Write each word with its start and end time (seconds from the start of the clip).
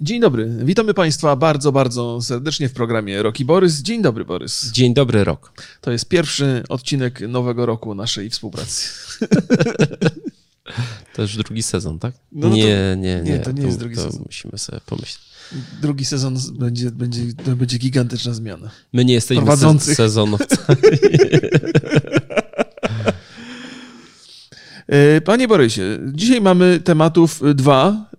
Dzień 0.00 0.20
dobry, 0.20 0.50
witamy 0.64 0.94
Państwa 0.94 1.36
bardzo, 1.36 1.72
bardzo 1.72 2.22
serdecznie 2.22 2.68
w 2.68 2.72
programie 2.72 3.22
Roki 3.22 3.44
Borys. 3.44 3.82
Dzień 3.82 4.02
dobry, 4.02 4.24
Borys. 4.24 4.70
Dzień 4.72 4.94
dobry, 4.94 5.24
Rok. 5.24 5.52
To 5.80 5.90
jest 5.92 6.08
pierwszy 6.08 6.62
odcinek 6.68 7.20
nowego 7.28 7.66
roku 7.66 7.94
naszej 7.94 8.30
współpracy. 8.30 8.88
To 11.14 11.22
już 11.22 11.36
drugi 11.36 11.62
sezon, 11.62 11.98
tak? 11.98 12.14
No, 12.32 12.48
no 12.48 12.54
nie, 12.54 12.62
to- 12.62 13.00
nie, 13.00 13.22
nie, 13.24 13.32
nie, 13.32 13.38
to 13.38 13.50
nie 13.52 13.60
tu- 13.60 13.66
jest 13.66 13.78
drugi 13.78 13.96
to 13.96 14.02
sezon. 14.02 14.22
Musimy 14.26 14.58
sobie 14.58 14.80
pomyśleć. 14.86 15.20
Drugi 15.82 16.04
sezon 16.04 16.36
będzie, 16.58 16.90
będzie, 16.90 17.20
to 17.44 17.56
będzie 17.56 17.78
gigantyczna 17.78 18.34
zmiana. 18.34 18.70
My 18.92 19.04
nie 19.04 19.14
jesteśmy 19.14 19.42
Prowadzących. 19.42 19.88
se- 19.88 19.94
sezonowcami. 19.94 20.78
E, 24.86 25.20
Panie 25.20 25.48
Borysie, 25.48 25.98
dzisiaj 26.12 26.40
mamy 26.40 26.80
tematów 26.84 27.42
e, 27.42 27.54
dwa 27.54 28.09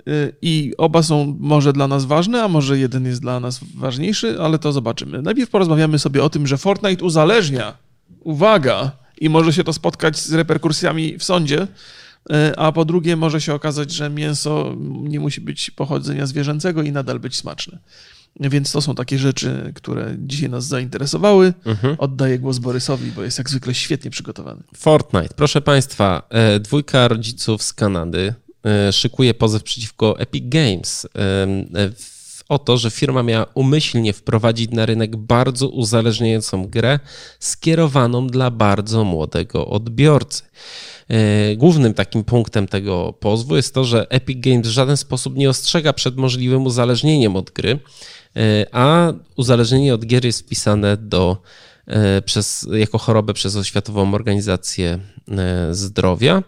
i 0.42 0.74
oba 0.78 1.04
są 1.04 1.38
może 1.40 1.74
dla 1.74 1.88
nas 1.88 2.06
ważne, 2.06 2.44
a 2.44 2.48
może 2.48 2.80
jeden 2.80 3.06
jest 3.06 3.22
dla 3.22 3.40
nas 3.40 3.60
ważniejszy, 3.76 4.42
ale 4.42 4.60
to 4.60 4.72
zobaczymy. 4.72 5.22
Najpierw 5.22 5.50
porozmawiamy 5.50 6.00
sobie 6.00 6.24
o 6.24 6.30
tym, 6.30 6.48
że 6.48 6.58
Fortnite 6.58 7.06
uzależnia. 7.06 7.78
Uwaga! 8.20 8.92
I 9.22 9.30
może 9.30 9.54
się 9.54 9.64
to 9.64 9.74
spotkać 9.74 10.20
z 10.20 10.34
reperkusjami 10.34 11.18
w 11.18 11.24
sądzie. 11.24 11.68
E, 12.32 12.60
A 12.60 12.72
po 12.72 12.86
drugie, 12.86 13.16
może 13.16 13.42
się 13.42 13.54
okazać, 13.54 13.92
że 13.92 14.10
mięso 14.10 14.76
nie 14.80 15.20
musi 15.20 15.42
być 15.42 15.72
pochodzenia 15.72 16.26
zwierzęcego 16.26 16.82
i 16.82 16.92
nadal 16.92 17.20
być 17.20 17.36
smaczne. 17.36 17.80
Więc 18.40 18.72
to 18.72 18.82
są 18.82 18.96
takie 18.96 19.18
rzeczy, 19.18 19.72
które 19.76 20.16
dzisiaj 20.18 20.50
nas 20.50 20.66
zainteresowały. 20.66 21.54
Mhm. 21.66 21.96
Oddaję 22.00 22.40
głos 22.40 22.60
Borysowi, 22.60 23.12
bo 23.12 23.24
jest 23.24 23.38
jak 23.38 23.50
zwykle 23.50 23.74
świetnie 23.74 24.12
przygotowany. 24.12 24.64
Fortnite. 24.78 25.30
Proszę 25.36 25.62
Państwa, 25.62 26.28
e, 26.30 26.60
dwójka 26.60 27.08
rodziców 27.08 27.64
z 27.64 27.74
Kanady 27.74 28.34
szykuje 28.92 29.34
pozew 29.34 29.64
przeciwko 29.64 30.20
Epic 30.20 30.44
Games 30.48 31.06
e, 31.06 31.20
e, 31.80 31.92
o 32.50 32.60
to, 32.60 32.78
że 32.78 32.92
firma 32.92 33.24
miała 33.24 33.46
umyślnie 33.54 34.14
wprowadzić 34.14 34.72
na 34.72 34.86
rynek 34.86 35.16
bardzo 35.16 35.68
uzależniającą 35.68 36.68
grę 36.68 37.00
skierowaną 37.40 38.28
dla 38.28 38.52
bardzo 38.52 39.04
młodego 39.04 39.68
odbiorcy. 39.68 40.44
E, 41.08 41.56
Głównym 41.56 41.94
takim 41.94 42.24
punktem 42.24 42.68
tego 42.68 43.14
pozwu 43.20 43.56
jest 43.56 43.74
to, 43.74 43.84
że 43.84 44.10
Epic 44.10 44.40
Games 44.40 44.68
w 44.68 44.72
żaden 44.72 44.98
sposób 44.98 45.36
nie 45.36 45.50
ostrzega 45.50 45.94
przed 45.94 46.18
możliwym 46.18 46.66
uzależnieniem 46.66 47.36
od 47.36 47.52
gry, 47.52 47.80
e, 48.36 48.66
a 48.72 49.14
uzależnienie 49.36 49.94
od 49.94 50.06
gier 50.06 50.26
jest 50.26 50.40
wpisane 50.40 50.98
do, 50.98 51.38
e, 51.88 52.22
przez, 52.22 52.68
jako 52.74 52.98
chorobę 52.98 53.34
przez 53.34 53.66
Światową 53.66 54.14
Organizację 54.14 55.00
e, 55.28 55.74
Zdrowia. 55.74 56.44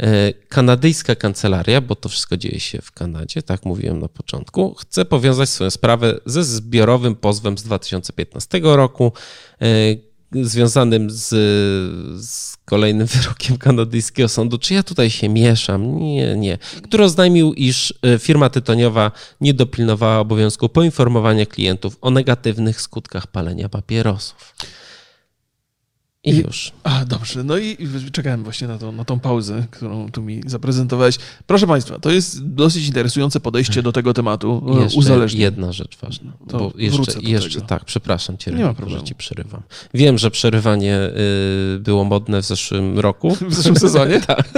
E, 0.00 0.32
Kanadyjska 0.32 1.14
kancelaria, 1.14 1.80
bo 1.80 1.94
to 1.94 2.08
wszystko 2.08 2.36
dzieje 2.36 2.60
się 2.60 2.82
w 2.82 2.92
Kanadzie, 2.92 3.42
tak 3.42 3.64
mówiłem 3.64 4.00
na 4.00 4.08
początku, 4.08 4.74
chce 4.74 5.04
powiązać 5.04 5.48
swoją 5.48 5.70
sprawę 5.70 6.20
ze 6.26 6.44
zbiorowym 6.44 7.14
pozwem 7.14 7.58
z 7.58 7.62
2015 7.62 8.60
roku, 8.62 9.12
e, 9.62 9.66
związanym 10.32 11.10
z, 11.10 11.28
z 12.24 12.56
kolejnym 12.64 13.06
wyrokiem 13.16 13.58
kanadyjskiego 13.58 14.28
sądu. 14.28 14.58
Czy 14.58 14.74
ja 14.74 14.82
tutaj 14.82 15.10
się 15.10 15.28
mieszam? 15.28 15.98
Nie, 15.98 16.36
nie. 16.36 16.58
Który 16.82 17.04
oznajmił, 17.04 17.54
iż 17.54 17.94
e, 18.02 18.18
firma 18.18 18.50
tytoniowa 18.50 19.12
nie 19.40 19.54
dopilnowała 19.54 20.18
obowiązku 20.18 20.68
poinformowania 20.68 21.46
klientów 21.46 21.96
o 22.00 22.10
negatywnych 22.10 22.80
skutkach 22.80 23.26
palenia 23.26 23.68
papierosów. 23.68 24.54
I 26.26 26.36
już. 26.36 26.72
A, 26.82 27.04
dobrze. 27.04 27.44
No 27.44 27.58
i 27.58 27.76
czekałem 28.12 28.44
właśnie 28.44 28.68
na, 28.68 28.78
to, 28.78 28.92
na 28.92 29.04
tą 29.04 29.20
pauzę, 29.20 29.66
którą 29.70 30.10
tu 30.10 30.22
mi 30.22 30.40
zaprezentowałeś. 30.46 31.16
Proszę 31.46 31.66
Państwa, 31.66 31.98
to 31.98 32.10
jest 32.10 32.46
dosyć 32.48 32.86
interesujące 32.86 33.40
podejście 33.40 33.82
do 33.82 33.92
tego 33.92 34.14
tematu 34.14 34.66
e, 34.78 34.82
Jeszcze 34.82 34.98
uzależnień. 34.98 35.42
jedna 35.42 35.72
rzecz 35.72 35.98
ważna. 36.02 36.32
To 36.48 36.58
bo 36.58 36.72
jeszcze, 36.78 37.20
jeszcze 37.20 37.60
tak, 37.60 37.84
przepraszam 37.84 38.38
cię, 38.38 38.50
Nie 38.50 38.64
ma 38.64 38.74
problemu. 38.74 39.00
że 39.00 39.06
ci 39.06 39.14
przerywam. 39.14 39.62
Wiem, 39.94 40.18
że 40.18 40.30
przerywanie 40.30 40.98
y, 41.76 41.78
było 41.80 42.04
modne 42.04 42.42
w 42.42 42.44
zeszłym 42.46 42.98
roku. 42.98 43.36
W 43.50 43.54
zeszłym 43.54 43.76
sezonie? 43.76 44.20
tak. 44.26 44.48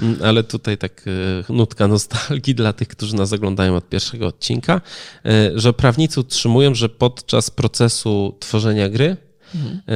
Mm, 0.00 0.16
Ale 0.24 0.44
tutaj 0.44 0.78
tak 0.78 1.06
y, 1.06 1.52
nutka 1.52 1.88
nostalgii 1.88 2.54
dla 2.54 2.72
tych, 2.72 2.88
którzy 2.88 3.16
nas 3.16 3.32
oglądają 3.32 3.76
od 3.76 3.88
pierwszego 3.88 4.26
odcinka, 4.26 4.80
y, 5.26 5.30
że 5.54 5.72
prawnicy 5.72 6.20
utrzymują, 6.20 6.74
że 6.74 6.88
podczas 6.88 7.50
procesu 7.50 8.36
tworzenia 8.40 8.88
gry 8.88 9.16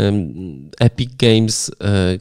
Ym, 0.08 0.70
Epic 0.80 1.10
Games 1.18 1.68
y, 1.68 1.72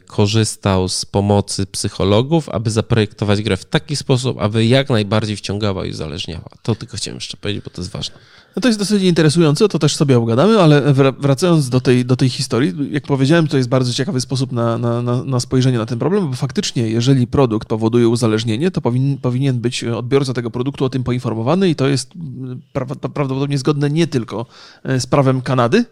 korzystał 0.06 0.88
z 0.88 1.04
pomocy 1.04 1.66
psychologów, 1.66 2.48
aby 2.48 2.70
zaprojektować 2.70 3.42
grę 3.42 3.56
w 3.56 3.64
taki 3.64 3.96
sposób, 3.96 4.38
aby 4.40 4.66
jak 4.66 4.90
najbardziej 4.90 5.36
wciągała 5.36 5.86
i 5.86 5.90
uzależniała. 5.90 6.48
To 6.62 6.74
tylko 6.74 6.96
chciałem 6.96 7.16
jeszcze 7.16 7.36
powiedzieć, 7.36 7.64
bo 7.64 7.70
to 7.70 7.80
jest 7.80 7.92
ważne. 7.92 8.14
No 8.56 8.60
to 8.60 8.68
jest 8.68 8.78
dosyć 8.78 9.02
interesujące, 9.02 9.68
to 9.68 9.78
też 9.78 9.96
sobie 9.96 10.18
obgadamy, 10.18 10.60
ale 10.60 10.82
wra- 10.92 11.14
wracając 11.18 11.68
do 11.68 11.80
tej, 11.80 12.04
do 12.04 12.16
tej 12.16 12.28
historii, 12.28 12.72
jak 12.90 13.04
powiedziałem, 13.06 13.48
to 13.48 13.56
jest 13.56 13.68
bardzo 13.68 13.92
ciekawy 13.92 14.20
sposób 14.20 14.52
na, 14.52 14.78
na, 14.78 15.02
na, 15.02 15.24
na 15.24 15.40
spojrzenie 15.40 15.78
na 15.78 15.86
ten 15.86 15.98
problem, 15.98 16.30
bo 16.30 16.36
faktycznie, 16.36 16.88
jeżeli 16.88 17.26
produkt 17.26 17.68
powoduje 17.68 18.08
uzależnienie, 18.08 18.70
to 18.70 18.80
powin, 18.80 19.18
powinien 19.18 19.60
być 19.60 19.84
odbiorca 19.84 20.32
tego 20.32 20.50
produktu 20.50 20.84
o 20.84 20.90
tym 20.90 21.04
poinformowany 21.04 21.68
i 21.68 21.74
to 21.74 21.88
jest 21.88 22.10
mm, 22.16 22.60
pra, 22.72 22.86
prawdopodobnie 22.86 23.58
zgodne 23.58 23.90
nie 23.90 24.06
tylko 24.06 24.46
e, 24.84 25.00
z 25.00 25.06
prawem 25.06 25.42
Kanady, 25.42 25.84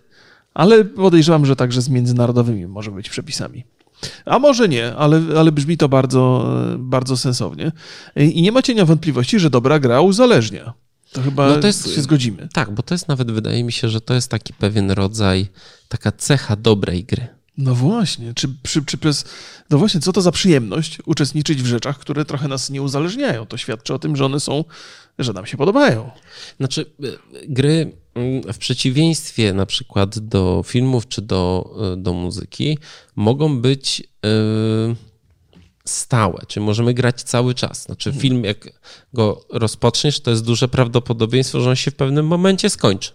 ale 0.54 0.84
podejrzewam, 0.84 1.46
że 1.46 1.56
także 1.56 1.82
z 1.82 1.88
międzynarodowymi 1.88 2.66
może 2.66 2.90
być 2.90 3.10
przepisami. 3.10 3.64
A 4.24 4.38
może 4.38 4.68
nie, 4.68 4.94
ale, 4.96 5.22
ale 5.38 5.52
brzmi 5.52 5.76
to 5.76 5.88
bardzo, 5.88 6.50
bardzo 6.78 7.16
sensownie. 7.16 7.72
I 8.16 8.42
nie 8.42 8.52
ma 8.52 8.62
cienia 8.62 8.84
wątpliwości, 8.84 9.38
że 9.38 9.50
dobra 9.50 9.78
gra 9.78 10.00
uzależnia. 10.00 10.72
To 11.12 11.22
chyba 11.22 11.48
No 11.48 11.56
to 11.56 11.66
jest- 11.66 11.94
się 11.94 12.02
zgodzimy. 12.02 12.48
Tak, 12.52 12.70
bo 12.70 12.82
to 12.82 12.94
jest 12.94 13.08
nawet, 13.08 13.30
wydaje 13.30 13.64
mi 13.64 13.72
się, 13.72 13.88
że 13.88 14.00
to 14.00 14.14
jest 14.14 14.30
taki 14.30 14.52
pewien 14.54 14.91
rodzaj, 14.91 15.46
taka 15.88 16.12
cecha 16.12 16.56
dobrej 16.56 17.04
gry. 17.04 17.26
No 17.58 17.74
właśnie, 17.74 18.34
czy, 18.34 18.48
czy, 18.62 18.84
czy 18.84 18.98
przez. 18.98 19.24
No 19.70 19.78
właśnie, 19.78 20.00
co 20.00 20.12
to 20.12 20.20
za 20.22 20.32
przyjemność 20.32 20.98
uczestniczyć 21.06 21.62
w 21.62 21.66
rzeczach, 21.66 21.98
które 21.98 22.24
trochę 22.24 22.48
nas 22.48 22.70
nie 22.70 22.82
uzależniają? 22.82 23.46
To 23.46 23.56
świadczy 23.56 23.94
o 23.94 23.98
tym, 23.98 24.16
że 24.16 24.24
one 24.26 24.41
są, 24.41 24.64
że 25.18 25.32
nam 25.32 25.46
się 25.46 25.56
podobają. 25.56 26.10
Znaczy, 26.58 26.86
y, 27.04 27.18
gry 27.48 27.92
w 28.52 28.58
przeciwieństwie 28.58 29.52
na 29.52 29.66
przykład 29.66 30.18
do 30.18 30.62
filmów 30.66 31.08
czy 31.08 31.22
do, 31.22 31.70
y, 31.94 31.96
do 31.96 32.12
muzyki 32.12 32.78
mogą 33.16 33.60
być 33.60 34.00
y, 34.00 34.96
stałe, 35.84 36.42
czyli 36.48 36.66
możemy 36.66 36.94
grać 36.94 37.22
cały 37.22 37.54
czas. 37.54 37.82
Znaczy, 37.82 38.12
film, 38.12 38.44
jak 38.44 38.68
go 39.14 39.44
rozpoczniesz, 39.50 40.20
to 40.20 40.30
jest 40.30 40.44
duże 40.44 40.68
prawdopodobieństwo, 40.68 41.60
że 41.60 41.70
on 41.70 41.76
się 41.76 41.90
w 41.90 41.94
pewnym 41.94 42.26
momencie 42.26 42.70
skończy. 42.70 43.12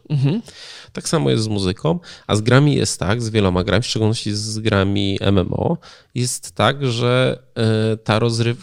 Tak 0.93 1.09
samo 1.09 1.29
jest 1.29 1.43
z 1.43 1.47
muzyką, 1.47 1.99
a 2.27 2.35
z 2.35 2.41
grami 2.41 2.75
jest 2.75 2.99
tak, 2.99 3.21
z 3.21 3.29
wieloma 3.29 3.63
grami, 3.63 3.83
w 3.83 3.87
szczególności 3.87 4.33
z 4.33 4.59
grami 4.59 5.19
MMO, 5.31 5.77
jest 6.15 6.51
tak, 6.51 6.85
że 6.85 7.43
y, 7.93 7.97
ta 7.97 8.19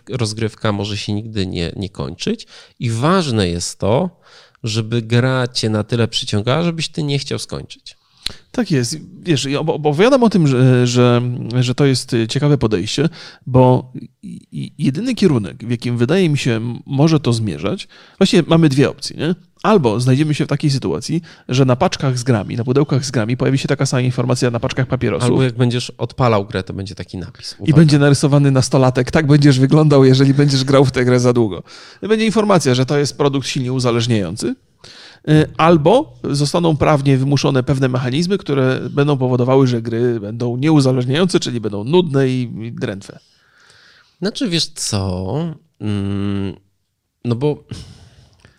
rozgrywka 0.08 0.72
może 0.72 0.96
się 0.96 1.12
nigdy 1.12 1.46
nie, 1.46 1.72
nie 1.76 1.90
kończyć 1.90 2.46
i 2.78 2.90
ważne 2.90 3.48
jest 3.48 3.78
to, 3.78 4.10
żeby 4.64 5.02
gra 5.02 5.48
cię 5.48 5.70
na 5.70 5.84
tyle 5.84 6.08
przyciągała, 6.08 6.62
żebyś 6.62 6.88
ty 6.88 7.02
nie 7.02 7.18
chciał 7.18 7.38
skończyć. 7.38 7.93
Tak 8.54 8.70
jest. 8.70 8.98
Wiesz, 9.22 9.44
ja 9.44 9.60
opowiadam 9.60 10.22
o 10.22 10.30
tym, 10.30 10.46
że, 10.46 10.86
że, 10.86 11.22
że 11.60 11.74
to 11.74 11.84
jest 11.84 12.16
ciekawe 12.28 12.58
podejście, 12.58 13.08
bo 13.46 13.92
i- 14.22 14.40
i- 14.52 14.72
jedyny 14.78 15.14
kierunek, 15.14 15.64
w 15.66 15.70
jakim 15.70 15.96
wydaje 15.96 16.28
mi 16.28 16.38
się 16.38 16.60
może 16.86 17.20
to 17.20 17.32
zmierzać, 17.32 17.88
właśnie 18.18 18.42
mamy 18.46 18.68
dwie 18.68 18.90
opcje, 18.90 19.16
nie? 19.16 19.34
Albo 19.62 20.00
znajdziemy 20.00 20.34
się 20.34 20.44
w 20.44 20.48
takiej 20.48 20.70
sytuacji, 20.70 21.22
że 21.48 21.64
na 21.64 21.76
paczkach 21.76 22.18
z 22.18 22.22
grami, 22.22 22.56
na 22.56 22.64
pudełkach 22.64 23.04
z 23.06 23.10
grami 23.10 23.36
pojawi 23.36 23.58
się 23.58 23.68
taka 23.68 23.86
sama 23.86 24.00
informacja 24.00 24.50
na 24.50 24.60
paczkach 24.60 24.86
papierosów. 24.86 25.28
Albo 25.30 25.42
jak 25.42 25.56
będziesz 25.56 25.90
odpalał 25.90 26.44
grę, 26.46 26.62
to 26.62 26.72
będzie 26.74 26.94
taki 26.94 27.18
napis. 27.18 27.52
I 27.52 27.62
Uwaga. 27.62 27.76
będzie 27.76 27.98
narysowany 27.98 28.50
nastolatek, 28.50 29.10
tak 29.10 29.26
będziesz 29.26 29.58
wyglądał, 29.58 30.04
jeżeli 30.04 30.34
będziesz 30.34 30.64
grał 30.64 30.84
w 30.84 30.90
tę 30.92 31.04
grę 31.04 31.20
za 31.20 31.32
długo. 31.32 31.62
Będzie 32.02 32.26
informacja, 32.26 32.74
że 32.74 32.86
to 32.86 32.98
jest 32.98 33.16
produkt 33.18 33.46
silnie 33.48 33.72
uzależniający, 33.72 34.54
albo 35.56 36.14
zostaną 36.30 36.76
prawnie 36.76 37.16
wymuszone 37.16 37.62
pewne 37.62 37.88
mechanizmy, 37.88 38.38
które 38.38 38.80
będą 38.90 39.16
powodowały, 39.16 39.66
że 39.66 39.82
gry 39.82 40.20
będą 40.20 40.56
nieuzależniające, 40.56 41.40
czyli 41.40 41.60
będą 41.60 41.84
nudne 41.84 42.28
i 42.28 42.50
i 42.62 42.72
drętwe. 42.72 43.18
Znaczy, 44.20 44.48
wiesz 44.48 44.66
co? 44.66 45.34
Mm, 45.80 46.56
No 47.24 47.34
bo 47.34 47.64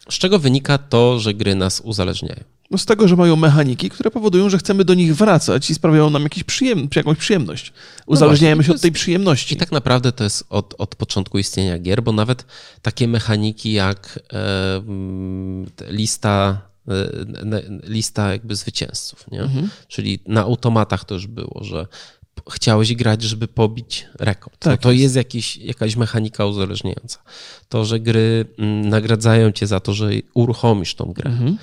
z 0.09 0.13
czego 0.17 0.39
wynika 0.39 0.77
to, 0.77 1.19
że 1.19 1.33
gry 1.33 1.55
nas 1.55 1.81
uzależniają? 1.81 2.43
No 2.71 2.77
z 2.77 2.85
tego, 2.85 3.07
że 3.07 3.15
mają 3.15 3.35
mechaniki, 3.35 3.89
które 3.89 4.11
powodują, 4.11 4.49
że 4.49 4.57
chcemy 4.57 4.85
do 4.85 4.93
nich 4.93 5.15
wracać 5.15 5.69
i 5.69 5.75
sprawiają 5.75 6.09
nam 6.09 6.23
jakiś 6.23 6.43
przyjem, 6.43 6.87
jakąś 6.95 7.17
przyjemność. 7.17 7.73
Uzależniajemy 8.05 8.63
właśnie, 8.63 8.73
się 8.73 8.75
od 8.75 8.81
tej 8.81 8.91
przyjemności. 8.91 9.55
I 9.55 9.57
tak 9.57 9.71
naprawdę 9.71 10.11
to 10.11 10.23
jest 10.23 10.45
od, 10.49 10.75
od 10.77 10.95
początku 10.95 11.39
istnienia 11.39 11.79
gier, 11.79 12.03
bo 12.03 12.11
nawet 12.11 12.45
takie 12.81 13.07
mechaniki 13.07 13.73
jak 13.73 14.19
e, 14.33 14.75
mm, 14.75 15.65
lista, 15.89 16.61
e, 16.87 17.61
lista 17.83 18.31
jakby 18.31 18.55
zwycięzców, 18.55 19.31
nie? 19.31 19.41
Mhm. 19.41 19.69
Czyli 19.87 20.19
na 20.27 20.41
automatach 20.41 21.05
to 21.05 21.13
już 21.13 21.27
było, 21.27 21.63
że 21.63 21.87
chciałeś 22.51 22.95
grać, 22.95 23.23
żeby 23.23 23.47
pobić 23.47 24.05
rekord. 24.19 24.59
Tak, 24.59 24.71
no 24.71 24.77
to 24.77 24.91
jest, 24.91 25.01
jest 25.01 25.15
jakiś, 25.15 25.57
jakaś 25.57 25.95
mechanika 25.95 26.45
uzależniająca. 26.45 27.19
To, 27.69 27.85
że 27.85 27.99
gry 27.99 28.45
mm, 28.57 28.89
nagradzają 28.89 29.51
cię 29.51 29.67
za 29.67 29.79
to, 29.79 29.93
że 29.93 30.09
uruchomisz 30.33 30.95
tą 30.95 31.05
grę. 31.13 31.31
Mhm. 31.31 31.57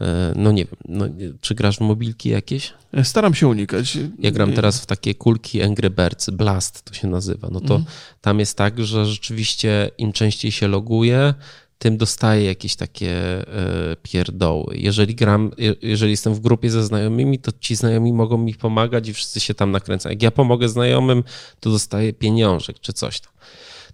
E, 0.00 0.32
no 0.36 0.52
nie 0.52 0.64
wiem, 0.64 0.76
no, 0.88 1.04
czy 1.40 1.54
grasz 1.54 1.76
w 1.76 1.80
mobilki 1.80 2.28
jakieś? 2.28 2.72
Staram 3.02 3.34
się 3.34 3.48
unikać. 3.48 3.98
Ja 4.18 4.30
gram 4.30 4.52
teraz 4.52 4.80
w 4.80 4.86
takie 4.86 5.14
kulki 5.14 5.62
Angry 5.62 5.90
Birds, 5.90 6.30
Blast 6.30 6.82
to 6.82 6.94
się 6.94 7.08
nazywa. 7.08 7.48
No 7.52 7.60
to 7.60 7.74
mhm. 7.74 7.84
tam 8.20 8.38
jest 8.40 8.56
tak, 8.56 8.84
że 8.84 9.06
rzeczywiście 9.06 9.90
im 9.98 10.12
częściej 10.12 10.52
się 10.52 10.68
loguje, 10.68 11.34
tym 11.78 11.96
dostaję 11.96 12.44
jakieś 12.44 12.76
takie 12.76 13.12
e, 13.12 13.96
pierdoły. 14.02 14.76
Jeżeli 14.76 15.14
gram, 15.14 15.50
jeżeli 15.82 16.10
jestem 16.10 16.34
w 16.34 16.40
grupie 16.40 16.70
ze 16.70 16.84
znajomymi, 16.84 17.38
to 17.38 17.52
ci 17.60 17.76
znajomi 17.76 18.12
mogą 18.12 18.38
mi 18.38 18.54
pomagać 18.54 19.08
i 19.08 19.14
wszyscy 19.14 19.40
się 19.40 19.54
tam 19.54 19.70
nakręcają. 19.70 20.12
Jak 20.12 20.22
ja 20.22 20.30
pomogę 20.30 20.68
znajomym, 20.68 21.24
to 21.60 21.70
dostaję 21.70 22.12
pieniążek 22.12 22.80
czy 22.80 22.92
coś 22.92 23.20
tam. 23.20 23.32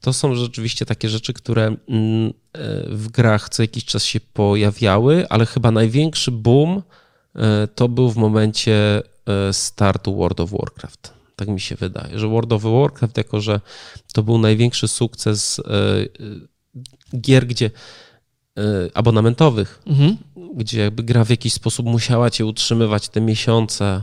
To 0.06 0.12
są 0.12 0.34
rzeczywiście 0.34 0.86
takie 0.86 1.08
rzeczy, 1.08 1.32
które 1.32 1.64
mm, 1.66 1.78
e, 2.28 2.32
w 2.88 3.08
grach 3.08 3.48
co 3.48 3.62
jakiś 3.62 3.84
czas 3.84 4.04
się 4.04 4.20
pojawiały, 4.20 5.28
ale 5.28 5.46
chyba 5.46 5.70
największy 5.70 6.30
boom 6.30 6.82
e, 7.34 7.68
to 7.74 7.88
był 7.88 8.10
w 8.10 8.16
momencie 8.16 9.02
startu 9.52 10.16
World 10.16 10.40
of 10.40 10.50
Warcraft. 10.50 11.12
Tak 11.36 11.48
mi 11.48 11.60
się 11.60 11.74
wydaje, 11.74 12.18
że 12.18 12.28
World 12.28 12.52
of 12.52 12.62
Warcraft, 12.62 13.16
jako 13.16 13.40
że 13.40 13.60
to 14.12 14.22
był 14.22 14.38
największy 14.38 14.88
sukces 14.88 15.60
gier, 17.20 17.46
gdzie 17.46 17.70
e, 18.58 18.60
abonamentowych, 18.94 19.82
mhm. 19.86 20.16
gdzie 20.54 20.80
jakby 20.80 21.02
gra 21.02 21.24
w 21.24 21.30
jakiś 21.30 21.52
sposób 21.52 21.86
musiała 21.86 22.30
cię 22.30 22.46
utrzymywać 22.46 23.08
te 23.08 23.20
miesiące 23.20 24.02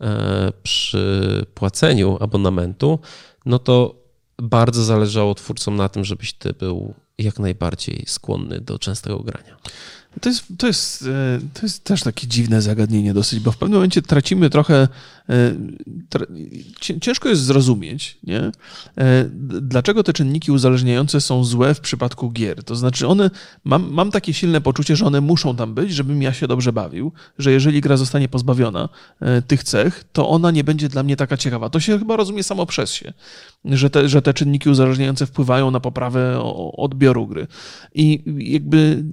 e, 0.00 0.52
przy 0.62 1.46
płaceniu 1.54 2.16
abonamentu, 2.20 2.98
no 3.46 3.58
to 3.58 3.99
bardzo 4.42 4.84
zależało 4.84 5.34
twórcom 5.34 5.76
na 5.76 5.88
tym, 5.88 6.04
żebyś 6.04 6.32
ty 6.32 6.52
był 6.52 6.94
jak 7.18 7.38
najbardziej 7.38 8.04
skłonny 8.06 8.60
do 8.60 8.78
częstego 8.78 9.18
grania. 9.18 9.56
To 10.20 10.28
jest, 10.28 10.44
to, 10.58 10.66
jest, 10.66 11.02
e, 11.02 11.40
to 11.54 11.60
jest 11.62 11.84
też 11.84 12.02
takie 12.02 12.26
dziwne 12.26 12.62
zagadnienie 12.62 13.14
dosyć, 13.14 13.40
bo 13.40 13.52
w 13.52 13.56
pewnym 13.56 13.76
momencie 13.76 14.02
tracimy 14.02 14.50
trochę. 14.50 14.88
E, 15.28 15.54
ciężko 17.00 17.28
jest 17.28 17.42
zrozumieć, 17.42 18.18
nie? 18.22 18.40
E, 18.98 19.30
dlaczego 19.60 20.02
te 20.02 20.12
czynniki 20.12 20.52
uzależniające 20.52 21.20
są 21.20 21.44
złe 21.44 21.74
w 21.74 21.80
przypadku 21.80 22.30
gier. 22.30 22.64
To 22.64 22.76
znaczy, 22.76 23.08
one. 23.08 23.30
Mam, 23.64 23.92
mam 23.92 24.10
takie 24.10 24.34
silne 24.34 24.60
poczucie, 24.60 24.96
że 24.96 25.06
one 25.06 25.20
muszą 25.20 25.56
tam 25.56 25.74
być, 25.74 25.92
żebym 25.92 26.22
ja 26.22 26.32
się 26.32 26.48
dobrze 26.48 26.72
bawił, 26.72 27.12
że 27.38 27.52
jeżeli 27.52 27.80
gra 27.80 27.96
zostanie 27.96 28.28
pozbawiona 28.28 28.88
tych 29.46 29.64
cech, 29.64 30.04
to 30.12 30.28
ona 30.28 30.50
nie 30.50 30.64
będzie 30.64 30.88
dla 30.88 31.02
mnie 31.02 31.16
taka 31.16 31.36
ciekawa. 31.36 31.70
To 31.70 31.80
się 31.80 31.98
chyba 31.98 32.16
rozumie 32.16 32.42
samo 32.42 32.66
przez 32.66 32.92
się, 32.92 33.12
że 33.64 33.90
te, 33.90 34.08
że 34.08 34.22
te 34.22 34.34
czynniki 34.34 34.70
uzależniające 34.70 35.26
wpływają 35.26 35.70
na 35.70 35.80
poprawę 35.80 36.42
odbioru 36.76 37.26
gry. 37.26 37.46
I 37.94 38.22
jakby 38.52 39.04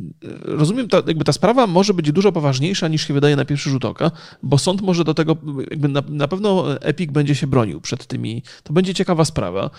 rozumiem 0.44 0.88
ta, 0.88 0.98
jakby 1.08 1.24
ta 1.24 1.34
sprawa 1.34 1.68
może 1.68 1.94
być 1.94 2.12
dużo 2.12 2.32
poważniejsza 2.32 2.88
niż 2.88 3.08
się 3.08 3.14
wydaje 3.14 3.36
na 3.36 3.46
pierwszy 3.46 3.70
rzut 3.70 3.86
oka, 3.86 4.12
bo 4.44 4.58
sąd 4.58 4.82
może 4.82 5.04
do 5.04 5.14
tego, 5.14 5.38
jakby 5.72 5.88
na, 5.88 6.04
na 6.10 6.28
pewno 6.28 6.82
Epic 6.82 7.12
będzie 7.12 7.36
się 7.36 7.48
bronił 7.48 7.82
przed 7.82 8.08
tymi, 8.08 8.44
to 8.64 8.74
będzie 8.74 8.94
ciekawa 8.94 9.26
sprawa, 9.26 9.70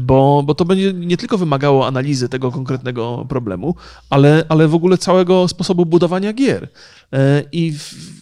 bo, 0.00 0.42
bo 0.46 0.54
to 0.54 0.64
będzie 0.64 0.92
nie 0.92 1.16
tylko 1.16 1.38
wymagało 1.38 1.86
analizy 1.86 2.28
tego 2.28 2.52
konkretnego 2.52 3.26
problemu, 3.28 3.74
ale, 4.10 4.44
ale 4.48 4.68
w 4.68 4.74
ogóle 4.74 4.98
całego 4.98 5.48
sposobu 5.48 5.86
budowania 5.86 6.32
gier. 6.32 6.68
E, 7.12 7.42
I 7.52 7.74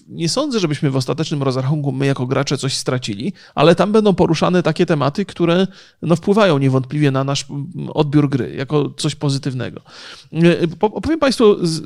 nie 0.09 0.29
sądzę, 0.29 0.61
żebyśmy 0.61 0.91
w 0.91 0.97
ostatecznym 0.97 1.43
rozrachunku 1.43 1.93
my 1.93 2.07
jako 2.07 2.27
gracze 2.27 2.59
coś 2.59 2.77
stracili, 2.77 3.33
ale 3.55 3.75
tam 3.75 3.93
będą 3.93 4.15
poruszane 4.15 4.63
takie 4.63 4.87
tematy, 4.87 5.25
które 5.25 5.67
no, 6.03 6.17
wpływają 6.17 6.59
niewątpliwie 6.59 7.11
na 7.11 7.25
nasz 7.25 7.47
odbiór 7.89 8.29
gry 8.29 8.55
jako 8.57 8.91
coś 8.97 9.15
pozytywnego. 9.15 9.81
E, 10.33 10.39
opowiem 10.81 11.19
Państwu 11.19 11.67
z, 11.67 11.83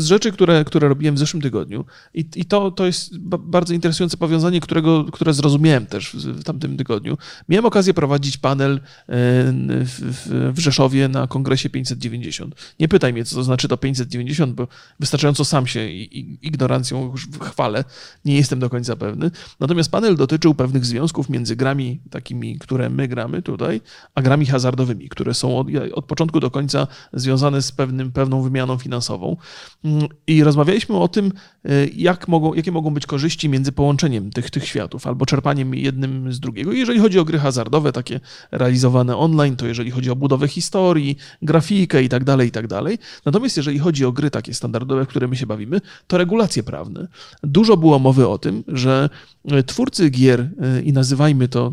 z, 0.00 0.06
rzeczy, 0.06 0.32
które, 0.32 0.64
które 0.64 0.88
robiłem 0.88 1.14
w 1.14 1.18
zeszłym 1.18 1.42
tygodniu 1.42 1.84
i, 2.14 2.24
i 2.36 2.44
to, 2.44 2.70
to 2.70 2.86
jest 2.86 3.18
bardzo 3.18 3.74
interesujące 3.74 4.16
powiązanie, 4.16 4.60
którego, 4.60 5.04
które 5.04 5.34
zrozumiałem 5.34 5.86
też 5.86 6.10
w, 6.10 6.16
w 6.16 6.44
tamtym 6.44 6.76
tygodniu. 6.76 7.16
Miałem 7.48 7.66
okazję 7.66 7.94
prowadzić 7.94 8.36
panel 8.36 8.72
e, 8.72 8.80
w, 9.08 10.52
w 10.54 10.58
Rzeszowie 10.58 11.08
na 11.08 11.26
kongresie 11.26 11.70
590. 11.70 12.74
Nie 12.80 12.88
pytaj 12.88 13.12
mnie, 13.12 13.24
co 13.24 13.36
to 13.36 13.44
znaczy 13.44 13.68
to 13.68 13.76
590, 13.76 14.54
bo 14.54 14.68
wystarczająco 15.00 15.44
sam 15.44 15.66
się 15.66 15.90
ignorancją 16.42 17.14
chwalę, 17.44 17.84
nie 18.24 18.36
jestem 18.36 18.58
do 18.58 18.70
końca 18.70 18.96
pewny. 18.96 19.30
Natomiast 19.60 19.90
panel 19.90 20.16
dotyczył 20.16 20.54
pewnych 20.54 20.86
związków 20.86 21.28
między 21.28 21.56
grami 21.56 22.00
takimi, 22.10 22.58
które 22.58 22.90
my 22.90 23.08
gramy 23.08 23.42
tutaj, 23.42 23.80
a 24.14 24.22
grami 24.22 24.46
hazardowymi, 24.46 25.08
które 25.08 25.34
są 25.34 25.58
od, 25.58 25.66
od 25.92 26.04
początku 26.04 26.40
do 26.40 26.50
końca 26.50 26.86
związane 27.12 27.62
z 27.62 27.72
pewnym, 27.72 28.12
pewną 28.12 28.42
wymianą 28.42 28.78
finansową. 28.78 29.36
Mm, 29.84 30.08
I 30.26 30.44
rozmawialiśmy 30.44 30.96
o 30.96 31.08
tym, 31.08 31.32
y, 31.66 31.90
jak 31.94 32.28
mogą, 32.28 32.54
jakie 32.54 32.72
mogą 32.72 32.90
być 32.90 33.06
korzyści 33.06 33.48
między 33.48 33.72
połączeniem 33.72 34.30
tych, 34.30 34.50
tych 34.50 34.68
światów 34.68 35.06
albo 35.06 35.26
czerpaniem 35.26 35.74
jednym 35.74 36.32
z 36.32 36.40
drugiego. 36.40 36.72
jeżeli 36.72 37.00
chodzi 37.00 37.18
o 37.18 37.24
gry 37.24 37.38
hazardowe, 37.38 37.92
takie 37.92 38.20
realizowane 38.50 39.16
online, 39.16 39.56
to 39.56 39.66
jeżeli 39.66 39.90
chodzi 39.90 40.10
o 40.10 40.16
budowę 40.16 40.48
historii, 40.48 41.16
grafikę 41.42 42.02
i 42.02 42.08
tak 42.08 42.24
dalej, 42.24 42.48
i 42.48 42.50
tak 42.50 42.66
dalej. 42.66 42.98
Natomiast 43.24 43.56
jeżeli 43.56 43.78
chodzi 43.78 44.04
o 44.04 44.12
gry 44.12 44.30
takie 44.30 44.54
standardowe, 44.54 45.04
w 45.04 45.08
które 45.08 45.28
my 45.28 45.36
się 45.36 45.46
bawimy, 45.46 45.80
to 46.06 46.18
regulacje 46.18 46.62
prawne. 46.62 47.08
Dużo 47.42 47.76
było 47.76 47.98
mowy 47.98 48.28
o 48.28 48.38
tym, 48.38 48.64
że 48.68 49.10
e, 49.44 49.62
twórcy 49.62 50.10
gier, 50.10 50.40
e, 50.40 50.82
i 50.82 50.92
nazywajmy 50.92 51.48
to, 51.48 51.72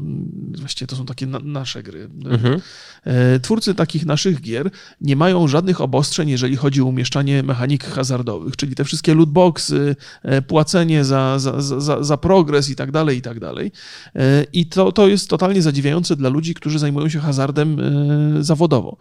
właściwie 0.60 0.88
to 0.88 0.96
są 0.96 1.06
takie 1.06 1.28
na, 1.28 1.40
nasze 1.40 1.84
gry, 1.84 2.10
mhm. 2.26 2.62
E, 3.04 3.40
twórcy 3.40 3.76
takich 3.76 4.06
naszych 4.06 4.42
gier 4.42 4.72
nie 5.02 5.16
mają 5.16 5.48
żadnych 5.48 5.82
obostrzeń, 5.82 6.30
jeżeli 6.30 6.56
chodzi 6.56 6.82
o 6.82 6.86
umieszczanie 6.86 7.44
mechanik 7.44 7.84
hazardowych, 7.84 8.56
czyli 8.56 8.76
te 8.76 8.84
wszystkie 8.84 9.16
lootboxy, 9.16 9.96
płacenie 10.48 11.06
za, 11.06 11.40
za, 11.40 11.62
za, 11.62 12.04
za 12.04 12.18
progres 12.18 12.70
i 12.70 12.76
tak 12.76 12.92
dalej, 12.92 13.18
i 13.18 13.22
tak 13.22 13.40
dalej. 13.40 13.72
I 14.54 14.66
to, 14.66 14.92
to 14.92 15.08
jest 15.08 15.30
totalnie 15.30 15.62
zadziwiające 15.62 16.16
dla 16.16 16.30
ludzi, 16.30 16.54
którzy 16.54 16.80
zajmują 16.80 17.10
się 17.10 17.20
hazardem 17.20 17.78
zawodowo 18.40 18.98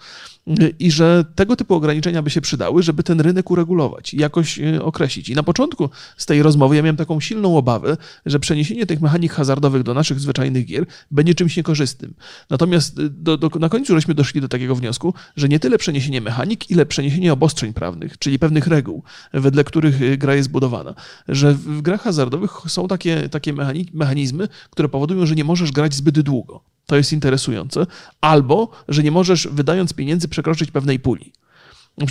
i 0.79 0.91
że 0.91 1.25
tego 1.35 1.57
typu 1.57 1.75
ograniczenia 1.75 2.23
by 2.23 2.31
się 2.31 2.41
przydały, 2.41 2.83
żeby 2.83 3.03
ten 3.03 3.21
rynek 3.21 3.51
uregulować 3.51 4.15
i 4.15 4.17
jakoś 4.17 4.61
określić. 4.83 5.29
I 5.29 5.35
na 5.35 5.43
początku 5.43 5.91
z 6.17 6.27
tej 6.27 6.43
rozmowy 6.51 6.77
ja 6.77 6.83
miałem 6.83 6.97
taką 6.97 7.21
silną 7.21 7.57
obawę, 7.57 7.97
że 8.27 8.41
przeniesienie 8.41 8.87
tych 8.87 9.01
mechanik 9.01 9.33
hazardowych 9.33 9.83
do 9.83 9.95
naszych 9.95 10.21
zwyczajnych 10.21 10.67
gier 10.67 10.87
będzie 11.11 11.35
czymś 11.35 11.57
niekorzystnym. 11.57 12.15
Natomiast 12.51 12.99
e, 12.99 13.09
do, 13.09 13.37
do, 13.37 13.49
na 13.59 13.69
końcu 13.69 13.95
żeśmy 13.95 14.15
doszli 14.15 14.41
do 14.41 14.49
takiego 14.49 14.75
wniosku, 14.77 15.15
że 15.37 15.49
nie 15.49 15.61
tyle 15.61 15.79
przeniesienie 15.79 16.21
mechanik, 16.21 16.71
ile 16.71 16.87
przeniesienie 16.87 17.33
obostrzeń 17.33 17.73
prawnych, 17.73 18.19
czyli 18.19 18.39
pewnych 18.39 18.67
reguł, 18.67 19.03
wedle 19.33 19.65
których 19.65 20.03
e, 20.03 20.17
gra 20.17 20.35
jest 20.35 20.51
budowana. 20.51 20.95
Że 21.29 21.55
w 21.55 21.83
grach 21.83 22.03
hazardowych 22.03 22.51
są 22.69 22.89
takie, 22.89 23.29
takie 23.29 23.53
mechanizmy, 23.93 24.49
które 24.71 24.89
powodują, 24.89 25.27
że 25.27 25.35
nie 25.35 25.45
możesz 25.45 25.73
grać 25.73 25.95
zbyt 25.95 26.21
długo. 26.21 26.61
To 26.87 26.97
jest 26.97 27.13
interesujące. 27.13 27.87
Albo, 28.21 28.71
że 28.89 29.03
nie 29.03 29.11
możesz, 29.11 29.49
wydając 29.53 29.93
pieniędzy, 29.93 30.29
przekroczyć 30.29 30.71
pewnej 30.71 30.99
puli. 31.01 31.33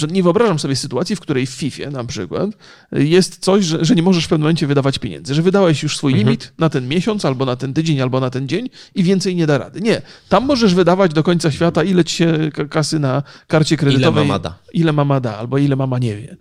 Nie 0.10 0.24
wyobrażam 0.24 0.60
sobie 0.60 0.76
sytuacji, 0.76 1.16
w 1.16 1.20
której 1.20 1.46
w 1.46 1.50
FIFA 1.50 1.90
na 1.90 2.04
przykład 2.04 2.50
jest 2.92 3.38
coś, 3.38 3.66
że, 3.66 3.86
że 3.86 3.96
nie 3.96 4.04
możesz 4.04 4.26
w 4.26 4.28
pewnym 4.28 4.44
momencie 4.44 4.68
wydawać 4.68 5.00
pieniędzy, 5.00 5.34
że 5.34 5.42
wydałeś 5.42 5.84
już 5.84 5.98
swój 5.98 6.12
mhm. 6.12 6.28
limit 6.28 6.54
na 6.58 6.70
ten 6.70 6.88
miesiąc, 6.88 7.26
albo 7.26 7.46
na 7.46 7.56
ten 7.56 7.74
tydzień, 7.74 8.02
albo 8.02 8.20
na 8.20 8.30
ten 8.30 8.48
dzień 8.48 8.70
i 8.96 9.04
więcej 9.04 9.36
nie 9.36 9.48
da 9.48 9.58
rady. 9.58 9.82
Nie. 9.82 10.02
Tam 10.30 10.46
możesz 10.46 10.76
wydawać 10.76 11.14
do 11.14 11.24
końca 11.24 11.52
świata, 11.52 11.84
ile 11.84 12.04
ci 12.04 12.16
się 12.16 12.52
kasy 12.70 13.00
na 13.00 13.24
karcie 13.48 13.78
kredytowej. 13.78 14.24
Ile 14.24 14.28
mama 14.28 14.40
da. 14.40 14.58
Ile 14.74 14.94
mama 14.94 15.20
da, 15.20 15.38
albo 15.38 15.58
ile 15.58 15.76
mama 15.76 16.00
nie 16.00 16.16
wie. 16.16 16.38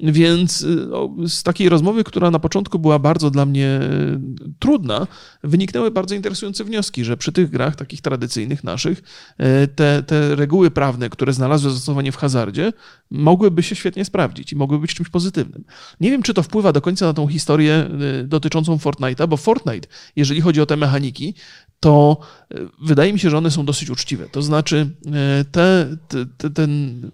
Więc 0.00 0.62
y, 0.62 0.88
z 1.28 1.42
takiej 1.42 1.68
rozmowy, 1.68 2.04
która 2.04 2.30
na 2.30 2.38
początku 2.38 2.78
była 2.78 2.98
bardzo 2.98 3.30
dla 3.30 3.46
mnie 3.46 3.80
y, 3.82 4.52
trudna, 4.58 5.06
wyniknęły 5.42 5.90
bardzo 5.90 6.14
interesujące 6.14 6.64
wnioski, 6.64 7.04
że 7.04 7.16
przy 7.16 7.32
tych 7.32 7.50
grach 7.50 7.76
takich 7.76 8.00
tradycyjnych 8.00 8.64
naszych 8.64 8.98
y, 9.40 9.68
te, 9.68 10.02
te 10.02 10.34
reguły 10.34 10.70
prawne, 10.70 11.10
które 11.10 11.32
znalazły 11.32 11.70
zastosowanie 11.70 12.12
w 12.12 12.16
hazardzie, 12.16 12.72
mogłyby 13.10 13.62
się 13.62 13.74
świetnie 13.76 14.04
sprawdzić 14.04 14.52
i 14.52 14.56
mogłyby 14.56 14.82
być 14.82 14.94
czymś 14.94 15.08
pozytywnym. 15.08 15.64
Nie 16.00 16.10
wiem, 16.10 16.22
czy 16.22 16.34
to 16.34 16.42
wpływa 16.42 16.72
do 16.72 16.80
końca 16.80 17.06
na 17.06 17.14
tą 17.14 17.26
historię 17.26 17.90
dotyczącą 18.24 18.76
Fortnite'a, 18.76 19.28
bo 19.28 19.36
Fortnite, 19.36 19.88
jeżeli 20.16 20.40
chodzi 20.40 20.60
o 20.60 20.66
te 20.66 20.76
mechaniki, 20.76 21.34
to 21.80 22.18
wydaje 22.82 23.12
mi 23.12 23.18
się, 23.18 23.30
że 23.30 23.38
one 23.38 23.50
są 23.50 23.64
dosyć 23.64 23.90
uczciwe. 23.90 24.28
To 24.28 24.42
znaczy, 24.42 24.90
te, 25.52 25.96
te, 26.38 26.50
ten 26.50 27.10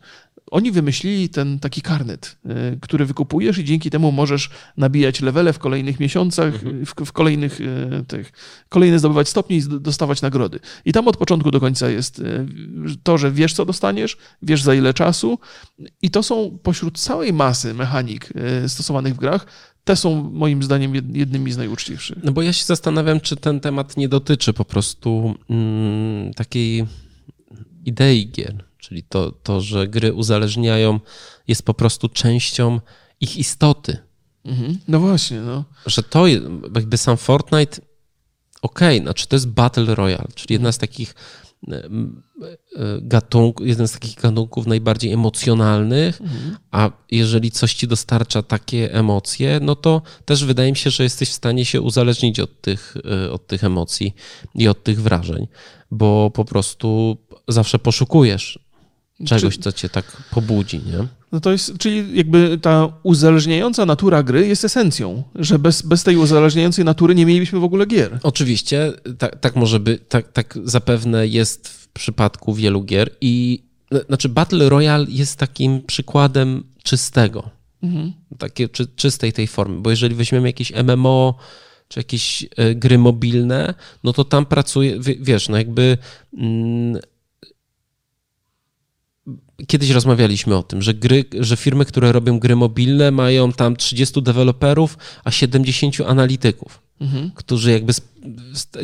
oni 0.52 0.72
wymyślili 0.72 1.28
ten 1.28 1.58
taki 1.58 1.82
karnet, 1.82 2.36
e, 2.44 2.76
który 2.80 3.06
wykupujesz 3.06 3.58
i 3.58 3.64
dzięki 3.64 3.90
temu 3.90 4.12
możesz 4.12 4.50
nabijać 4.76 5.20
levele 5.20 5.52
w 5.52 5.58
kolejnych 5.58 6.00
miesiącach, 6.00 6.54
mhm. 6.54 6.86
w, 6.86 6.94
w, 7.04 7.12
kolejnych 7.12 7.60
e, 7.60 8.04
tych, 8.04 8.32
kolejne 8.68 8.98
zdobywać 8.98 9.28
stopnie 9.28 9.56
i 9.56 9.62
dostawać 9.62 10.22
nagrody. 10.22 10.60
I 10.84 10.92
tam 10.92 11.08
od 11.08 11.16
początku 11.16 11.50
do 11.50 11.60
końca 11.60 11.90
jest 11.90 12.22
to, 13.02 13.18
że 13.18 13.32
wiesz, 13.32 13.54
co 13.54 13.64
dostaniesz, 13.64 14.16
wiesz 14.42 14.62
za 14.62 14.74
ile 14.74 14.94
czasu 14.94 15.38
i 16.02 16.10
to 16.10 16.22
są 16.22 16.58
pośród 16.62 16.98
całej 16.98 17.32
masy 17.32 17.74
mechanik 17.74 18.28
stosowanych 18.66 19.14
w 19.14 19.18
grach 19.18 19.46
te 19.84 19.96
są 19.96 20.30
moim 20.32 20.62
zdaniem 20.62 20.94
jednymi 20.94 21.52
z 21.52 21.56
najuczciwszych. 21.56 22.24
No 22.24 22.32
bo 22.32 22.42
ja 22.42 22.52
się 22.52 22.64
zastanawiam, 22.64 23.20
czy 23.20 23.36
ten 23.36 23.60
temat 23.60 23.96
nie 23.96 24.08
dotyczy 24.08 24.52
po 24.52 24.64
prostu 24.64 25.34
mm, 25.50 26.34
takiej 26.34 26.86
idei 27.84 28.30
gier, 28.30 28.64
czyli 28.82 29.02
to, 29.02 29.32
to, 29.32 29.60
że 29.60 29.88
gry 29.88 30.12
uzależniają, 30.12 31.00
jest 31.48 31.62
po 31.62 31.74
prostu 31.74 32.08
częścią 32.08 32.80
ich 33.20 33.36
istoty. 33.36 33.98
Mhm. 34.44 34.78
No 34.88 35.00
właśnie, 35.00 35.40
no. 35.40 35.64
Że 35.86 36.02
to 36.02 36.26
jakby 36.74 36.96
sam 36.96 37.16
Fortnite, 37.16 37.80
okej, 38.62 38.96
okay, 38.96 39.02
znaczy 39.02 39.28
to 39.28 39.36
jest 39.36 39.48
Battle 39.48 39.94
Royale, 39.94 40.28
czyli 40.34 40.52
jedna 40.52 40.72
z 40.72 40.78
takich 40.78 41.14
e, 41.68 41.76
e, 41.76 41.88
gatunków, 43.00 43.66
jeden 43.66 43.88
z 43.88 43.92
takich 43.92 44.14
gatunków 44.14 44.66
najbardziej 44.66 45.12
emocjonalnych, 45.12 46.20
mhm. 46.20 46.56
a 46.70 46.90
jeżeli 47.10 47.50
coś 47.50 47.74
ci 47.74 47.88
dostarcza 47.88 48.42
takie 48.42 48.94
emocje, 48.94 49.60
no 49.62 49.76
to 49.76 50.02
też 50.24 50.44
wydaje 50.44 50.70
mi 50.70 50.76
się, 50.76 50.90
że 50.90 51.02
jesteś 51.02 51.28
w 51.28 51.32
stanie 51.32 51.64
się 51.64 51.80
uzależnić 51.80 52.40
od 52.40 52.60
tych, 52.60 52.94
e, 53.26 53.32
od 53.32 53.46
tych 53.46 53.64
emocji 53.64 54.14
i 54.54 54.68
od 54.68 54.84
tych 54.84 55.02
wrażeń, 55.02 55.48
bo 55.90 56.30
po 56.30 56.44
prostu 56.44 57.16
zawsze 57.48 57.78
poszukujesz 57.78 58.71
czegoś, 59.24 59.56
co 59.56 59.72
cię 59.72 59.88
tak 59.88 60.22
pobudzi, 60.30 60.78
nie? 60.78 61.08
No 61.32 61.40
to 61.40 61.52
jest, 61.52 61.78
czyli 61.78 62.16
jakby 62.16 62.58
ta 62.62 62.92
uzależniająca 63.02 63.86
natura 63.86 64.22
gry 64.22 64.46
jest 64.46 64.64
esencją, 64.64 65.22
że 65.34 65.58
bez, 65.58 65.82
bez 65.82 66.04
tej 66.04 66.16
uzależniającej 66.16 66.84
natury 66.84 67.14
nie 67.14 67.26
mielibyśmy 67.26 67.60
w 67.60 67.64
ogóle 67.64 67.86
gier. 67.86 68.18
Oczywiście, 68.22 68.92
tak, 69.18 69.40
tak 69.40 69.56
może 69.56 69.80
być, 69.80 70.02
tak, 70.08 70.32
tak 70.32 70.58
zapewne 70.64 71.26
jest 71.26 71.68
w 71.68 71.88
przypadku 71.88 72.54
wielu 72.54 72.82
gier 72.82 73.10
i 73.20 73.62
znaczy 74.06 74.28
Battle 74.28 74.68
Royale 74.68 75.06
jest 75.08 75.38
takim 75.38 75.82
przykładem 75.82 76.64
czystego, 76.82 77.50
mhm. 77.82 78.12
takie 78.38 78.68
czy, 78.68 78.86
czystej 78.86 79.32
tej 79.32 79.46
formy, 79.46 79.80
bo 79.80 79.90
jeżeli 79.90 80.14
weźmiemy 80.14 80.48
jakieś 80.48 80.72
MMO, 80.72 81.34
czy 81.88 82.00
jakieś 82.00 82.46
e, 82.56 82.74
gry 82.74 82.98
mobilne, 82.98 83.74
no 84.04 84.12
to 84.12 84.24
tam 84.24 84.46
pracuje, 84.46 84.98
wiesz, 85.20 85.48
no 85.48 85.58
jakby 85.58 85.98
mm, 86.38 87.00
kiedyś 89.66 89.90
rozmawialiśmy 89.90 90.56
o 90.56 90.62
tym, 90.62 90.82
że, 90.82 90.94
gry, 90.94 91.24
że 91.40 91.56
firmy, 91.56 91.84
które 91.84 92.12
robią 92.12 92.38
gry 92.38 92.56
mobilne, 92.56 93.10
mają 93.10 93.52
tam 93.52 93.76
30 93.76 94.22
deweloperów, 94.22 94.98
a 95.24 95.30
70 95.30 96.00
analityków, 96.00 96.82
mhm. 97.00 97.30
którzy 97.34 97.72
jakby 97.72 97.92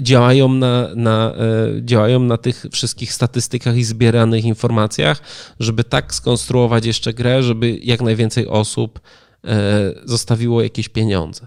działają 0.00 0.48
na, 0.48 0.94
na, 0.94 1.34
e, 1.34 1.84
działają 1.84 2.20
na 2.20 2.36
tych 2.36 2.66
wszystkich 2.72 3.12
statystykach 3.12 3.76
i 3.76 3.84
zbieranych 3.84 4.44
informacjach, 4.44 5.22
żeby 5.60 5.84
tak 5.84 6.14
skonstruować 6.14 6.86
jeszcze 6.86 7.14
grę, 7.14 7.42
żeby 7.42 7.78
jak 7.82 8.02
najwięcej 8.02 8.46
osób 8.46 9.00
e, 9.44 9.94
zostawiło 10.04 10.62
jakieś 10.62 10.88
pieniądze. 10.88 11.46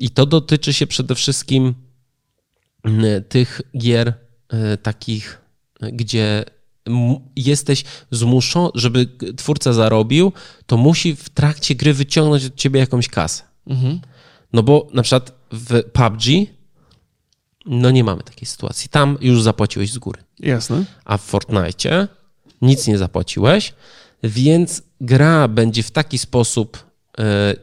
I 0.00 0.10
to 0.10 0.26
dotyczy 0.26 0.72
się 0.72 0.86
przede 0.86 1.14
wszystkim 1.14 1.74
tych 3.28 3.60
gier 3.78 4.12
e, 4.48 4.76
takich, 4.76 5.40
gdzie 5.92 6.44
jesteś 7.36 7.84
zmuszony, 8.10 8.70
żeby 8.74 9.08
twórca 9.36 9.72
zarobił, 9.72 10.32
to 10.66 10.76
musi 10.76 11.16
w 11.16 11.28
trakcie 11.28 11.74
gry 11.74 11.94
wyciągnąć 11.94 12.44
od 12.44 12.54
ciebie 12.54 12.80
jakąś 12.80 13.08
kasę. 13.08 13.42
Mhm. 13.66 14.00
No 14.52 14.62
bo 14.62 14.88
na 14.92 15.02
przykład 15.02 15.32
w 15.52 15.82
PUBG 15.82 16.22
no 17.66 17.90
nie 17.90 18.04
mamy 18.04 18.22
takiej 18.22 18.46
sytuacji. 18.46 18.88
Tam 18.88 19.18
już 19.20 19.42
zapłaciłeś 19.42 19.92
z 19.92 19.98
góry. 19.98 20.22
Jasne. 20.38 20.84
A 21.04 21.16
w 21.16 21.22
Fortnite 21.22 22.08
nic 22.62 22.86
nie 22.86 22.98
zapłaciłeś, 22.98 23.74
więc 24.22 24.82
gra 25.00 25.48
będzie 25.48 25.82
w 25.82 25.90
taki 25.90 26.18
sposób 26.18 26.84
e, 27.18 27.54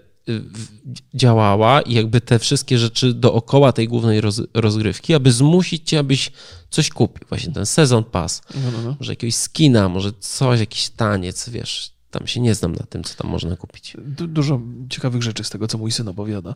działała 1.14 1.82
i 1.82 1.94
jakby 1.94 2.22
te 2.22 2.40
wszystkie 2.40 2.78
rzeczy 2.78 3.14
dookoła 3.14 3.72
tej 3.72 3.88
głównej 3.88 4.22
roz, 4.22 4.42
rozgrywki, 4.54 5.14
aby 5.14 5.32
zmusić 5.32 5.90
cię, 5.90 6.00
abyś 6.00 6.32
coś 6.70 6.90
kupił. 6.90 7.28
Właśnie 7.30 7.54
ten 7.54 7.66
sezon 7.66 8.04
pass, 8.04 8.42
no, 8.56 8.72
no, 8.72 8.82
no. 8.82 8.96
może 9.00 9.12
jakiegoś 9.12 9.36
skina, 9.36 9.90
może 9.90 10.12
coś, 10.20 10.60
jakiś 10.60 10.90
taniec, 10.90 11.50
wiesz, 11.50 11.92
tam 12.12 12.28
się 12.28 12.40
nie 12.40 12.56
znam 12.56 12.72
na 12.72 12.86
tym, 12.90 13.04
co 13.04 13.16
tam 13.16 13.32
można 13.32 13.56
kupić. 13.56 13.98
Du 14.06 14.28
dużo 14.28 14.62
ciekawych 14.90 15.24
rzeczy 15.24 15.44
z 15.44 15.50
tego, 15.50 15.68
co 15.68 15.78
mój 15.78 15.92
syn 15.92 16.08
opowiada. 16.08 16.56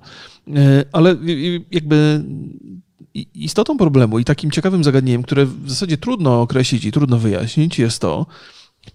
E, 0.56 0.86
ale 0.92 1.16
jakby 1.72 2.24
istotą 3.34 3.78
problemu 3.78 4.20
i 4.20 4.26
takim 4.26 4.52
ciekawym 4.52 4.84
zagadnieniem, 4.84 5.24
które 5.24 5.46
w 5.46 5.70
zasadzie 5.70 5.98
trudno 5.98 6.42
określić 6.42 6.86
i 6.86 6.92
trudno 6.92 7.20
wyjaśnić, 7.20 7.80
jest 7.80 8.02
to, 8.02 8.26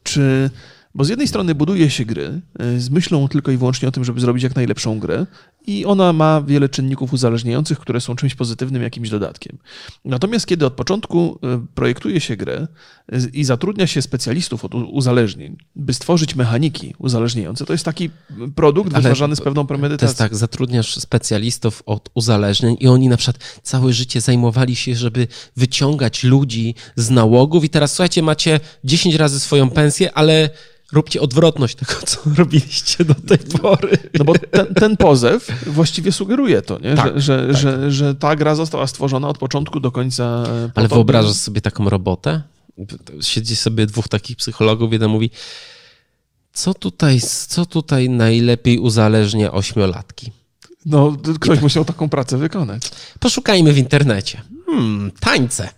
czy 0.02 0.50
bo 0.94 1.04
z 1.04 1.08
jednej 1.08 1.28
strony 1.28 1.54
buduje 1.54 1.90
się 1.90 2.04
gry 2.04 2.40
e, 2.58 2.80
z 2.80 2.90
myślą 2.90 3.28
tylko 3.28 3.52
i 3.52 3.56
wyłącznie 3.56 3.88
o 3.88 3.92
tym, 3.92 4.04
żeby 4.04 4.20
zrobić 4.20 4.42
jak 4.42 4.56
najlepszą 4.56 4.98
grę, 4.98 5.26
i 5.66 5.84
ona 5.84 6.12
ma 6.12 6.42
wiele 6.42 6.68
czynników 6.68 7.12
uzależniających, 7.12 7.78
które 7.78 8.00
są 8.00 8.16
czymś 8.16 8.34
pozytywnym, 8.34 8.82
jakimś 8.82 9.10
dodatkiem. 9.10 9.58
Natomiast 10.04 10.46
kiedy 10.46 10.66
od 10.66 10.72
początku 10.72 11.38
e, 11.42 11.66
projektuje 11.74 12.20
się 12.20 12.36
grę 12.36 12.68
e, 13.12 13.18
i 13.32 13.44
zatrudnia 13.44 13.86
się 13.86 14.02
specjalistów 14.02 14.64
od 14.64 14.74
uzależnień, 14.74 15.56
by 15.76 15.94
stworzyć 15.94 16.34
mechaniki 16.34 16.94
uzależniające, 16.98 17.64
to 17.66 17.72
jest 17.72 17.84
taki 17.84 18.10
produkt 18.54 18.94
Ale 18.94 19.02
wytwarzany 19.02 19.36
z 19.36 19.40
pewną 19.40 19.66
premedytacją. 19.66 20.06
To 20.06 20.10
jest 20.10 20.18
tak, 20.18 20.36
zatrudniasz 20.36 20.94
specjalistów 20.94 21.82
od 21.86 22.10
uzależnień 22.14 22.76
i 22.80 22.88
oni 22.88 23.08
na 23.08 23.16
przykład 23.16 23.60
całe 23.62 23.92
życie 23.92 24.20
zajmowali 24.20 24.76
się, 24.76 24.94
żeby 24.94 25.26
wyciągać 25.56 26.24
ludzi 26.24 26.74
z 26.96 27.10
nałogów 27.10 27.64
i 27.64 27.68
teraz 27.68 27.92
słuchajcie, 27.92 28.22
macie 28.22 28.60
10 28.84 29.14
razy 29.14 29.40
swoją 29.40 29.70
pensję, 29.70 30.12
ale 30.14 30.50
róbcie 30.92 31.20
odwrotność 31.20 31.74
tego, 31.74 31.92
co 32.06 32.20
robiliście 32.36 33.04
do 33.04 33.14
tej 33.14 33.38
pory. 33.38 33.98
No 34.18 34.24
bo 34.24 34.34
ten, 34.50 34.74
ten 34.74 34.96
pozew 34.96 35.48
właściwie 35.66 36.12
sugeruje 36.12 36.62
to, 36.62 36.78
nie? 36.78 36.94
Tak, 36.94 37.20
że, 37.20 37.20
że, 37.20 37.52
tak. 37.52 37.56
Że, 37.56 37.90
że 37.90 38.14
ta 38.14 38.36
gra 38.36 38.54
została 38.54 38.86
stworzona 38.86 39.28
od 39.28 39.38
początku 39.38 39.80
do 39.80 39.92
końca. 39.92 40.44
E, 40.48 40.70
Ale 40.74 40.88
wyobrażasz 40.88 41.36
sobie 41.36 41.60
taką 41.60 41.88
robotę? 41.88 42.42
Siedzi 43.20 43.56
sobie 43.56 43.86
dwóch 43.86 44.08
takich 44.08 44.36
psychologów, 44.36 44.92
jeden 44.92 45.10
mówi, 45.10 45.30
co 46.52 46.74
tutaj, 46.74 47.20
co 47.48 47.66
tutaj 47.66 48.10
najlepiej 48.10 48.78
uzależnia 48.78 49.52
ośmiolatki? 49.52 50.32
No, 50.86 51.16
ktoś 51.40 51.56
tak. 51.56 51.62
musiał 51.62 51.84
taką 51.84 52.08
pracę 52.08 52.38
wykonać. 52.38 52.90
Poszukajmy 53.20 53.72
w 53.72 53.78
internecie. 53.78 54.42
Hmm, 54.72 55.10
tańce. 55.20 55.68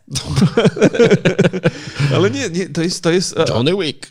Ale 2.14 2.30
nie, 2.30 2.50
nie, 2.50 2.68
to 2.68 2.82
jest... 2.82 3.02
To 3.02 3.10
jest 3.10 3.36
Johnny 3.48 3.72
Wick. 3.76 4.10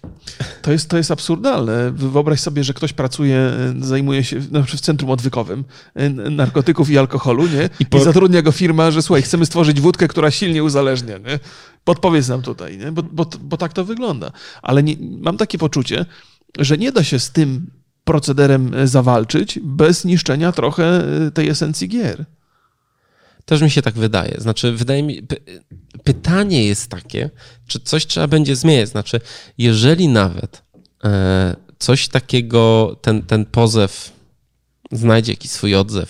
To 0.61 0.71
jest, 0.71 0.89
to 0.89 0.97
jest 0.97 1.11
absurdalne. 1.11 1.91
Wyobraź 1.91 2.39
sobie, 2.39 2.63
że 2.63 2.73
ktoś 2.73 2.93
pracuje, 2.93 3.37
e, 3.37 3.73
zajmuje 3.79 4.23
się 4.23 4.39
przykład 4.39 4.67
w 4.67 4.81
centrum 4.81 5.11
odwykowym 5.11 5.63
e, 5.95 6.09
narkotyków 6.09 6.89
i 6.89 6.97
alkoholu, 6.97 7.47
nie? 7.47 7.69
I, 7.79 7.85
po... 7.85 7.97
I 7.97 8.03
zatrudnia 8.03 8.41
go 8.41 8.51
firma, 8.51 8.91
że 8.91 9.01
słuchaj, 9.01 9.21
chcemy 9.21 9.45
stworzyć 9.45 9.81
wódkę, 9.81 10.07
która 10.07 10.31
silnie 10.31 10.63
uzależnia, 10.63 11.17
nie? 11.17 11.39
Podpowiedz 11.83 12.27
nam 12.27 12.41
tutaj, 12.41 12.77
nie? 12.77 12.91
Bo, 12.91 13.03
bo, 13.03 13.25
bo 13.41 13.57
tak 13.57 13.73
to 13.73 13.85
wygląda. 13.85 14.31
Ale 14.61 14.83
nie, 14.83 14.95
mam 14.99 15.37
takie 15.37 15.57
poczucie, 15.57 16.05
że 16.59 16.77
nie 16.77 16.91
da 16.91 17.03
się 17.03 17.19
z 17.19 17.31
tym 17.31 17.71
procederem 18.03 18.73
e, 18.75 18.87
zawalczyć 18.87 19.59
bez 19.63 20.05
niszczenia 20.05 20.51
trochę 20.51 21.03
tej 21.33 21.49
esencji 21.49 21.87
gier. 21.87 22.25
Też 23.45 23.62
mi 23.62 23.71
się 23.71 23.81
tak 23.81 23.93
wydaje. 23.93 24.35
Znaczy, 24.38 24.71
wydaje 24.71 25.03
mi, 25.03 25.21
pytanie 26.03 26.65
jest 26.65 26.89
takie, 26.89 27.29
czy 27.67 27.79
coś 27.79 28.07
trzeba 28.07 28.27
będzie 28.27 28.55
zmieniać. 28.55 28.89
Znaczy, 28.89 29.19
jeżeli 29.57 30.07
nawet 30.07 30.63
e, 31.03 31.55
coś 31.79 32.07
takiego, 32.07 32.95
ten, 33.01 33.21
ten 33.21 33.45
pozew 33.45 34.12
znajdzie 34.91 35.31
jakiś 35.31 35.51
swój 35.51 35.75
odzew 35.75 36.09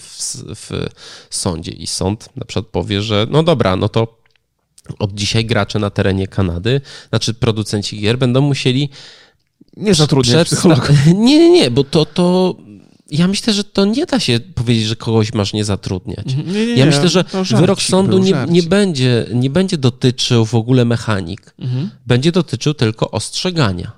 w, 0.55 0.89
w 1.29 1.35
sądzie 1.35 1.71
i 1.71 1.87
sąd 1.87 2.29
na 2.35 2.45
przykład 2.45 2.65
powie, 2.65 3.01
że 3.01 3.27
no 3.29 3.43
dobra, 3.43 3.75
no 3.75 3.89
to 3.89 4.23
od 4.99 5.13
dzisiaj 5.13 5.45
gracze 5.45 5.79
na 5.79 5.89
terenie 5.89 6.27
Kanady, 6.27 6.81
znaczy 7.09 7.33
producenci 7.33 7.99
gier 7.99 8.17
będą 8.17 8.41
musieli 8.41 8.89
nie 9.77 9.93
zatrudniać 9.93 10.49
Nie, 11.07 11.39
nie, 11.39 11.49
nie, 11.49 11.71
bo 11.71 11.83
to, 11.83 12.05
to 12.05 12.55
ja 13.13 13.27
myślę, 13.27 13.53
że 13.53 13.63
to 13.63 13.86
nie 13.86 14.05
da 14.05 14.20
się 14.20 14.39
powiedzieć, 14.55 14.86
że 14.86 14.96
kogoś 14.96 15.34
masz 15.34 15.53
nie 15.53 15.65
zatrudniać. 15.65 16.25
Mhm. 16.27 16.53
Nie, 16.53 16.65
nie, 16.65 16.75
ja 16.75 16.86
myślę, 16.86 17.10
że 17.10 17.24
wyrok 17.50 17.82
sądu 17.82 18.17
nie, 18.17 18.34
nie, 18.48 18.63
będzie, 18.63 19.25
nie 19.34 19.50
będzie 19.50 19.77
dotyczył 19.77 20.46
w 20.46 20.55
ogóle 20.55 20.86
mechanik. 20.86 21.53
Mhm. 21.60 21.89
Będzie 22.05 22.32
dotyczył 22.32 22.74
tylko 22.74 23.12
ostrzegania. 23.12 23.91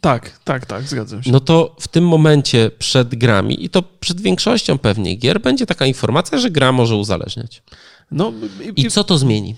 Tak, 0.00 0.40
tak, 0.44 0.66
tak, 0.66 0.88
zgadzam 0.88 1.22
się. 1.22 1.32
No 1.32 1.40
to 1.40 1.76
w 1.80 1.88
tym 1.88 2.08
momencie 2.08 2.70
przed 2.78 3.14
grami, 3.14 3.64
i 3.64 3.70
to 3.70 3.82
przed 3.82 4.20
większością 4.20 4.78
pewnie 4.78 5.14
gier, 5.14 5.40
będzie 5.40 5.66
taka 5.66 5.86
informacja, 5.86 6.38
że 6.38 6.50
gra 6.50 6.72
może 6.72 6.96
uzależniać. 6.96 7.62
No, 8.10 8.32
i, 8.76 8.86
I 8.86 8.90
co 8.90 9.04
to 9.04 9.18
zmieni? 9.18 9.54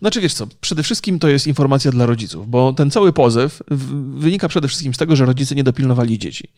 Znaczy 0.00 0.20
wiesz 0.20 0.34
co, 0.34 0.46
przede 0.60 0.82
wszystkim 0.82 1.18
to 1.18 1.28
jest 1.28 1.46
informacja 1.46 1.90
dla 1.90 2.06
rodziców, 2.06 2.50
bo 2.50 2.72
ten 2.72 2.90
cały 2.90 3.12
pozew 3.12 3.62
wynika 4.14 4.48
przede 4.48 4.68
wszystkim 4.68 4.94
z 4.94 4.96
tego, 4.96 5.16
że 5.16 5.26
rodzice 5.26 5.54
nie 5.54 5.64
dopilnowali 5.64 6.18
dzieci. 6.18 6.48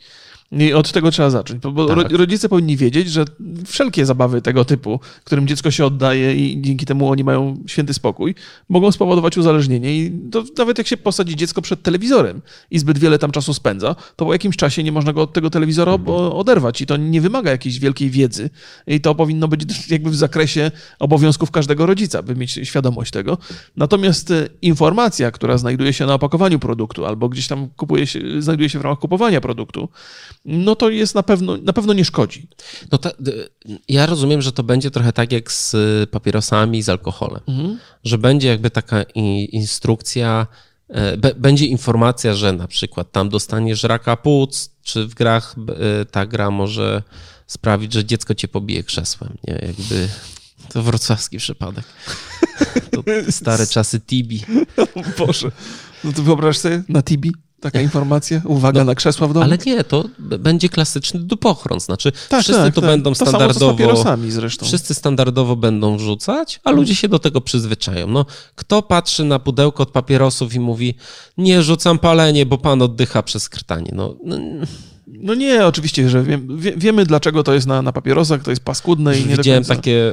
I 0.53 0.73
od 0.73 0.93
tego 0.93 1.11
trzeba 1.11 1.31
zacząć, 1.31 1.63
bo 1.63 1.87
Tak. 1.87 2.13
rodzice 2.13 2.49
powinni 2.49 2.77
wiedzieć, 2.77 3.11
że 3.11 3.25
wszelkie 3.67 4.07
zabawy 4.07 4.43
tego 4.43 4.65
typu, 4.65 5.01
którym 5.25 5.47
dziecko 5.49 5.71
się 5.71 5.87
oddaje 5.87 6.35
i 6.35 6.63
dzięki 6.63 6.87
temu 6.87 7.09
oni 7.11 7.25
mają 7.25 7.63
święty 7.67 7.95
spokój, 7.95 8.35
mogą 8.69 8.93
spowodować 8.93 9.39
uzależnienie 9.39 9.97
i 9.99 10.13
to 10.31 10.45
nawet 10.59 10.79
jak 10.79 10.87
się 10.87 10.97
posadzi 10.97 11.37
dziecko 11.37 11.63
przed 11.63 11.83
telewizorem 11.83 12.43
i 12.71 12.79
zbyt 12.79 12.99
wiele 12.99 13.19
tam 13.19 13.31
czasu 13.31 13.55
spędza, 13.55 13.95
to 14.17 14.25
po 14.27 14.33
jakimś 14.33 14.57
czasie 14.57 14.83
nie 14.83 14.93
można 14.93 15.13
go 15.13 15.23
od 15.23 15.33
tego 15.33 15.51
telewizora 15.51 15.93
o- 16.07 16.37
oderwać 16.39 16.81
i 16.81 16.87
to 16.87 16.97
nie 16.97 17.21
wymaga 17.21 17.51
jakiejś 17.51 17.79
wielkiej 17.79 18.11
wiedzy 18.11 18.51
i 18.87 19.01
to 19.01 19.15
powinno 19.15 19.49
być 19.49 19.65
jakby 19.91 20.11
w 20.11 20.17
zakresie 20.17 20.71
obowiązków 20.99 21.51
każdego 21.51 21.87
rodzica, 21.87 22.23
by 22.23 22.37
mieć 22.37 22.51
świadomość 22.63 23.11
tego. 23.11 23.39
Natomiast 23.77 24.31
e, 24.31 24.49
informacja, 24.63 25.31
która 25.31 25.59
znajduje 25.59 25.93
się 25.93 26.07
na 26.07 26.15
opakowaniu 26.15 26.59
produktu 26.59 27.07
albo 27.07 27.29
gdzieś 27.29 27.47
tam 27.49 27.69
kupuje 27.77 28.07
się, 28.07 28.21
znajduje 28.43 28.69
się 28.69 28.79
w 28.79 28.83
ramach 28.83 28.99
kupowania 28.99 29.41
produktu, 29.41 29.89
no 30.45 30.77
to 30.77 30.91
jest 30.91 31.15
na 31.15 31.23
pewno, 31.23 31.57
na 31.57 31.73
pewno 31.73 31.93
nie 31.93 32.05
szkodzi. 32.05 32.49
No 32.93 32.99
ta, 32.99 33.11
ja 33.89 34.07
rozumiem, 34.07 34.43
że 34.43 34.53
to 34.53 34.63
będzie 34.63 34.91
trochę 34.91 35.13
tak 35.13 35.33
jak 35.33 35.53
z 35.53 35.75
y, 35.75 36.07
papierosami, 36.11 36.83
z 36.83 36.89
alkoholem. 36.89 37.41
Że 38.05 38.19
będzie 38.19 38.49
jakby 38.49 38.71
taka 38.71 39.03
instrukcja, 39.53 40.47
e, 40.89 41.35
będzie 41.35 41.67
informacja, 41.67 42.35
że 42.35 42.53
na 42.53 42.69
przykład 42.69 43.13
tam 43.13 43.29
dostaniesz 43.29 43.83
raka 43.83 44.17
płuc, 44.17 44.71
czy 44.83 45.07
w 45.07 45.15
grach 45.15 45.55
e, 46.01 46.05
ta 46.05 46.27
gra 46.27 46.51
może 46.51 47.03
sprawić, 47.47 47.93
że 47.93 48.05
dziecko 48.05 48.35
cię 48.35 48.49
pobije 48.49 48.83
krzesłem. 48.83 49.37
Nie, 49.49 49.55
jakby 49.55 50.09
to 50.73 50.83
wrocławski 50.83 51.39
przypadek. 51.39 51.85
To 52.91 53.03
stare 53.33 53.67
czasy 53.67 54.01
Tibi. 54.01 54.45
O 54.95 55.03
Boże. 55.27 55.51
No 56.05 56.13
to 56.13 56.23
wyobraź 56.23 56.59
sobie 56.59 56.83
na 56.89 57.03
Tibi 57.03 57.33
taka 57.61 57.81
informacja, 57.81 58.43
uwaga 58.45 58.85
na 58.85 58.95
krzesła 58.95 59.29
w 59.29 59.33
domu. 59.33 59.45
Ale 59.45 59.59
nie, 59.67 59.85
to 59.85 60.05
będzie 60.19 60.69
klasyczny 60.69 61.21
dupochron. 61.21 61.81
Znaczy, 61.81 62.13
Tak, 62.29 62.43
wszyscy 62.43 62.63
tak, 62.63 62.75
to 62.75 62.81
tak. 62.81 62.91
będą 62.91 63.11
To 63.11 63.15
samo 63.15 63.31
co 63.31 63.37
standardowo. 63.55 64.05
zresztą. 64.29 64.67
Wszyscy 64.67 64.95
standardowo 64.95 65.57
będą 65.57 65.97
wrzucać, 65.97 66.61
a 66.65 66.71
ludzie 66.71 66.95
się 66.95 67.09
do 67.09 67.19
tego 67.19 67.41
przyzwyczają. 67.41 68.07
No, 68.07 68.27
kto 68.55 68.83
patrzy 68.83 69.25
na 69.25 69.39
pudełko 69.39 69.83
od 69.83 69.91
papierosów 69.91 70.55
i 70.55 70.61
mówi, 70.61 70.95
nie 71.39 71.63
rzucam 71.63 71.99
palenie, 71.99 72.47
bo 72.47 72.59
pan 72.59 72.83
oddycha 72.83 73.23
przez 73.23 73.49
krtanie. 73.49 73.91
No, 73.95 74.15
no 74.25 74.37
No 75.07 75.35
nie, 75.35 75.67
oczywiście, 75.67 76.11
że 76.11 76.23
wiem, 76.23 76.59
wie, 76.59 76.73
wiemy 76.77 77.07
dlaczego 77.07 77.43
to 77.43 77.55
jest 77.55 77.67
na, 77.67 77.83
na 77.83 77.93
papierosach, 77.93 78.43
to 78.43 78.51
jest 78.51 78.65
paskudne 78.65 79.19
i 79.19 79.27
nie 79.27 79.37
widziałem 79.37 79.65
takie 79.65 80.13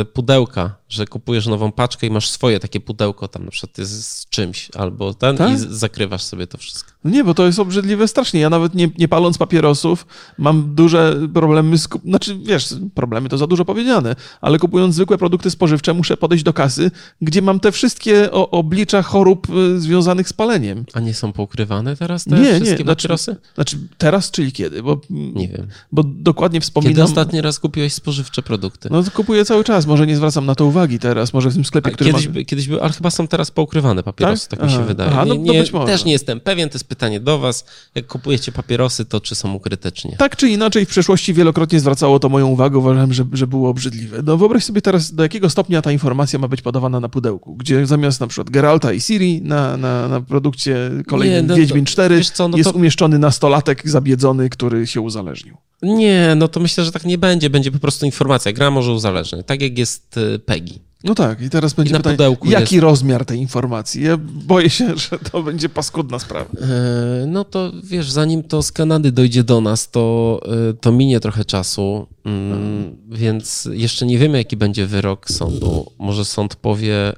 e, 0.00 0.04
pudełka, 0.04 0.74
że 0.88 1.06
kupujesz 1.06 1.46
nową 1.46 1.72
paczkę 1.72 2.06
i 2.06 2.10
masz 2.10 2.28
swoje 2.30 2.60
takie 2.60 2.80
pudełko 2.80 3.28
tam 3.28 3.44
na 3.44 3.50
przykład 3.50 3.78
jest 3.78 4.08
z 4.08 4.28
czymś 4.28 4.70
albo 4.74 5.14
ten 5.14 5.36
Tak? 5.36 5.50
i 5.50 5.56
zakrywasz 5.58 6.22
sobie 6.22 6.46
to 6.46 6.58
wszystko. 6.58 6.92
No 7.04 7.10
Nie, 7.10 7.24
bo 7.24 7.34
to 7.34 7.46
jest 7.46 7.58
obrzydliwe 7.58 8.08
strasznie. 8.08 8.40
Ja 8.40 8.50
nawet 8.50 8.74
nie, 8.74 8.88
nie 8.98 9.08
paląc 9.08 9.38
papierosów 9.38 10.06
mam 10.38 10.74
duże 10.74 11.16
problemy 11.34 11.78
z... 11.78 11.88
Znaczy, 12.04 12.38
wiesz, 12.38 12.74
problemy 12.94 13.28
to 13.28 13.38
za 13.38 13.46
dużo 13.46 13.64
powiedziane, 13.64 14.16
ale 14.40 14.58
kupując 14.58 14.94
zwykłe 14.94 15.18
produkty 15.18 15.50
spożywcze 15.50 15.94
muszę 15.94 16.16
podejść 16.16 16.44
do 16.44 16.52
kasy, 16.52 16.90
gdzie 17.22 17.42
mam 17.42 17.60
te 17.60 17.72
wszystkie 17.72 18.30
o, 18.32 18.50
oblicza 18.50 19.02
chorób 19.02 19.46
y, 19.50 19.80
związanych 19.80 20.28
z 20.28 20.32
paleniem. 20.32 20.84
A 20.94 21.00
nie 21.00 21.14
są 21.14 21.32
poukrywane 21.32 21.96
teraz 21.96 22.24
te 22.24 22.30
Nie, 22.30 22.42
nie, 22.42 22.46
wszystkie 22.54 22.66
znaczy- 22.84 22.84
papierosy? 22.84 23.36
Znaczy, 23.54 23.78
teraz, 23.98 24.30
czyli 24.30 24.52
kiedy? 24.52 24.82
Bo, 24.82 25.00
Nie 25.10 25.48
wiem. 25.48 25.66
bo 25.92 26.02
dokładnie 26.04 26.56
Kiedy 26.60 26.64
wspominam... 26.64 27.04
ostatni 27.04 27.40
raz 27.40 27.58
kupiłeś 27.58 27.92
spożywcze 27.94 28.42
produkty? 28.42 28.88
No 28.92 29.02
to 29.02 29.10
kupuję 29.10 29.44
cały 29.44 29.64
czas, 29.64 29.86
może 29.86 30.06
nie 30.06 30.16
zwracam 30.16 30.46
na 30.46 30.54
to 30.54 30.66
uwagi 30.66 30.75
teraz, 31.00 31.32
może 31.34 31.50
w 31.50 31.54
tym 31.54 31.64
sklepie, 31.64 31.90
który 31.90 32.10
Kiedyś, 32.10 32.28
by, 32.28 32.44
kiedyś 32.44 32.68
był, 32.68 32.80
ale 32.80 32.92
chyba 32.92 33.10
są 33.10 33.28
teraz 33.28 33.50
poukrywane 33.50 34.02
papierosy, 34.02 34.48
tak, 34.48 34.60
Tak? 34.60 34.68
mi 34.68 34.74
się 34.74 34.84
wydaje. 34.84 35.10
Aha, 35.10 35.24
no- 35.24 35.34
nie, 35.34 35.52
no 35.52 35.62
być 35.62 35.72
może. 35.72 35.86
Też 35.92 36.04
nie 36.04 36.12
jestem 36.12 36.40
pewien, 36.40 36.68
to 36.68 36.74
jest 36.74 36.88
pytanie 36.88 37.20
do 37.20 37.38
was. 37.38 37.64
Jak 37.94 38.06
kupujecie 38.06 38.52
papierosy, 38.52 39.04
to 39.04 39.20
czy 39.20 39.34
są 39.34 39.52
ukryte, 39.54 39.92
czy 39.92 40.08
nie? 40.08 40.16
Tak 40.16 40.36
czy 40.36 40.48
inaczej, 40.48 40.86
w 40.86 40.88
przeszłości 40.88 41.34
wielokrotnie 41.34 41.80
zwracało 41.80 42.18
to 42.18 42.28
moją 42.28 42.46
uwagę, 42.46 42.78
uważałem, 42.78 43.12
że, 43.12 43.24
że 43.32 43.46
było 43.46 43.70
obrzydliwe. 43.70 44.22
No 44.24 44.36
wyobraź 44.36 44.64
sobie 44.64 44.82
teraz, 44.82 45.14
do 45.14 45.22
jakiego 45.22 45.50
stopnia 45.50 45.82
ta 45.82 45.92
informacja 45.92 46.38
ma 46.38 46.48
być 46.48 46.62
podawana 46.62 47.00
na 47.00 47.08
pudełku, 47.08 47.56
gdzie 47.56 47.86
zamiast 47.86 48.20
na 48.20 48.26
przykład 48.26 48.50
Geralta 48.50 48.92
i 48.92 49.00
Siri 49.00 49.42
na, 49.42 49.76
na, 49.76 50.08
na 50.08 50.20
produkcie 50.20 50.90
kolejnym 51.06 51.36
Nie, 51.36 51.42
no 51.48 51.54
to- 51.54 51.60
Wiedźmin 51.60 51.84
4 51.84 52.16
wiesz 52.16 52.30
co, 52.30 52.48
no 52.48 52.56
jest 52.58 52.70
to- 52.70 52.76
umieszczony 52.76 53.18
nastolatek 53.18 53.88
zabiedzony, 53.88 54.50
który 54.50 54.86
się 54.86 55.00
uzależnił. 55.00 55.56
Nie, 55.82 56.34
no 56.36 56.48
to 56.48 56.60
myślę, 56.60 56.84
że 56.84 56.92
tak 56.92 57.04
nie 57.04 57.18
będzie. 57.18 57.50
Będzie 57.50 57.70
po 57.72 57.78
prostu 57.78 58.06
informacja. 58.06 58.52
Gra 58.52 58.70
może 58.70 58.92
uzależnić. 58.92 59.46
Tak 59.46 59.62
jak 59.62 59.78
jest 59.78 60.16
y, 60.16 60.38
PEGI. 60.38 60.78
No 61.04 61.14
tak, 61.14 61.42
i 61.42 61.50
teraz 61.50 61.72
będzie 61.72 61.92
na 61.92 61.98
pytanie, 61.98 62.16
pudełku 62.16 62.50
jaki 62.50 62.74
jest- 62.74 62.82
rozmiar 62.82 63.24
tej 63.24 63.38
informacji? 63.40 64.02
Ja 64.04 64.16
boję 64.22 64.70
się, 64.70 64.96
że 65.10 65.18
to 65.18 65.42
będzie 65.42 65.68
paskudna 65.68 66.18
sprawa. 66.18 66.50
E, 66.60 67.26
No 67.26 67.44
to 67.44 67.72
wiesz, 67.84 68.10
zanim 68.10 68.42
to 68.42 68.62
z 68.62 68.72
Kanady 68.72 69.12
dojdzie 69.12 69.44
do 69.44 69.60
nas, 69.60 69.90
to, 69.90 70.40
e, 70.70 70.74
to 70.74 70.92
minie 70.92 71.20
trochę 71.20 71.44
czasu, 71.44 72.06
mm, 72.24 72.96
więc 73.10 73.68
jeszcze 73.72 74.06
nie 74.06 74.18
wiemy, 74.18 74.38
jaki 74.38 74.56
będzie 74.56 74.86
wyrok 74.86 75.30
sądu. 75.30 75.92
Może 75.98 76.24
sąd 76.24 76.56
powie. 76.56 77.12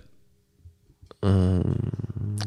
Mm, 1.23 1.79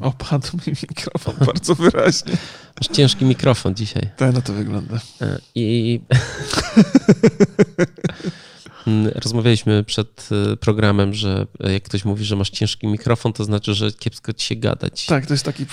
Opadł 0.02 0.48
mi 0.68 0.74
mikrofon 0.90 1.36
bardzo 1.46 1.76
wyraźnie. 1.76 2.38
Masz 2.82 2.98
ciężki 2.98 3.26
mikrofon 3.26 3.76
dzisiaj. 3.76 4.10
Tak 4.18 4.34
na 4.34 4.42
to 4.42 4.54
wygląda. 4.54 5.00
E, 5.22 5.40
I 5.56 6.00
Mm, 8.88 9.12
rozmawialiśmy 9.16 9.84
przed 9.84 10.30
e, 10.54 10.58
programem, 10.58 11.14
że 11.14 11.48
jak 11.60 11.84
ktoś 11.84 12.06
mówi, 12.06 12.26
że 12.26 12.36
masz 12.36 12.50
ciężki 12.50 12.88
mikrofon, 12.88 13.34
to 13.34 13.44
znaczy, 13.44 13.74
że 13.74 13.92
kiepsko 13.92 14.34
ci 14.34 14.48
się 14.48 14.56
gadać. 14.56 15.06
Tak, 15.06 15.26
to 15.26 15.34
jest 15.34 15.46
taki, 15.46 15.66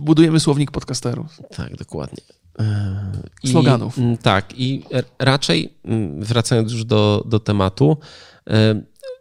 budujemy 0.00 0.40
słownik 0.40 0.70
podcasterów. 0.70 1.40
Tak, 1.56 1.76
dokładnie. 1.76 2.22
E, 2.58 3.12
I, 3.42 3.48
Sloganów. 3.48 3.96
Tak, 4.22 4.58
i 4.58 4.84
raczej, 5.18 5.74
wracając 6.18 6.72
już 6.72 6.84
do, 6.84 7.24
do 7.26 7.40
tematu, 7.40 7.96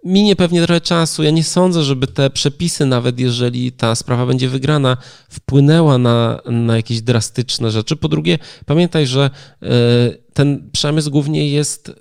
minie 0.08 0.36
pewnie 0.36 0.63
trochę 0.63 0.82
czasu. 0.82 1.24
Ja 1.24 1.32
nie 1.32 1.44
sądzę, 1.44 1.84
żeby 1.84 2.08
te 2.08 2.30
przepisy, 2.30 2.86
nawet 2.86 3.20
jeżeli 3.20 3.72
ta 3.72 3.96
sprawa 3.96 4.26
będzie 4.26 4.50
wygrana, 4.50 4.98
wpłynęła 5.30 5.98
na, 5.98 6.40
na 6.46 6.76
jakieś 6.76 7.02
drastyczne 7.02 7.72
rzeczy. 7.72 7.96
Po 7.96 8.08
drugie, 8.08 8.40
pamiętaj, 8.66 9.08
że 9.08 9.30
e, 9.62 9.70
ten 10.34 10.70
przemysł 10.72 11.12
głównie 11.12 11.50
jest 11.50 11.90
e, 11.90 11.94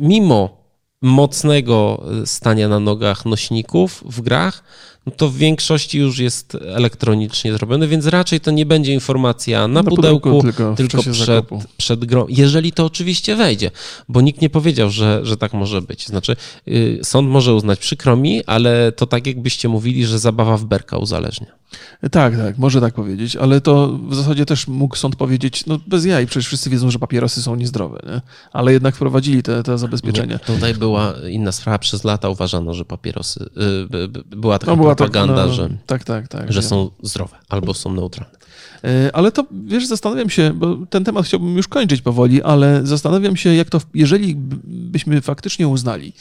mimo 0.00 0.64
mocnego 1.02 2.04
e, 2.22 2.26
stania 2.26 2.68
na 2.68 2.80
nogach 2.80 3.24
nośników 3.24 4.04
w 4.06 4.20
grach, 4.20 4.64
no 5.06 5.12
to 5.16 5.28
w 5.28 5.36
większości 5.36 5.98
już 5.98 6.18
jest 6.18 6.54
elektronicznie 6.54 7.52
zrobione, 7.52 7.88
więc 7.88 8.06
raczej 8.06 8.40
to 8.40 8.50
nie 8.50 8.66
będzie 8.66 8.94
informacja 8.94 9.68
na, 9.68 9.82
Na 9.82 9.90
pudełku, 9.90 10.30
pudełku, 10.30 10.42
tylko 10.52 10.74
tylko, 10.74 11.02
przed, 11.02 11.14
zakupu. 11.14 11.62
przed 11.76 12.04
grą, 12.04 12.26
jeżeli 12.28 12.72
to 12.72 12.84
oczywiście 12.84 13.36
wejdzie, 13.36 13.70
bo 14.08 14.20
nikt 14.20 14.40
nie 14.40 14.50
powiedział, 14.50 14.90
że, 14.90 15.20
że 15.22 15.36
tak 15.36 15.52
może 15.52 15.82
być. 15.82 16.06
Znaczy, 16.06 16.36
y, 16.68 17.00
sąd 17.02 17.28
może 17.28 17.54
uznać, 17.54 17.78
przykro 17.78 18.16
mi, 18.16 18.44
ale 18.44 18.92
to 18.92 19.06
tak 19.06 19.26
jakbyście 19.26 19.68
mówili, 19.68 20.06
że 20.06 20.18
zabawa 20.18 20.56
w 20.56 20.64
berka 20.64 20.96
uzależnia. 20.98 21.63
Tak, 22.10 22.36
tak, 22.36 22.58
może 22.58 22.80
tak 22.80 22.94
powiedzieć, 22.94 23.36
ale 23.36 23.60
to 23.60 23.98
w 24.08 24.14
zasadzie 24.14 24.46
też 24.46 24.68
mógł 24.68 24.96
sąd 24.96 25.16
powiedzieć, 25.16 25.66
no 25.66 25.78
bez 25.86 26.04
jaj, 26.04 26.26
przecież 26.26 26.46
wszyscy 26.46 26.70
wiedzą, 26.70 26.90
że 26.90 26.98
papierosy 26.98 27.42
są 27.42 27.56
niezdrowe, 27.56 28.00
nie? 28.06 28.20
ale 28.52 28.72
jednak 28.72 28.94
wprowadzili 28.96 29.42
te, 29.42 29.62
te 29.62 29.78
zabezpieczenia. 29.78 30.32
Nie, 30.32 30.38
tutaj 30.38 30.74
była 30.74 31.14
inna 31.30 31.52
sprawa. 31.52 31.78
Przez 31.78 32.04
lata 32.04 32.28
uważano, 32.28 32.74
że 32.74 32.84
papierosy, 32.84 33.44
y, 33.84 34.08
by- 34.08 34.08
była 34.36 34.58
taka 34.58 34.72
No, 34.72 34.76
była 34.76 34.94
propaganda, 34.94 35.46
no, 35.46 35.52
że, 35.52 35.68
Tak, 35.86 36.04
tak, 36.04 36.28
tak. 36.28 36.52
że 36.52 36.62
są 36.62 36.90
zdrowe 37.02 37.36
albo 37.48 37.74
są 37.74 37.92
neutralne. 37.92 38.36
E, 38.84 39.10
Ale 39.16 39.32
to, 39.32 39.46
wiesz, 39.66 39.86
zastanawiam 39.86 40.30
się, 40.30 40.52
bo 40.54 40.76
ten 40.90 41.04
temat 41.04 41.26
chciałbym 41.26 41.56
już 41.56 41.68
kończyć 41.68 42.02
powoli, 42.02 42.42
ale 42.42 42.80
zastanawiam 42.86 43.36
się, 43.36 43.54
jak 43.54 43.70
to, 43.70 43.80
jeżeli 43.94 44.34
byśmy 44.64 45.20
faktycznie 45.20 45.68
uznali, 45.68 46.12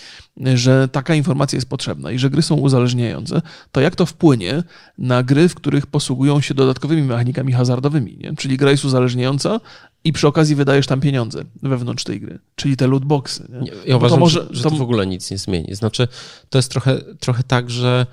że 0.56 0.88
taka 0.88 1.16
informacja 1.16 1.58
jest 1.58 1.70
potrzebna 1.70 2.12
i 2.12 2.20
że 2.20 2.30
gry 2.30 2.42
są 2.42 2.56
uzależniające, 2.56 3.42
to 3.72 3.82
jak 3.82 3.96
to 3.96 4.06
wpłynie 4.06 4.64
na 4.98 5.24
gry, 5.24 5.43
w 5.50 5.56
których 5.56 5.88
posługują 5.88 6.42
się 6.42 6.54
dodatkowymi 6.54 7.02
mechanikami 7.02 7.54
hazardowymi, 7.54 8.18
nie? 8.18 8.36
Czyli 8.36 8.58
gra 8.58 8.72
jest 8.72 8.86
uzależniająca 8.86 9.60
i 10.04 10.14
przy 10.14 10.28
okazji 10.28 10.56
wydajesz 10.56 10.88
tam 10.88 11.02
pieniądze 11.02 11.44
wewnątrz 11.64 12.04
tej 12.04 12.22
gry, 12.22 12.40
czyli 12.56 12.78
te 12.78 12.88
lootboxy. 12.88 13.48
Nie? 13.62 13.72
Ja 13.86 13.98
uważam, 13.98 14.20
może- 14.20 14.48
że, 14.50 14.56
że 14.56 14.64
to- 14.64 14.70
to 14.70 14.76
w 14.76 14.82
ogóle 14.82 15.08
nic 15.08 15.32
nie 15.32 15.38
zmieni. 15.38 15.76
Znaczy, 15.76 16.08
to 16.50 16.58
jest 16.58 16.72
trochę, 16.72 17.02
trochę 17.20 17.44
tak, 17.44 17.70
że 17.70 18.06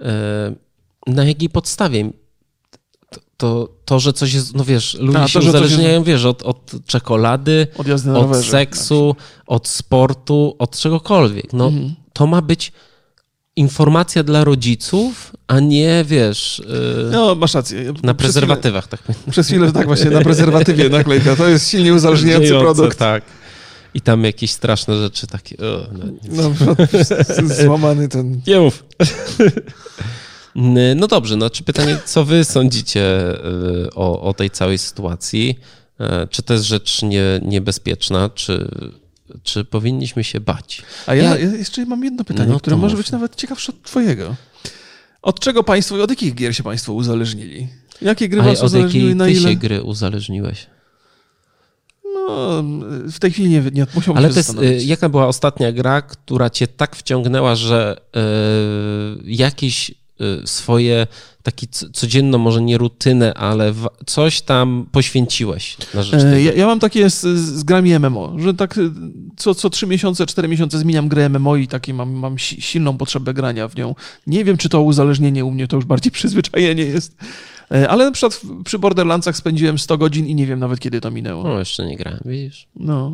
e, 0.00 0.54
na 1.06 1.24
jakiej 1.24 1.48
podstawie 1.50 2.10
to, 3.10 3.20
to, 3.36 3.68
to, 3.84 3.98
że 4.00 4.12
coś 4.12 4.34
jest, 4.34 4.54
no 4.54 4.64
wiesz, 4.64 4.94
ludzie 5.00 5.18
A, 5.18 5.22
to, 5.22 5.28
się 5.28 5.38
uzależniają, 5.38 6.02
wiesz, 6.02 6.24
od, 6.24 6.42
od 6.42 6.72
czekolady, 6.86 7.66
Od 7.76 7.88
od 7.90 8.04
rowerze. 8.06 8.50
seksu, 8.50 9.16
od 9.46 9.68
sportu, 9.68 10.56
od 10.58 10.78
czegokolwiek. 10.78 11.52
No, 11.52 11.66
Mhm. 11.66 11.94
to 12.12 12.26
ma 12.26 12.42
być 12.42 12.72
informacja 13.58 14.22
dla 14.22 14.44
rodziców, 14.44 15.32
a 15.48 15.60
nie, 15.60 16.04
wiesz, 16.06 16.62
e, 17.08 17.10
No, 17.10 17.34
masz 17.34 17.54
rację. 17.54 17.78
na 17.78 17.84
Przez 17.92 18.02
chwilę- 18.02 18.14
prezerwatywach. 18.14 18.86
Tak 18.88 19.00
Przez 19.30 19.46
chwilę, 19.46 19.72
tak 19.72 19.86
właśnie, 19.86 20.10
na 20.10 20.20
prezerwatywie 20.20 20.88
naklejka. 20.98 21.36
To 21.36 21.48
jest 21.48 21.70
silnie 21.70 21.94
uzależniający 21.94 22.46
Dziejące, 22.48 22.64
produkt. 22.74 22.98
Tak. 22.98 23.22
I 23.94 24.00
tam 24.00 24.24
jakieś 24.24 24.50
straszne 24.50 24.96
rzeczy 24.98 25.26
takie. 25.26 25.56
O, 25.58 25.86
no, 25.92 26.04
nic. 26.10 26.22
No, 26.30 27.54
złamany 27.64 28.08
ten... 28.08 28.40
Nie 28.46 28.60
mów. 28.60 28.84
No 30.96 31.06
dobrze, 31.06 31.36
no 31.36 31.50
czy 31.50 31.62
pytanie, 31.64 31.98
co 32.04 32.24
wy 32.24 32.44
sądzicie 32.44 33.30
y, 33.86 33.94
o, 33.94 34.22
o 34.22 34.34
tej 34.34 34.50
całej 34.50 34.78
sytuacji? 34.78 35.58
E, 36.00 36.26
Czy 36.30 36.42
to 36.42 36.52
jest 36.52 36.64
rzecz 36.64 37.02
nie, 37.02 37.22
niebezpieczna, 37.42 38.30
czy, 38.34 38.68
czy 39.42 39.64
powinniśmy 39.64 40.24
się 40.24 40.40
bać? 40.40 40.82
A 41.06 41.14
ja, 41.14 41.22
Ja- 41.22 41.36
jeszcze 41.56 41.86
mam 41.86 42.04
jedno 42.04 42.24
pytanie, 42.24 42.52
No 42.52 42.58
które 42.58 42.76
może 42.76 42.96
mów. 42.96 43.04
być 43.04 43.12
nawet 43.12 43.36
ciekawsze 43.36 43.72
od 43.72 43.82
twojego. 43.82 44.34
Od 45.22 45.40
czego 45.40 45.64
państwo, 45.64 46.02
od 46.02 46.10
jakich 46.10 46.34
gier 46.34 46.56
się 46.56 46.62
państwo 46.62 46.92
uzależnili? 46.92 47.68
Jakie 48.02 48.28
gry 48.28 48.40
A 48.40 48.44
was 48.44 48.58
od 48.58 48.64
uzależniły 48.64 49.04
jakiej 49.04 49.16
na 49.16 49.24
ty 49.24 49.32
ile? 49.32 49.50
się 49.50 49.56
gry 49.56 49.82
uzależniłeś? 49.82 50.66
No, 52.14 52.62
w 53.12 53.18
tej 53.18 53.30
chwili 53.30 53.48
nie, 53.50 53.62
nie 53.72 53.86
musiałbym 53.94 54.18
Ale 54.18 54.28
się 54.28 54.34
to 54.34 54.38
jest, 54.40 54.46
zastanowić. 54.48 54.82
y, 54.82 54.86
jaka 54.86 55.08
była 55.08 55.26
ostatnia 55.26 55.72
gra, 55.72 56.02
która 56.02 56.50
cię 56.50 56.66
tak 56.66 56.96
wciągnęła, 56.96 57.54
że 57.56 58.00
y, 58.16 59.22
jakieś 59.24 59.90
y, 59.90 59.94
swoje, 60.44 61.06
taki 61.42 61.68
codzienną, 61.92 62.38
może 62.38 62.62
nie 62.62 62.78
rutynę, 62.78 63.34
ale 63.34 63.74
coś 64.06 64.40
tam 64.40 64.86
poświęciłeś 64.92 65.76
na 65.94 66.02
rzecz 66.02 66.14
E, 66.20 66.24
tego? 66.24 66.36
Ja, 66.36 66.52
ja 66.52 66.66
mam 66.66 66.80
takie 66.80 67.10
z, 67.10 67.20
z 67.38 67.64
grami 67.64 67.98
MMO, 67.98 68.34
że 68.38 68.54
tak 68.54 68.78
e, 68.78 68.80
co, 69.36 69.54
co 69.54 69.70
3 69.70 69.86
miesiące, 69.86 70.26
4 70.26 70.48
miesiące 70.48 70.78
zmieniam 70.78 71.08
grę 71.08 71.28
MMO 71.28 71.56
i 71.56 71.68
takie 71.68 71.94
mam, 71.94 72.10
mam 72.12 72.38
si- 72.38 72.62
silną 72.62 72.98
potrzebę 72.98 73.34
grania 73.34 73.68
w 73.68 73.76
nią. 73.76 73.94
Nie 74.26 74.44
wiem, 74.44 74.56
czy 74.56 74.68
to 74.68 74.82
uzależnienie 74.82 75.44
u 75.44 75.50
mnie 75.50 75.68
to 75.68 75.76
już 75.76 75.84
bardziej 75.84 76.12
przyzwyczajenie 76.18 76.82
jest. 76.84 77.16
E, 77.72 77.88
Ale 77.88 78.04
na 78.04 78.10
przykład 78.10 78.40
przy 78.64 78.78
Borderlandsach 78.78 79.36
spędziłem 79.36 79.78
100 79.78 79.98
godzin 79.98 80.26
i 80.26 80.34
nie 80.34 80.46
wiem 80.46 80.58
nawet 80.58 80.80
kiedy 80.80 81.00
to 81.00 81.10
minęło. 81.10 81.42
No, 81.44 81.58
jeszcze 81.58 81.86
nie 81.86 81.96
grałem, 81.96 82.20
widzisz. 82.24 82.66
No, 82.76 83.12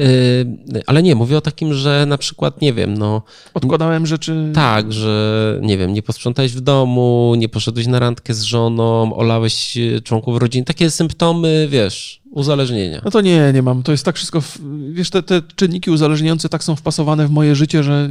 Y, 0.00 0.82
ale 0.86 1.02
nie, 1.02 1.14
mówię 1.14 1.36
o 1.36 1.40
takim, 1.40 1.74
że 1.74 2.04
na 2.08 2.18
przykład, 2.18 2.60
nie 2.60 2.72
wiem, 2.72 2.94
no 2.98 3.22
odkładałem 3.54 4.06
rzeczy. 4.06 4.50
tak, 4.54 4.92
że 4.92 5.58
nie 5.62 5.78
wiem, 5.78 5.92
nie 5.92 6.02
posprzątałeś 6.02 6.52
w 6.52 6.60
domu, 6.60 7.34
nie 7.38 7.48
poszedłeś 7.48 7.86
na 7.86 7.98
randkę 7.98 8.34
z 8.34 8.42
żoną, 8.42 9.16
olałeś 9.16 9.76
y, 9.76 10.00
członków 10.04 10.38
rodziny, 10.38 10.64
takie 10.64 10.90
symptomy, 10.90 11.68
wiesz, 11.70 12.20
uzależnienia. 12.36 13.00
No 13.04 13.10
to 13.10 13.20
nie, 13.20 13.52
nie 13.54 13.62
mam. 13.62 13.82
To 13.82 13.92
jest 13.92 14.04
tak 14.04 14.16
wszystko, 14.16 14.40
w, 14.40 14.58
wiesz, 14.92 15.10
te, 15.10 15.22
te 15.22 15.42
czynniki 15.56 15.90
uzależniające 15.90 16.48
tak 16.48 16.64
są 16.64 16.76
wpasowane 16.76 17.26
w 17.26 17.30
moje 17.30 17.54
życie, 17.54 17.82
że 17.82 18.08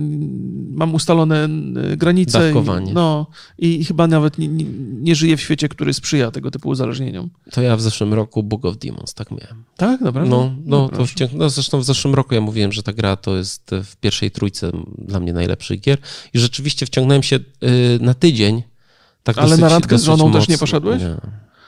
mam 0.69 0.95
ustalone 0.95 1.43
e, 1.43 1.97
granice. 1.97 2.39
Dawkowanie. 2.39 2.91
I, 2.91 2.93
no 2.93 3.27
i 3.57 3.85
chyba 3.85 4.07
nawet 4.07 4.37
nie, 4.37 4.47
nie, 4.47 4.65
nie 5.01 5.15
żyję 5.15 5.37
w 5.37 5.41
świecie, 5.41 5.69
który 5.69 5.93
sprzyja 5.93 6.31
tego 6.31 6.51
typu 6.51 6.69
uzależnieniom. 6.69 7.29
To 7.51 7.61
ja 7.61 7.77
w 7.77 7.81
zeszłym 7.81 8.13
roku 8.13 8.43
Book 8.43 8.65
of 8.65 8.77
Demons 8.77 9.13
tak 9.13 9.31
miałem. 9.31 9.63
Tak, 9.77 10.01
naprawdę? 10.01 10.29
No, 10.29 10.55
no, 10.65 10.89
to 10.89 10.95
proszę. 10.95 11.11
wciąg... 11.13 11.33
no 11.33 11.49
zresztą 11.49 11.79
w 11.79 11.85
zeszłym 11.85 12.15
roku 12.15 12.35
ja 12.35 12.41
mówiłem, 12.41 12.71
że 12.71 12.83
ta 12.83 12.93
gra 12.93 13.15
to 13.15 13.37
jest 13.37 13.71
w 13.83 13.95
pierwszej 13.95 14.31
trójce 14.31 14.71
dla 14.97 15.19
mnie 15.19 15.33
najlepszych 15.33 15.81
gier 15.81 15.97
i 16.33 16.39
rzeczywiście 16.39 16.85
wciągnąłem 16.85 17.23
się 17.23 17.35
y, 17.35 17.41
na 18.01 18.13
tydzień. 18.13 18.63
Tak 19.23 19.37
Ale 19.37 19.47
dosyć, 19.47 19.61
na 19.61 19.69
randkę 19.69 19.97
z 19.97 20.03
żoną 20.03 20.31
też 20.31 20.39
mocno. 20.39 20.53
nie 20.53 20.57
poszedłeś? 20.57 21.01
Nie, 21.01 21.15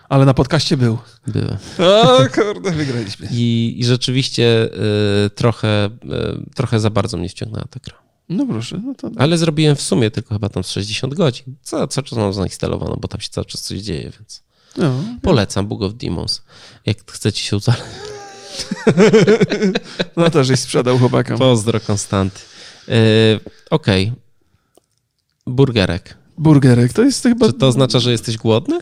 Ale 0.10 0.26
na 0.26 0.34
podcaście 0.34 0.78
był. 0.78 0.98
byłem. 1.28 1.58
O 1.80 2.18
kurde, 2.36 2.72
wygraliśmy. 2.72 3.28
I, 3.32 3.76
i 3.80 3.86
rzeczywiście 3.86 4.70
y, 5.26 5.30
trochę, 5.30 5.86
y, 5.86 6.54
trochę 6.56 6.80
za 6.80 6.90
bardzo 6.90 7.18
mnie 7.18 7.30
wciągnęła 7.30 7.66
ta 7.70 7.80
gra. 7.80 7.96
No 8.30 8.46
proszę, 8.46 8.82
no 8.86 8.96
to... 8.96 9.12
Ale 9.18 9.38
zrobiłem 9.38 9.76
w 9.76 9.82
sumie 9.82 10.12
tylko 10.12 10.36
chyba 10.36 10.50
tam 10.50 10.64
z 10.64 10.70
60 10.70 11.14
godzin. 11.14 11.56
Co, 11.62 11.88
cały 11.88 12.08
czas 12.08 12.20
mam 12.20 12.34
zainstalowaną, 12.34 12.98
bo 13.02 13.08
tam 13.08 13.22
się 13.22 13.30
cały 13.30 13.46
czas 13.46 13.62
coś 13.62 13.80
dzieje, 13.80 14.12
więc 14.20 14.44
No. 14.78 15.04
polecam 15.22 15.68
Book 15.68 15.82
of 15.82 15.94
Demons. 15.94 16.42
Jak 16.86 17.12
chcecie 17.12 17.42
się 17.44 17.56
uzależnić. 17.58 17.88
no 20.18 20.30
to 20.30 20.44
żeś 20.44 20.60
sprzedał 20.60 20.98
chłopakom. 21.00 21.38
Pozdro, 21.38 21.80
Konstanty. 21.80 22.40
Yy, 22.88 22.94
Okej. 23.70 24.12
Burgerek. 25.48 26.18
Burgerek, 26.38 26.94
to 26.94 27.02
jest 27.04 27.24
chyba... 27.24 27.46
Czy 27.48 27.54
to 27.54 27.68
oznacza, 27.68 28.00
że 28.00 28.12
jesteś 28.12 28.38
głodny? 28.38 28.80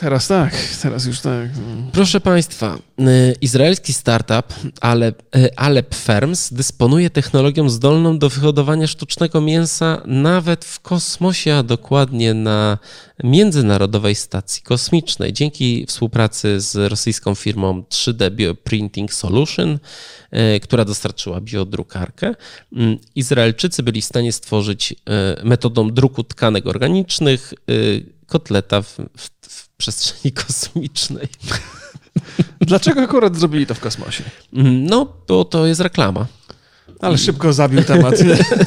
Teraz 0.00 0.28
tak, 0.28 0.54
teraz 0.82 1.06
już 1.06 1.20
tak. 1.20 1.48
Proszę 1.92 2.20
Państwa, 2.20 2.78
y, 3.00 3.34
izraelski 3.40 3.92
startup 3.92 4.54
Alep, 4.80 5.22
y, 5.36 5.94
Firms 5.94 6.52
dysponuje 6.52 7.10
technologią 7.10 7.68
zdolną 7.68 8.18
do 8.18 8.28
wyhodowania 8.28 8.86
sztucznego 8.86 9.40
mięsa 9.40 10.02
nawet 10.06 10.64
w 10.64 10.80
kosmosie, 10.80 11.54
a 11.54 11.62
dokładnie 11.62 12.34
na 12.34 12.78
Międzynarodowej 13.24 14.14
Stacji 14.14 14.62
Kosmicznej. 14.62 15.32
Dzięki 15.32 15.86
współpracy 15.86 16.60
z 16.60 16.90
rosyjską 16.90 17.34
firmą 17.34 17.82
3D 17.88 18.30
Bioprinting 18.30 19.12
Solution, 19.12 19.78
y, 20.56 20.60
która 20.60 20.84
dostarczyła 20.84 21.40
biodrukarkę, 21.40 22.34
Izraelczycy 23.14 23.82
byli 23.82 24.02
w 24.02 24.04
stanie 24.04 24.32
stworzyć 24.32 24.94
metodą 25.44 25.90
druku 25.90 26.24
tkanek 26.24 26.66
organicznych 26.66 27.54
kotleta 28.26 28.82
w, 28.82 28.98
w 29.16 29.39
przestrzeni 29.80 30.32
kosmicznej. 30.46 31.28
Dlaczego 32.60 33.02
akurat 33.02 33.36
zrobili 33.36 33.66
to 33.66 33.74
w 33.74 33.80
kosmosie? 33.80 34.24
Mm, 34.54 34.84
No, 34.86 35.12
bo 35.28 35.44
to 35.44 35.66
jest 35.66 35.80
reklama. 35.80 36.26
Ale 37.00 37.18
szybko 37.18 37.52
zabił 37.52 37.84
temat. 37.84 38.14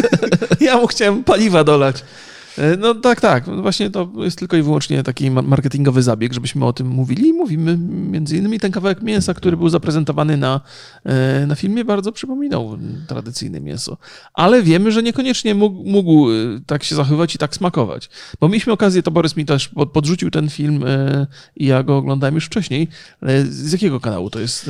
ja 0.62 0.78
mu 0.78 0.88
chciałem 0.88 1.23
paliwa 1.23 1.63
dolać. 1.63 2.04
E, 2.58 2.78
No 2.78 2.96
tak, 2.96 3.22
tak. 3.22 3.48
No 3.48 3.62
Właśnie 3.62 3.89
to 3.89 4.10
jest 4.18 4.39
tylko 4.39 4.58
i 4.58 4.62
wyłącznie 4.62 5.04
taki 5.04 5.32
ma- 5.32 5.42
marketingowy 5.42 6.04
zabieg, 6.04 6.34
żebyśmy 6.34 6.66
o 6.66 6.74
tym 6.74 6.88
mówili. 6.88 7.28
I 7.28 7.34
mówimy 7.34 7.78
między 8.12 8.38
innymi 8.38 8.60
ten 8.60 8.72
kawałek 8.72 9.02
mięsa, 9.02 9.34
który 9.34 9.58
był 9.58 9.70
zaprezentowany 9.70 10.38
na, 10.38 10.62
e, 11.04 11.46
na 11.48 11.56
filmie, 11.56 11.86
bardzo 11.86 12.12
przypominał 12.12 12.78
tradycyjne 13.08 13.60
mięso. 13.62 13.98
Ale 14.34 14.63
wiemy, 14.63 14.92
że 14.92 15.04
niekoniecznie 15.04 15.56
mógł, 15.56 15.89
mógł 15.89 16.30
e, 16.32 16.34
tak 16.66 16.84
się 16.84 16.96
zachowywać 16.96 17.36
i 17.36 17.38
tak 17.38 17.56
smakować. 17.56 18.10
Bo 18.39 18.48
mieliśmy 18.50 18.74
okazję, 18.74 19.04
to 19.04 19.12
Borys 19.12 19.36
mi 19.38 19.46
też 19.46 19.68
pod- 19.68 19.92
podrzucił 19.92 20.32
ten 20.32 20.50
film 20.50 20.84
i 21.56 21.66
ja 21.66 21.84
go 21.84 21.98
oglądałem 21.98 22.36
już 22.36 22.46
wcześniej. 22.46 22.88
Z 23.50 23.72
jakiego 23.72 24.00
kanału 24.00 24.30
to 24.30 24.39
jest? 24.39 24.70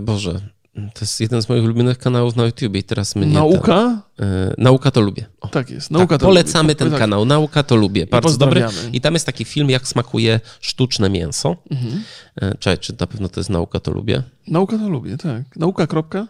Boże, 0.00 0.40
to 0.74 1.00
jest 1.00 1.20
jeden 1.20 1.42
z 1.42 1.48
moich 1.48 1.64
ulubionych 1.64 1.98
kanałów 1.98 2.36
na 2.36 2.44
YouTubie 2.44 2.80
i 2.80 2.82
teraz 2.82 3.16
mnie 3.16 3.26
Nauka? 3.26 4.02
Ten, 4.16 4.28
yy, 4.48 4.54
nauka 4.58 4.90
to 4.90 5.00
lubię. 5.00 5.26
O, 5.40 5.48
Tak 5.48 5.70
jest. 5.70 5.90
Nauka 5.90 6.06
tak, 6.14 6.20
to 6.20 6.26
polecamy 6.26 6.62
lubię. 6.68 6.74
ten 6.74 6.90
Tak. 6.90 6.98
kanał. 6.98 7.24
Nauka 7.24 7.62
to 7.62 7.76
lubię. 7.76 8.06
Bardzo 8.06 8.38
dobry. 8.38 8.64
I 8.92 9.00
tam 9.00 9.14
jest 9.14 9.26
taki 9.26 9.44
film, 9.44 9.70
jak 9.70 9.88
smakuje 9.88 10.40
sztuczne 10.60 11.10
mięso. 11.10 11.56
Mhm. 11.70 12.02
Yy, 12.42 12.54
Czekaj, 12.58 12.78
czy 12.78 12.94
na 13.00 13.06
pewno 13.06 13.28
to 13.28 13.40
jest 13.40 13.50
nauka 13.50 13.80
to 13.80 13.90
lubię? 13.90 14.22
Nauka 14.48 14.78
to 14.78 14.88
lubię, 14.88 15.16
tak. 15.16 15.56
Nauka, 15.56 15.86
kropka. 15.86 16.26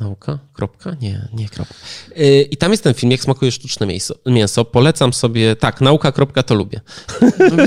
Nauka? 0.00 0.38
Kropka? 0.52 0.96
Nie, 1.00 1.28
nie 1.32 1.48
kropka. 1.48 1.74
Yy, 2.16 2.42
I 2.42 2.56
tam 2.56 2.70
jest 2.70 2.84
ten 2.84 2.94
film, 2.94 3.10
jak 3.12 3.20
smakuje 3.20 3.52
sztuczne 3.52 3.86
mięso. 3.86 4.14
mięso. 4.26 4.64
Polecam 4.64 5.12
sobie, 5.12 5.56
tak, 5.56 5.80
nauka, 5.80 6.12
kropka, 6.12 6.42
to 6.42 6.54
lubię. 6.54 6.80
No? 7.20 7.64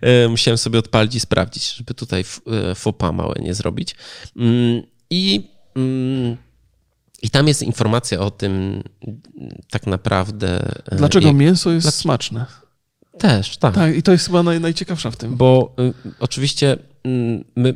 E, 0.00 0.28
Musiałem 0.28 0.58
sobie 0.58 0.78
odpalić 0.78 1.14
i 1.14 1.20
sprawdzić, 1.20 1.74
żeby 1.76 1.94
tutaj 1.94 2.20
f- 2.20 2.40
e, 2.70 2.74
faux 2.74 2.98
pas 2.98 3.14
małe 3.14 3.34
nie 3.40 3.54
zrobić. 3.54 3.96
Mm, 4.36 4.82
I, 5.10 5.50
mm, 5.76 6.36
I 7.22 7.30
tam 7.30 7.48
jest 7.48 7.62
informacja 7.62 8.20
o 8.20 8.30
tym 8.30 8.82
tak 9.70 9.86
naprawdę. 9.86 10.68
e, 10.92 10.96
Dlaczego 10.96 11.26
jak- 11.26 11.36
mięso 11.36 11.70
jest 11.70 11.94
smaczne? 11.94 12.46
Też, 13.18 13.56
tak. 13.56 13.74
Tak, 13.74 13.96
i 13.96 14.02
to 14.02 14.12
jest 14.12 14.26
chyba 14.26 14.42
naj, 14.42 14.60
najciekawsza 14.60 15.10
w 15.10 15.16
tym. 15.16 15.36
Bo 15.36 15.74
y, 15.80 15.92
oczywiście 16.20 16.76
mm, 17.04 17.44
my, 17.56 17.74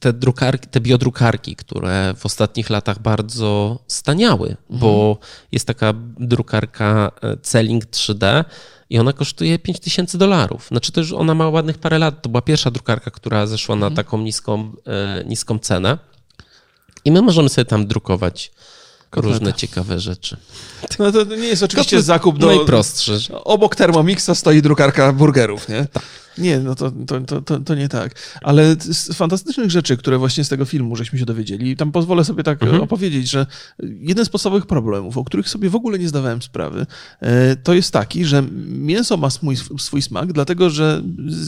te, 0.00 0.12
drukarki, 0.12 0.68
te 0.68 0.80
biodrukarki, 0.80 1.56
które 1.56 2.14
w 2.16 2.26
ostatnich 2.26 2.70
latach 2.70 2.98
bardzo 3.02 3.78
staniały, 3.86 4.56
bo 4.70 5.18
jest 5.52 5.66
taka 5.66 5.94
drukarka 6.18 7.10
e, 7.22 7.36
Celling 7.36 7.84
3D 7.86 8.44
i 8.90 8.98
ona 8.98 9.12
kosztuje 9.12 9.58
5000 9.58 10.18
dolarów. 10.18 10.66
Znaczy 10.68 10.92
to 10.92 11.00
już 11.00 11.12
ona 11.12 11.34
ma 11.34 11.48
ładnych 11.48 11.78
parę 11.78 11.98
lat. 11.98 12.22
To 12.22 12.28
była 12.28 12.42
pierwsza 12.42 12.70
drukarka, 12.70 13.10
która 13.10 13.46
zeszła 13.46 13.76
na 13.76 13.90
taką 13.90 14.18
niską, 14.18 14.72
e, 14.86 15.24
niską 15.24 15.58
cenę. 15.58 15.98
I 17.04 17.10
my 17.12 17.22
możemy 17.22 17.48
sobie 17.48 17.64
tam 17.64 17.86
drukować 17.86 18.50
Kotleta. 19.10 19.38
różne 19.38 19.54
ciekawe 19.54 20.00
rzeczy. 20.00 20.36
No 20.98 21.12
to 21.12 21.24
nie 21.24 21.46
jest 21.46 21.62
oczywiście 21.62 21.96
Kotlet 21.96 22.04
zakup 22.04 22.38
do... 22.38 22.46
Najprostsze. 22.46 23.12
Obok 23.44 23.76
Thermomixa 23.76 24.34
stoi 24.34 24.62
drukarka 24.62 25.12
burgerów, 25.12 25.68
nie? 25.68 25.86
Nie, 26.40 26.58
no 26.58 26.74
to, 26.74 26.92
to, 27.06 27.40
to, 27.40 27.60
to, 27.60 27.74
nie 27.74 27.88
tak. 27.88 28.14
Ale 28.42 28.76
z 28.80 29.14
fantastycznych 29.16 29.70
rzeczy, 29.70 29.96
które 29.96 30.18
właśnie 30.18 30.44
z 30.44 30.48
tego 30.48 30.64
filmu 30.64 30.96
żeśmy 30.96 31.18
się 31.18 31.24
dowiedzieli, 31.24 31.76
tam 31.76 31.92
pozwolę 31.92 32.24
sobie 32.24 32.42
tak 32.42 32.62
Mhm. 32.62 32.82
opowiedzieć, 32.82 33.30
że 33.30 33.46
jeden 33.82 34.24
z 34.24 34.28
podstawowych 34.28 34.66
problemów, 34.66 35.16
o 35.18 35.24
których 35.24 35.48
sobie 35.48 35.70
w 35.70 35.74
ogóle 35.74 35.98
nie 35.98 36.08
zdawałem 36.08 36.42
sprawy, 36.42 36.86
e, 37.20 37.56
to 37.56 37.74
jest 37.74 37.90
taki, 37.92 38.24
że 38.24 38.42
mięso 38.66 39.16
ma 39.16 39.30
swój, 39.30 39.56
swój 39.78 40.02
smak, 40.02 40.32
dlatego 40.32 40.70
że 40.70 41.02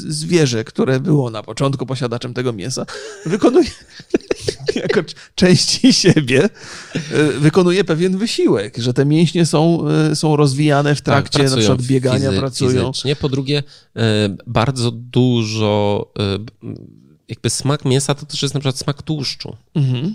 zwierzę, 0.08 0.64
które 0.64 1.00
było 1.00 1.30
na 1.30 1.42
początku 1.42 1.86
posiadaczem 1.86 2.34
tego 2.34 2.52
mięsa, 2.52 2.86
wykonuje 3.26 3.70
jako 4.82 5.00
części 5.34 5.92
siebie, 5.92 6.44
e, 6.94 7.24
wykonuje 7.38 7.84
pewien 7.84 8.18
wysiłek, 8.18 8.78
że 8.78 8.94
te 8.94 9.04
mięśnie 9.04 9.46
są, 9.46 9.88
e, 9.88 10.16
są 10.16 10.36
rozwijane 10.36 10.94
w 10.94 11.00
trakcie 11.00 11.38
na 11.38 11.44
Tak, 11.44 11.50
pracują 11.52 11.76
przykład 11.76 11.88
biegania, 11.88 12.30
fizy- 12.30 12.38
pracują. 12.38 12.92
Fizycznie. 12.92 13.16
Po 13.16 13.28
drugie, 13.28 13.62
e, 13.96 14.02
bardzo 14.82 14.90
dużo 14.90 16.06
b- 16.38 16.74
jakby 17.28 17.50
smak 17.50 17.84
mięsa 17.84 18.14
to 18.14 18.26
też 18.26 18.42
jest 18.42 18.54
na 18.54 18.60
przykład 18.60 18.78
smak 18.78 19.02
tłuszczu. 19.02 19.56
Mhm 19.74 20.14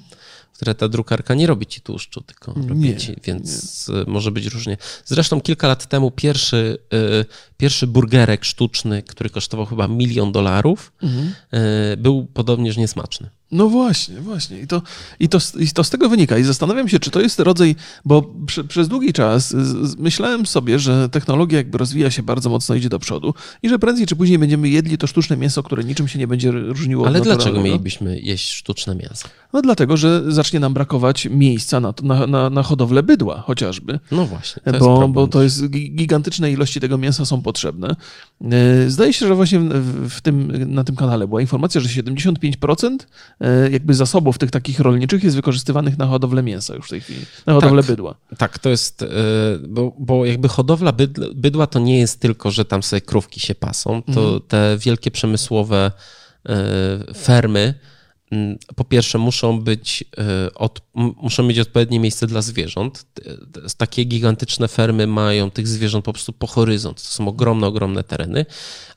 które 0.57 0.75
ta 0.75 0.87
drukarka 0.87 1.33
nie 1.33 1.47
robi 1.47 1.65
ci 1.65 1.81
tłuszczu, 1.81 2.21
tylko 2.21 2.53
robi 2.67 2.97
ci, 2.97 3.15
więc 3.23 3.87
nie. 3.87 3.95
może 4.07 4.31
być 4.31 4.45
różnie. 4.45 4.77
Zresztą 5.05 5.41
kilka 5.41 5.67
lat 5.67 5.89
temu 5.89 6.11
pierwszy, 6.11 6.77
y, 6.93 7.25
pierwszy 7.57 7.87
burgerek 7.87 8.45
sztuczny, 8.45 9.03
który 9.03 9.29
kosztował 9.29 9.65
chyba 9.65 9.87
milion 9.87 10.31
dolarów, 10.31 10.91
mhm. 11.03 11.33
Y, 11.93 11.97
był 11.97 12.25
podobnież 12.25 12.77
niesmaczny. 12.77 13.29
No 13.51 13.69
właśnie, 13.69 14.21
właśnie. 14.21 14.59
I 14.59 14.67
to, 14.67 14.81
i, 15.19 15.29
to, 15.29 15.37
I 15.59 15.67
to 15.67 15.83
z 15.83 15.89
tego 15.89 16.09
wynika. 16.09 16.37
I 16.37 16.43
zastanawiam 16.43 16.89
się, 16.89 16.99
czy 16.99 17.11
to 17.11 17.21
jest 17.21 17.39
rodzaj, 17.39 17.75
bo 18.05 18.33
przez 18.67 18.87
długi 18.87 19.13
czas 19.13 19.55
myślałem 19.97 20.45
sobie, 20.45 20.79
że 20.79 21.09
technologia 21.09 21.57
jakby 21.57 21.77
rozwija 21.77 22.11
się 22.11 22.23
bardzo 22.23 22.49
mocno, 22.49 22.75
idzie 22.75 22.89
do 22.89 22.99
przodu 22.99 23.33
i 23.63 23.69
że 23.69 23.79
prędzej 23.79 24.05
czy 24.05 24.15
później 24.15 24.39
będziemy 24.39 24.69
jedli 24.69 24.97
to 24.97 25.07
sztuczne 25.07 25.37
mięso, 25.37 25.63
które 25.63 25.83
niczym 25.83 26.07
się 26.07 26.19
nie 26.19 26.27
będzie 26.27 26.51
różniło 26.51 27.07
Ale 27.07 27.21
dlaczego 27.21 27.61
mielibyśmy 27.61 28.19
jeść 28.19 28.49
sztuczne 28.49 28.95
mięso? 28.95 29.27
No 29.53 29.61
dlatego, 29.61 29.97
że 29.97 30.23
zacznie 30.27 30.59
nam 30.59 30.73
brakować 30.73 31.27
miejsca 31.31 31.79
na, 31.79 31.93
na, 32.03 32.27
na, 32.27 32.49
na 32.49 32.63
hodowlę 32.63 33.03
bydła 33.03 33.41
chociażby. 33.41 33.99
No 34.11 34.25
właśnie. 34.25 34.61
To 34.63 34.79
bo, 34.79 35.07
bo 35.07 35.27
to 35.27 35.43
jest 35.43 35.69
gigantyczne 35.69 36.51
ilości 36.51 36.79
tego 36.79 36.97
mięsa 36.97 37.25
są 37.25 37.41
potrzebne. 37.41 37.95
E, 38.51 38.89
zdaje 38.89 39.13
się, 39.13 39.27
że 39.27 39.35
właśnie 39.35 39.59
w 40.09 40.21
tym, 40.21 40.51
na 40.73 40.83
tym 40.83 40.95
kanale 40.95 41.27
była 41.27 41.41
informacja, 41.41 41.81
że 41.81 41.89
75% 42.03 42.97
E, 43.36 43.36
jakby 43.71 43.93
zasobów 43.93 44.37
tych 44.37 44.51
takich 44.51 44.79
rolniczych 44.79 45.23
jest 45.23 45.35
wykorzystywanych 45.35 45.97
na 45.97 46.07
hodowlę 46.07 46.43
mięsa 46.43 46.75
już 46.75 46.85
w 46.85 46.89
tej 46.89 47.01
chwili, 47.01 47.25
na 47.45 47.53
hodowlę 47.53 47.81
tak, 47.81 47.91
bydła. 47.91 48.15
Tak, 48.37 48.59
to 48.59 48.69
jest, 48.69 49.01
e, 49.01 49.07
bo, 49.67 49.93
bo 49.99 50.25
jakby 50.25 50.47
hodowla 50.47 50.93
bydła 51.35 51.67
to 51.67 51.79
nie 51.79 51.99
jest 51.99 52.19
tylko, 52.19 52.51
że 52.51 52.65
tam 52.65 52.83
sobie 52.83 53.01
krówki 53.01 53.39
się 53.39 53.55
pasą, 53.55 54.01
to 54.01 54.21
mhm. 54.21 54.41
te 54.47 54.77
wielkie 54.79 55.11
przemysłowe 55.11 55.91
e, 56.49 57.13
fermy, 57.13 57.73
po 58.75 58.83
pierwsze 58.83 59.17
muszą 59.17 59.61
być 59.61 60.03
od, 60.55 60.81
muszą 60.93 61.43
mieć 61.43 61.59
odpowiednie 61.59 61.99
miejsce 61.99 62.27
dla 62.27 62.41
zwierząt. 62.41 63.05
Takie 63.77 64.03
gigantyczne 64.03 64.67
fermy 64.67 65.07
mają 65.07 65.51
tych 65.51 65.67
zwierząt 65.67 66.05
po 66.05 66.13
prostu 66.13 66.33
po 66.33 66.47
horyzont. 66.47 67.03
To 67.03 67.09
są 67.09 67.27
ogromne, 67.27 67.67
ogromne 67.67 68.03
tereny, 68.03 68.45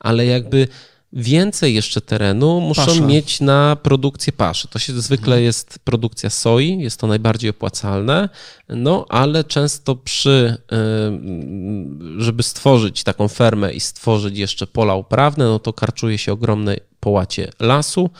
ale 0.00 0.26
jakby 0.26 0.68
więcej 1.12 1.75
jeszcze 1.75 2.01
terenu 2.01 2.61
muszą 2.61 2.87
Pasza. 2.87 3.01
mieć 3.01 3.40
na 3.40 3.77
produkcję 3.77 4.33
paszy. 4.33 4.68
To 4.68 4.79
się 4.79 5.01
zwykle 5.01 5.35
mhm. 5.35 5.44
jest 5.44 5.79
produkcja 5.85 6.31
soi, 6.31 6.79
jest 6.79 7.01
to 7.01 7.07
najbardziej 7.07 7.51
opłacalne, 7.51 8.29
no 8.68 9.07
ale 9.09 9.44
często 9.44 9.96
przy, 9.96 10.57
y, 12.18 12.23
żeby 12.23 12.42
stworzyć 12.42 13.05
taką 13.05 13.29
fermę 13.29 13.73
i 13.73 13.81
stworzyć 13.81 14.38
jeszcze 14.38 14.66
pola 14.66 14.94
uprawne, 14.94 15.44
no 15.44 15.59
to 15.59 15.73
karczuje 15.73 16.18
się 16.18 16.33
ogromne 16.33 16.77
połacie 17.01 17.51
lasu. 17.61 18.11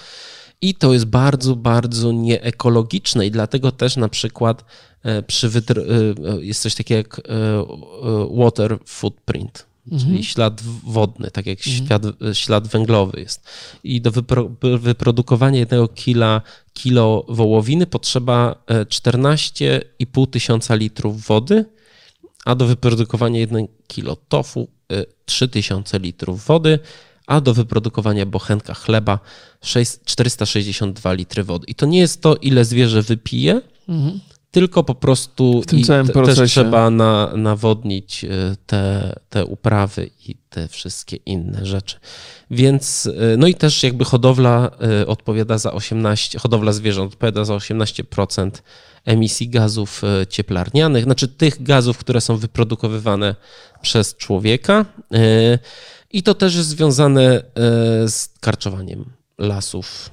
I 0.63 0.75
to 0.75 0.93
jest 0.93 1.05
bardzo, 1.05 1.57
bardzo 1.57 2.13
nieekologiczne 2.13 3.27
i 3.27 3.31
dlatego 3.31 3.73
też 3.73 3.97
na 3.97 4.09
przykład 4.09 4.65
e, 5.03 5.23
przy 5.23 5.49
wytr- 5.49 5.81
e, 5.81 6.45
jest 6.45 6.63
coś 6.63 6.75
takiego 6.75 6.99
jak 6.99 7.19
e, 7.19 7.23
water 8.37 8.79
footprint 8.87 9.70
mhm. 9.93 10.11
czyli 10.11 10.25
ślad 10.25 10.63
wodny, 10.85 11.31
tak 11.31 11.47
jak 11.47 11.59
mhm. 11.59 11.87
ślad, 11.87 12.03
ślad 12.33 12.69
węglowy 12.69 13.21
jest. 13.21 13.45
I 13.85 14.01
do 14.01 14.11
wypro, 14.11 14.51
wyprodukowania 14.79 15.59
jednego 15.59 15.89
kila, 15.89 16.43
kilo 16.73 17.25
wołowiny 17.29 17.87
potrzeba 17.87 18.65
14,5 18.69 20.23
e, 20.23 20.27
tysiąca 20.27 20.75
litrów 20.75 21.27
wody, 21.27 21.65
a 22.45 22.55
do 22.55 22.67
wyprodukowania 22.67 23.41
jednego 23.41 23.69
kilo 23.87 24.17
tofu 24.17 24.69
3000 25.25 25.97
e, 25.97 26.01
litrów 26.01 26.45
wody, 26.45 26.79
a 27.27 27.41
do 27.41 27.55
wyprodukowania 27.55 28.27
bochenka 28.27 28.75
chleba 28.75 29.19
6, 29.63 29.93
462 30.05 31.13
litry 31.13 31.45
wody. 31.45 31.65
I 31.69 31.75
to 31.75 31.87
nie 31.87 31.99
jest 31.99 32.23
to, 32.23 32.37
ile 32.37 32.65
zwierzę 32.65 33.03
wypije, 33.03 33.61
mhm 33.89 34.21
tylko 34.51 34.85
po 34.85 34.95
prostu 34.95 35.63
w 35.63 35.67
tym 35.67 35.83
całym 35.83 36.09
procesie. 36.09 36.41
też 36.41 36.51
trzeba 36.51 36.91
na, 36.91 37.33
nawodnić 37.37 38.25
e, 38.25 38.29
te, 38.67 39.13
te 39.29 39.45
uprawy 39.45 40.11
i 40.29 40.35
te 40.51 40.69
wszystkie 40.69 41.17
inne 41.17 41.67
rzeczy. 41.67 41.97
Więc, 42.51 43.07
e, 43.07 43.37
no 43.37 43.47
i 43.47 43.55
też 43.55 43.83
jakby 43.83 44.05
hodowla 44.05 44.71
e, 45.01 45.07
odpowiada 45.07 45.59
za 45.59 45.73
18, 45.73 46.39
hodowla 46.39 46.73
zwierząt 46.73 47.13
odpowiada 47.13 47.45
za 47.45 47.55
18% 47.55 48.51
emisji 49.05 49.49
gazów 49.49 50.03
cieplarnianych, 50.29 51.05
znaczy 51.05 51.29
tych 51.29 51.63
gazów, 51.63 51.99
które 51.99 52.21
są 52.21 52.37
wyprodukowywane 52.37 53.35
przez 53.83 54.17
człowieka. 54.17 54.85
I 56.13 56.23
to 56.23 56.35
też 56.35 56.57
jest 56.57 56.69
związane 56.69 57.43
z 58.07 58.29
karczowaniem 58.41 59.05
lasów 59.39 60.11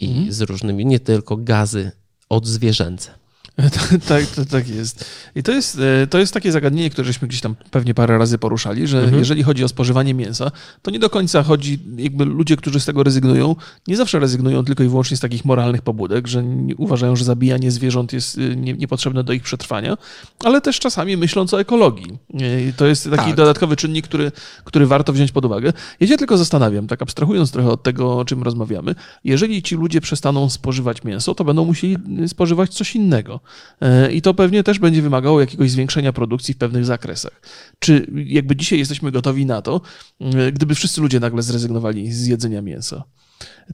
i 0.00 0.08
mhm. 0.08 0.32
z 0.32 0.40
różnymi, 0.40 0.86
nie 0.86 1.00
tylko 1.00 1.36
gazy 1.36 1.92
odzwierzęce. 2.28 3.20
tak, 4.08 4.26
to, 4.26 4.44
tak 4.44 4.68
jest. 4.68 5.04
I 5.34 5.42
to 5.42 5.52
jest, 5.52 5.78
e, 6.02 6.06
to 6.06 6.18
jest 6.18 6.34
takie 6.34 6.52
zagadnienie, 6.52 6.90
które 6.90 7.06
żeśmy 7.06 7.28
gdzieś 7.28 7.40
tam 7.40 7.54
pewnie 7.70 7.94
parę 7.94 8.18
razy 8.18 8.38
poruszali, 8.38 8.86
że 8.86 8.98
mhm. 8.98 9.18
jeżeli 9.18 9.42
chodzi 9.42 9.64
o 9.64 9.68
spożywanie 9.68 10.14
mięsa, 10.14 10.50
to 10.82 10.90
nie 10.90 10.98
do 10.98 11.10
końca 11.10 11.42
chodzi, 11.42 11.78
jakby 11.96 12.24
ludzie, 12.24 12.56
którzy 12.56 12.80
z 12.80 12.84
tego 12.84 13.02
rezygnują, 13.02 13.56
nie 13.88 13.96
zawsze 13.96 14.18
rezygnują 14.18 14.64
tylko 14.64 14.82
i 14.82 14.88
wyłącznie 14.88 15.16
z 15.16 15.20
takich 15.20 15.44
moralnych 15.44 15.82
pobudek, 15.82 16.26
że 16.26 16.44
uważają, 16.76 17.16
że 17.16 17.24
zabijanie 17.24 17.70
zwierząt 17.70 18.12
jest 18.12 18.38
e, 18.38 18.56
nie, 18.56 18.72
niepotrzebne 18.72 19.24
do 19.24 19.32
ich 19.32 19.42
przetrwania, 19.42 19.96
ale 20.44 20.60
też 20.60 20.78
czasami 20.78 21.16
myśląc 21.16 21.54
o 21.54 21.60
ekologii. 21.60 22.18
E, 22.40 22.62
I 22.62 22.72
to 22.72 22.86
jest 22.86 23.04
taki 23.04 23.16
tak. 23.16 23.34
dodatkowy 23.34 23.76
czynnik, 23.76 24.04
który, 24.04 24.32
który 24.64 24.86
warto 24.86 25.12
wziąć 25.12 25.32
pod 25.32 25.44
uwagę. 25.44 25.72
Ja 26.00 26.06
się 26.06 26.16
tylko 26.16 26.38
zastanawiam, 26.38 26.86
tak 26.86 27.02
abstrahując 27.02 27.50
trochę 27.50 27.68
od 27.68 27.82
tego, 27.82 28.18
o 28.18 28.24
czym 28.24 28.42
rozmawiamy, 28.42 28.94
jeżeli 29.24 29.62
ci 29.62 29.74
ludzie 29.74 30.00
przestaną 30.00 30.50
spożywać 30.50 31.04
mięso, 31.04 31.34
to 31.34 31.44
będą 31.44 31.64
musieli 31.64 31.96
spożywać 32.26 32.74
coś 32.74 32.96
innego. 32.96 33.39
E, 33.80 34.12
I 34.12 34.22
to 34.22 34.34
pewnie 34.34 34.62
też 34.62 34.78
będzie 34.78 35.02
wymagało 35.02 35.40
jakiegoś 35.40 35.70
zwiększenia 35.70 36.12
produkcji 36.12 36.54
w 36.54 36.58
pewnych 36.58 36.84
zakresach. 36.84 37.40
Czy 37.78 38.06
jakby 38.14 38.56
dzisiaj 38.56 38.78
jesteśmy 38.78 39.10
gotowi 39.12 39.46
na 39.46 39.62
to, 39.62 39.80
e, 40.20 40.52
gdyby 40.52 40.74
wszyscy 40.74 41.00
ludzie 41.00 41.20
nagle 41.20 41.42
zrezygnowali 41.42 42.12
z 42.12 42.26
jedzenia 42.26 42.62
mięsa? 42.62 43.04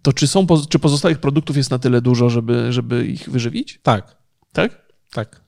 To 0.03 0.13
czy, 0.13 0.27
są, 0.27 0.47
czy 0.69 0.79
pozostałych 0.79 1.19
produktów 1.19 1.57
jest 1.57 1.71
na 1.71 1.79
tyle 1.79 2.01
dużo, 2.01 2.31
żeby, 2.31 2.73
żeby 2.73 3.07
ich 3.07 3.31
wyżywić? 3.31 3.81
Tak. 3.83 4.17
Tak? 4.53 4.87
Tak. 5.13 5.47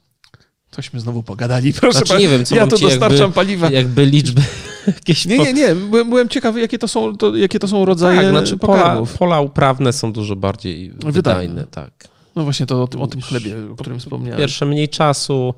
Tośmy 0.70 1.00
znowu 1.00 1.22
pogadali, 1.22 1.72
proszę 1.72 1.98
znaczy, 1.98 2.18
nie 2.18 2.28
wiem, 2.28 2.44
co 2.44 2.57
Ja 2.57 2.66
to 2.66 2.78
dostarczam 2.78 3.20
jakby, 3.20 3.35
paliwa. 3.35 3.70
Jakby 3.70 4.07
liczby 4.07 4.42
jakieś... 4.87 5.26
Nie, 5.26 5.38
nie, 5.38 5.52
nie. 5.52 5.74
Byłem, 5.74 6.09
byłem 6.09 6.28
ciekawy, 6.28 6.61
jakie 6.61 6.78
to 6.78 6.88
są, 6.88 7.16
to, 7.16 7.37
jakie 7.37 7.59
to 7.59 7.68
są 7.68 7.85
rodzaje 7.85 8.20
tak, 8.20 8.31
znaczy 8.31 8.57
pola, 8.57 9.02
pola 9.18 9.40
uprawne 9.40 9.92
są 9.92 10.12
dużo 10.12 10.37
bardziej 10.37 10.90
wydajne, 10.90 11.12
wydajne 11.12 11.64
tak. 11.70 12.09
No 12.38 12.44
właśnie 12.44 12.66
to 12.66 12.83
o 12.83 12.87
tym, 12.87 13.03
o 13.03 13.07
tym 13.07 13.20
chlebie, 13.20 13.55
o 13.72 13.74
którym 13.77 13.98
wspomniałem. 13.98 14.38
Pierwsze, 14.38 14.66
mniej 14.66 14.88
czasu, 14.88 15.55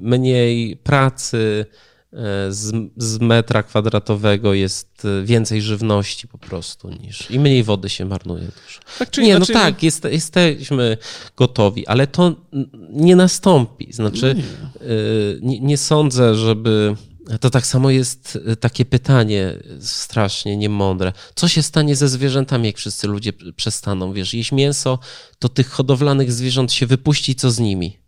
mniej 0.00 0.76
pracy, 0.76 1.66
e, 2.12 2.16
z, 2.52 2.72
z, 2.96 3.20
metra 3.20 3.62
kwadratowego 3.62 4.54
jest 4.54 5.04
e, 5.04 5.24
więcej 5.24 5.62
żywności 5.62 6.28
po 6.28 6.38
prostu 6.38 6.90
niż 6.90 7.30
i 7.30 7.38
mniej 7.38 7.62
wody 7.62 7.88
się 7.88 8.04
marnuje 8.04 8.42
dużo. 8.44 8.80
Tak, 8.98 9.10
czyli, 9.10 9.26
nie, 9.26 9.38
no 9.38 9.44
znaczy... 9.44 9.52
tak, 9.52 9.82
jest, 9.82 10.04
jesteśmy 10.04 10.96
gotowi, 11.36 11.86
ale 11.86 12.06
to 12.06 12.36
nie 12.90 13.16
nastąpi. 13.16 13.92
Znaczy, 13.92 14.34
no. 14.36 14.80
E, 14.80 14.88
nie, 15.42 15.60
nie 15.60 15.76
sądzę, 15.76 16.34
żeby 16.34 16.96
to 17.38 17.50
tak 17.50 17.66
samo 17.66 17.90
jest 17.90 18.38
e, 18.46 18.56
takie 18.56 18.84
pytanie 18.84 19.58
strasznie 19.80 20.56
niemądre. 20.56 21.12
Co 21.34 21.48
się 21.48 21.62
stanie 21.62 21.96
ze 21.96 22.08
zwierzętami, 22.08 22.66
jak 22.66 22.76
wszyscy 22.76 23.08
ludzie 23.08 23.32
przestaną, 23.32 24.12
wiesz, 24.12 24.34
jeść 24.34 24.52
mięso, 24.52 24.98
to 25.38 25.48
tych 25.48 25.70
hodowlanych 25.70 26.32
zwierząt 26.32 26.72
się 26.72 26.86
wypuści, 26.86 27.34
co 27.34 27.50
z 27.50 27.58
nimi? 27.58 28.00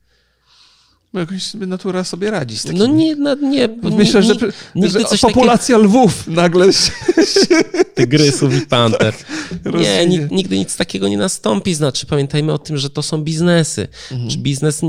No 1.12 1.20
jakoś 1.20 1.42
sobie 1.42 1.66
natura 1.66 2.04
sobie 2.04 2.30
radzi 2.30 2.58
z 2.58 2.62
takim... 2.62 2.78
No 2.78 2.86
nie, 2.86 3.16
no 3.16 3.34
nie. 3.34 3.68
Myślę, 3.98 4.22
że, 4.22 4.34
nie, 4.74 4.88
że 4.88 5.00
populacja 5.20 5.76
takie... 5.76 5.88
lwów 5.88 6.28
nagle 6.28 6.72
się... 6.72 6.92
Tygrysów 7.94 8.54
i 8.54 8.60
panter. 8.60 9.14
Tak, 9.64 9.74
nie, 9.74 10.18
nigdy 10.30 10.58
nic 10.58 10.76
takiego 10.76 11.08
nie 11.08 11.18
nastąpi. 11.18 11.74
Znaczy, 11.74 12.06
pamiętajmy 12.06 12.52
o 12.52 12.58
tym, 12.58 12.76
że 12.78 12.90
to 12.90 13.02
są 13.02 13.22
biznesy. 13.22 13.88
Mhm. 14.12 14.42
Biznes, 14.42 14.80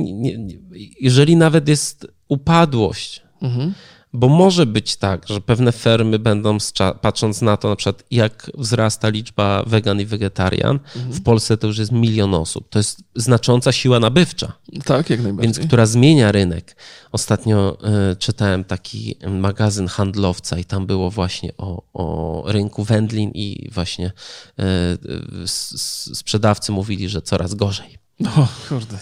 jeżeli 1.00 1.36
nawet 1.36 1.68
jest 1.68 2.08
upadłość, 2.28 3.22
mhm 3.42 3.74
bo 4.14 4.30
może 4.30 4.66
być 4.66 4.96
tak, 4.96 5.28
że 5.28 5.42
pewne 5.42 5.72
fermy 5.72 6.20
będą, 6.20 6.58
patrząc 7.02 7.42
na 7.42 7.58
to, 7.58 7.70
na 7.70 7.76
przykład 7.76 8.04
jak 8.12 8.52
wzrasta 8.58 9.10
liczba 9.10 9.64
wegan 9.68 10.02
i 10.02 10.06
wegetarian, 10.06 10.80
mhm. 10.96 11.14
w 11.14 11.24
Polsce 11.24 11.58
to 11.58 11.68
już 11.68 11.78
jest 11.78 11.92
milion 11.92 12.34
osób. 12.34 12.70
To 12.70 12.80
jest 12.80 13.04
znacząca 13.16 13.72
siła 13.72 14.00
nabywcza. 14.00 14.54
Tak, 14.86 15.10
jak 15.10 15.22
najbardziej. 15.22 15.54
Więc 15.54 15.68
która 15.68 15.86
zmienia 15.86 16.32
rynek. 16.32 16.76
Ostatnio 17.12 17.78
y, 18.12 18.16
czytałem 18.16 18.64
taki 18.64 19.16
magazyn 19.28 19.88
handlowca 19.88 20.58
i 20.58 20.66
tam 20.66 20.86
było 20.86 21.12
właśnie 21.12 21.58
o, 21.58 21.84
o 21.94 22.44
rynku 22.52 22.84
wędlin 22.84 23.32
i 23.34 23.70
właśnie 23.72 24.12
y, 24.60 25.48
sprzedawcy 26.16 26.72
mówili, 26.72 27.10
że 27.10 27.22
coraz 27.22 27.54
gorzej. 27.54 27.98
O, 28.38 28.48
kurde. 28.70 28.98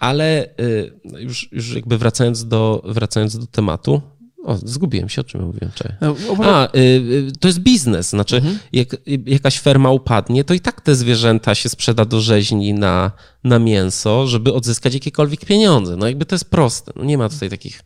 Ale 0.00 0.46
y, 0.60 0.92
już, 1.18 1.48
już 1.52 1.74
jakby 1.74 1.98
wracając 1.98 2.48
do, 2.48 2.82
wracając 2.84 3.38
do 3.38 3.46
tematu, 3.46 4.02
O, 4.44 4.56
zgubiłem 4.56 5.08
się, 5.08 5.20
o 5.20 5.24
czym 5.24 5.42
mówiłem. 5.42 5.70
Czekaj. 5.74 5.96
A, 6.44 6.68
y, 6.76 6.78
y, 6.78 7.32
to 7.40 7.48
jest 7.48 7.60
biznes. 7.60 8.08
Znaczy, 8.08 8.36
mhm. 8.36 8.58
jak 8.72 8.96
jakaś 9.26 9.60
ferma 9.60 9.90
upadnie, 9.90 10.44
to 10.44 10.54
i 10.54 10.60
tak 10.60 10.80
te 10.80 10.94
zwierzęta 10.94 11.54
się 11.54 11.68
sprzeda 11.68 12.04
do 12.04 12.20
rzeźni 12.20 12.74
na, 12.74 13.12
na 13.44 13.58
mięso, 13.58 14.26
żeby 14.26 14.52
odzyskać 14.52 14.94
jakiekolwiek 14.94 15.44
pieniądze. 15.44 15.96
No 15.96 16.06
jakby 16.06 16.26
to 16.26 16.34
jest 16.34 16.50
proste. 16.50 16.92
No 16.96 17.04
nie 17.04 17.18
ma 17.18 17.28
tutaj 17.28 17.50
takich, 17.50 17.82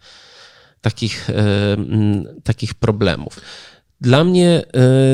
takich, 0.81 1.31
y, 1.31 1.35
takich 2.45 2.75
problemów. 2.75 3.41
Dla 4.01 4.25
mnie 4.25 4.63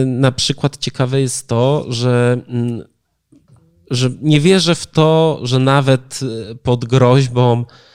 y, 0.03 0.07
na 0.07 0.33
przykład 0.33 0.77
ciekawe 0.77 1.21
jest 1.21 1.49
to, 1.49 1.87
że, 1.89 2.41
że 3.91 4.11
nie 4.23 4.41
wierzę 4.41 4.75
w 4.75 4.87
to, 4.87 5.41
że 5.43 5.59
nawet 5.59 6.21
y, 6.23 6.55
pod 6.55 6.85
groźbą 6.85 7.61
y, 7.61 7.90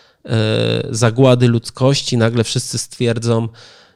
zagłady 0.90 1.48
ludzkości 1.48 2.18
nagle 2.18 2.44
wszyscy 2.44 2.78
stwierdzą, 2.78 3.48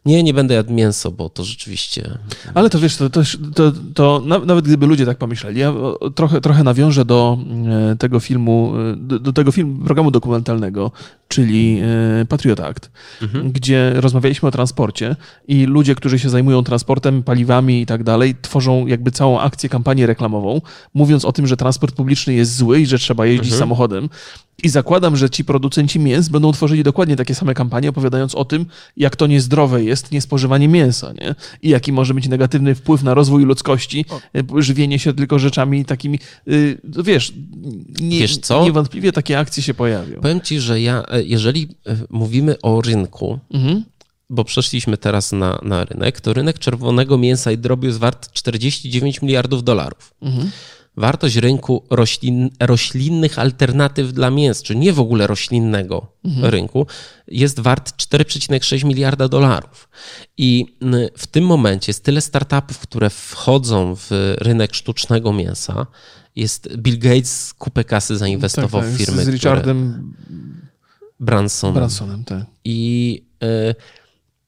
nie, 0.05 0.23
nie 0.23 0.33
będę 0.33 0.53
jadł 0.53 0.73
mięso, 0.73 1.11
bo 1.11 1.29
to 1.29 1.43
rzeczywiście. 1.43 2.17
Ale 2.53 2.69
to 2.69 2.79
wiesz, 2.79 2.97
to, 2.97 3.09
to, 3.09 3.21
to, 3.55 3.71
to 3.93 4.21
nawet 4.45 4.65
gdyby 4.65 4.85
ludzie 4.85 5.05
tak 5.05 5.17
pomyśleli, 5.17 5.59
ja 5.59 5.73
trochę, 6.15 6.41
trochę 6.41 6.63
nawiążę 6.63 7.05
do 7.05 7.37
e, 7.91 7.95
tego 7.95 8.19
filmu, 8.19 8.73
e, 8.93 8.95
do, 8.95 9.19
do 9.19 9.33
tego 9.33 9.51
filmu, 9.51 9.85
programu 9.85 10.11
dokumentalnego, 10.11 10.91
czyli 11.29 11.81
e, 12.21 12.25
Patriot 12.25 12.59
Act, 12.59 12.91
mhm. 13.21 13.51
gdzie 13.51 13.93
rozmawialiśmy 13.95 14.49
o 14.49 14.51
transporcie 14.51 15.15
i 15.47 15.65
ludzie, 15.65 15.95
którzy 15.95 16.19
się 16.19 16.29
zajmują 16.29 16.63
transportem, 16.63 17.23
paliwami 17.23 17.81
i 17.81 17.85
tak 17.85 18.03
dalej, 18.03 18.35
tworzą 18.41 18.87
jakby 18.87 19.11
całą 19.11 19.39
akcję, 19.39 19.69
kampanię 19.69 20.07
reklamową, 20.07 20.61
mówiąc 20.93 21.25
o 21.25 21.31
tym, 21.31 21.47
że 21.47 21.57
transport 21.57 21.95
publiczny 21.95 22.33
jest 22.33 22.55
zły 22.55 22.81
i 22.81 22.85
że 22.85 22.99
trzeba 22.99 23.25
jeździć 23.25 23.51
mhm. 23.51 23.59
samochodem. 23.59 24.09
I 24.63 24.69
zakładam, 24.69 25.15
że 25.17 25.29
ci 25.29 25.45
producenci 25.45 25.99
mięs 25.99 26.29
będą 26.29 26.51
tworzyli 26.51 26.83
dokładnie 26.83 27.15
takie 27.15 27.35
same 27.35 27.53
kampanie, 27.53 27.89
opowiadając 27.89 28.35
o 28.35 28.45
tym, 28.45 28.65
jak 28.97 29.15
to 29.15 29.27
niezdrowe 29.27 29.83
jest 29.83 30.11
niespożywanie 30.11 30.67
mięsa, 30.67 31.13
nie? 31.13 31.35
I 31.61 31.69
jaki 31.69 31.91
może 31.91 32.13
mieć 32.13 32.27
negatywny 32.27 32.75
wpływ 32.75 33.03
na 33.03 33.13
rozwój 33.13 33.45
ludzkości, 33.45 34.05
o. 34.09 34.21
E, 34.57 34.61
żywienie 34.61 34.99
się 34.99 35.13
tylko 35.13 35.39
rzeczami 35.39 35.85
takimi, 35.85 36.19
y, 36.47 36.77
wiesz, 37.03 37.33
nie, 38.01 38.19
wiesz 38.19 38.37
co? 38.37 38.63
niewątpliwie 38.63 39.11
takie 39.11 39.39
akcje 39.39 39.63
się 39.63 39.73
pojawią. 39.73 40.21
Powiem 40.21 40.41
ci, 40.41 40.59
że 40.59 40.81
ja, 40.81 41.03
e, 41.07 41.18
jeżeli 41.23 41.67
e, 41.88 41.97
mówimy 42.10 42.62
o 42.62 42.82
rynku, 42.82 43.39
mhm. 43.53 43.84
bo 44.29 44.43
przeszliśmy 44.43 44.97
teraz 44.97 45.32
na, 45.32 45.60
na 45.63 45.86
rynek, 45.86 46.21
to 46.21 46.34
rynek 46.34 46.60
czerwonego 46.60 47.17
mięsa 47.17 47.51
i 47.51 47.58
drobiu 47.58 47.88
jest 47.88 47.99
wart 47.99 48.32
49 48.32 49.21
miliardów 49.21 49.63
dolarów. 49.63 50.13
Mhm 50.21 50.51
wartość 50.99 51.36
rynku 51.36 51.84
roślin, 51.89 52.49
roślinnych 52.60 53.39
alternatyw 53.39 54.13
dla 54.13 54.29
mięs, 54.29 54.63
czy 54.63 54.75
nie 54.75 54.93
w 54.93 54.99
ogóle 54.99 55.27
roślinnego 55.27 56.08
mhm. 56.25 56.45
rynku, 56.45 56.88
jest 57.27 57.60
wart 57.60 57.93
4,6 57.97 58.86
miliarda 58.86 59.27
dolarów. 59.27 59.89
I 60.38 60.65
w 61.17 61.27
tym 61.27 61.45
momencie 61.45 61.89
jest 61.89 62.03
tyle 62.03 62.21
startupów, 62.21 62.79
które 62.79 63.10
wchodzą 63.10 63.95
w 63.95 64.36
rynek 64.38 64.75
sztucznego 64.75 65.34
mięsa. 65.34 65.88
Jest 66.36 66.77
Bill 66.77 66.99
Gates 66.99 67.53
kupę 67.53 67.84
kasy 67.84 68.17
zainwestował 68.17 68.82
tak, 68.82 68.89
tak, 68.89 68.99
w 68.99 69.05
firmy. 69.05 69.25
Z 69.25 69.27
Richardem. 69.27 70.13
Bransonem. 71.19 71.73
Bransonem 71.73 72.23
tak. 72.23 72.45
I 72.65 73.21
y, 73.43 73.75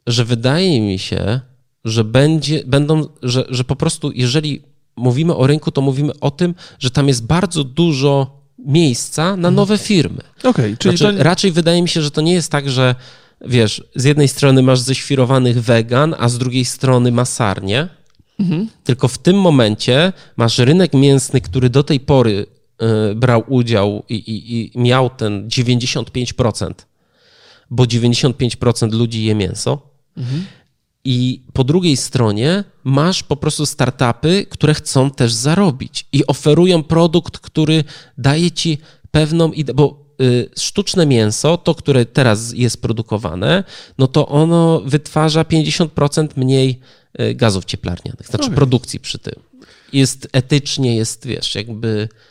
że 0.07 0.25
wydaje 0.25 0.81
mi 0.81 0.99
się, 0.99 1.39
że 1.86 2.03
będzie, 2.03 2.63
będą, 2.65 3.05
że, 3.23 3.45
że 3.49 3.63
po 3.63 3.75
prostu 3.75 4.12
jeżeli 4.12 4.62
mówimy 4.95 5.36
o 5.36 5.47
rynku, 5.47 5.71
to 5.71 5.81
mówimy 5.81 6.19
o 6.19 6.31
tym, 6.31 6.55
że 6.79 6.91
tam 6.91 7.07
jest 7.07 7.25
bardzo 7.25 7.63
dużo 7.63 8.41
miejsca 8.65 9.23
na 9.23 9.31
mhm. 9.31 9.55
nowe 9.55 9.77
firmy. 9.77 10.21
Okay, 10.43 10.77
czyli 10.77 10.97
znaczy, 10.97 11.17
to... 11.17 11.23
Raczej 11.23 11.51
wydaje 11.51 11.81
mi 11.81 11.89
się, 11.89 12.01
że 12.01 12.12
to 12.12 12.21
nie 12.21 12.34
jest 12.34 12.51
tak, 12.51 12.69
że 12.69 12.95
wiesz, 13.45 13.84
z 13.95 14.03
jednej 14.03 14.27
strony 14.27 14.62
masz 14.62 14.79
ześwirowanych 14.79 15.62
wegan, 15.62 16.15
a 16.19 16.29
z 16.29 16.38
drugiej 16.38 16.65
strony 16.65 17.12
masarnie, 17.12 17.88
mhm. 18.39 18.69
tylko 18.84 19.07
w 19.07 19.17
tym 19.17 19.41
momencie 19.41 20.13
masz 20.38 20.60
rynek 20.60 20.93
mięsny, 20.93 21.41
który 21.41 21.69
do 21.69 21.84
tej 21.84 21.99
pory 21.99 22.45
brał 23.15 23.43
udział 23.47 24.03
i, 24.09 24.15
i, 24.15 24.71
i 24.75 24.79
miał 24.79 25.09
ten 25.09 25.47
95%, 25.47 26.73
bo 27.69 27.83
95% 27.83 28.93
ludzi 28.93 29.23
je 29.23 29.35
mięso. 29.35 29.81
Mhm. 30.17 30.45
I 31.03 31.41
po 31.53 31.63
drugiej 31.63 31.97
stronie 31.97 32.63
masz 32.83 33.23
po 33.23 33.35
prostu 33.35 33.65
startupy, 33.65 34.45
które 34.49 34.73
chcą 34.73 35.11
też 35.11 35.33
zarobić 35.33 36.07
i 36.13 36.27
oferują 36.27 36.83
produkt, 36.83 37.37
który 37.37 37.83
daje 38.17 38.51
ci 38.51 38.77
pewną 39.11 39.51
ideę, 39.51 39.73
bo 39.73 40.05
y, 40.21 40.49
sztuczne 40.59 41.05
mięso, 41.05 41.57
to 41.57 41.75
które 41.75 42.05
teraz 42.05 42.53
jest 42.53 42.81
produkowane, 42.81 43.63
no 43.97 44.07
to 44.07 44.27
ono 44.27 44.81
wytwarza 44.85 45.43
50% 45.43 46.27
mniej 46.35 46.79
y, 47.21 47.35
gazów 47.35 47.65
cieplarnianych, 47.65 48.27
znaczy 48.27 48.45
okay. 48.45 48.55
produkcji 48.55 48.99
przy 48.99 49.19
tym. 49.19 49.35
Jest 49.93 50.27
etycznie, 50.33 50.95
jest 50.95 51.27
wiesz, 51.27 51.55
jakby 51.55 51.87
y, 51.87 52.30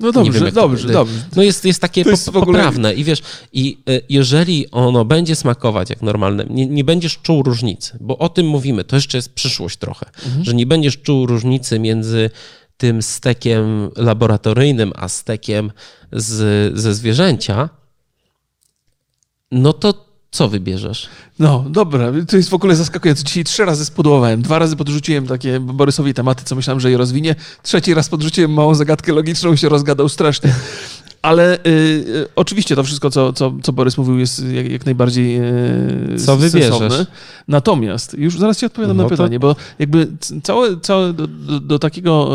no 0.00 0.12
dobrze, 0.12 0.44
wiem, 0.44 0.54
dobrze, 0.54 0.86
to, 0.86 0.92
dobrze. 0.92 1.18
No 1.36 1.42
jest, 1.42 1.64
jest 1.64 1.80
takie 1.80 2.04
to 2.04 2.10
jest 2.10 2.30
po, 2.30 2.38
ogóle... 2.38 2.58
poprawne 2.58 2.94
i 2.94 3.04
wiesz, 3.04 3.22
i 3.52 3.78
y, 3.88 4.00
jeżeli 4.08 4.70
ono 4.70 5.04
będzie 5.04 5.36
smakować 5.36 5.90
jak 5.90 6.02
normalne, 6.02 6.44
nie, 6.50 6.66
nie, 6.66 6.84
będziesz 6.84 7.18
czuł 7.18 7.42
różnicy, 7.42 7.98
bo 8.00 8.18
o 8.18 8.28
tym 8.28 8.46
mówimy, 8.46 8.84
to 8.84 8.96
jeszcze 8.96 9.18
jest 9.18 9.34
przyszłość 9.34 9.76
trochę, 9.76 10.06
mhm. 10.26 10.44
że 10.44 10.54
nie 10.54 10.66
będziesz 10.66 10.98
czuł 10.98 11.26
różnicy 11.26 11.78
między 11.78 12.30
tym 12.76 13.02
stekiem 13.02 13.90
laboratoryjnym, 13.96 14.92
a 14.96 15.08
stekiem 15.08 15.72
z, 16.12 16.78
ze 16.78 16.94
zwierzęcia, 16.94 17.68
no 19.50 19.72
to 19.72 20.09
co 20.30 20.48
wybierzesz? 20.48 21.08
No, 21.38 21.64
dobra, 21.68 22.12
to 22.28 22.36
jest 22.36 22.48
w 22.48 22.54
ogóle 22.54 22.76
zaskakujące. 22.76 23.24
Dzisiaj 23.24 23.44
trzy 23.44 23.64
razy 23.64 23.84
spudłowałem. 23.84 24.42
Dwa 24.42 24.58
razy 24.58 24.76
podrzuciłem 24.76 25.26
takie 25.26 25.60
Borysowi 25.60 26.14
tematy, 26.14 26.44
co 26.44 26.54
myślałem, 26.54 26.80
że 26.80 26.90
je 26.90 26.96
rozwinie. 26.96 27.34
Trzeci 27.62 27.94
raz 27.94 28.08
podrzuciłem 28.08 28.52
małą 28.52 28.74
zagadkę 28.74 29.12
logiczną 29.12 29.52
i 29.52 29.58
się 29.58 29.68
rozgadał 29.68 30.08
strasznie. 30.08 30.54
Ale 31.22 31.58
y, 31.58 31.68
y, 31.68 32.26
oczywiście 32.36 32.76
to 32.76 32.84
wszystko, 32.84 33.10
co, 33.10 33.32
co, 33.32 33.52
co 33.62 33.72
Borys 33.72 33.98
mówił, 33.98 34.18
jest 34.18 34.44
jak, 34.52 34.70
jak 34.70 34.86
najbardziej 34.86 35.40
y, 36.14 36.18
Co 36.18 36.36
wybierzesz? 36.36 36.92
Natomiast, 37.48 38.14
już 38.18 38.38
zaraz 38.38 38.58
ci 38.58 38.66
odpowiadam 38.66 38.96
no 38.96 39.02
na 39.02 39.08
pytanie, 39.08 39.40
to... 39.40 39.40
bo 39.40 39.56
jakby 39.78 40.08
całe, 40.42 40.80
całe 40.80 41.12
do, 41.12 41.26
do, 41.26 41.60
do 41.60 41.78
takiego 41.78 42.30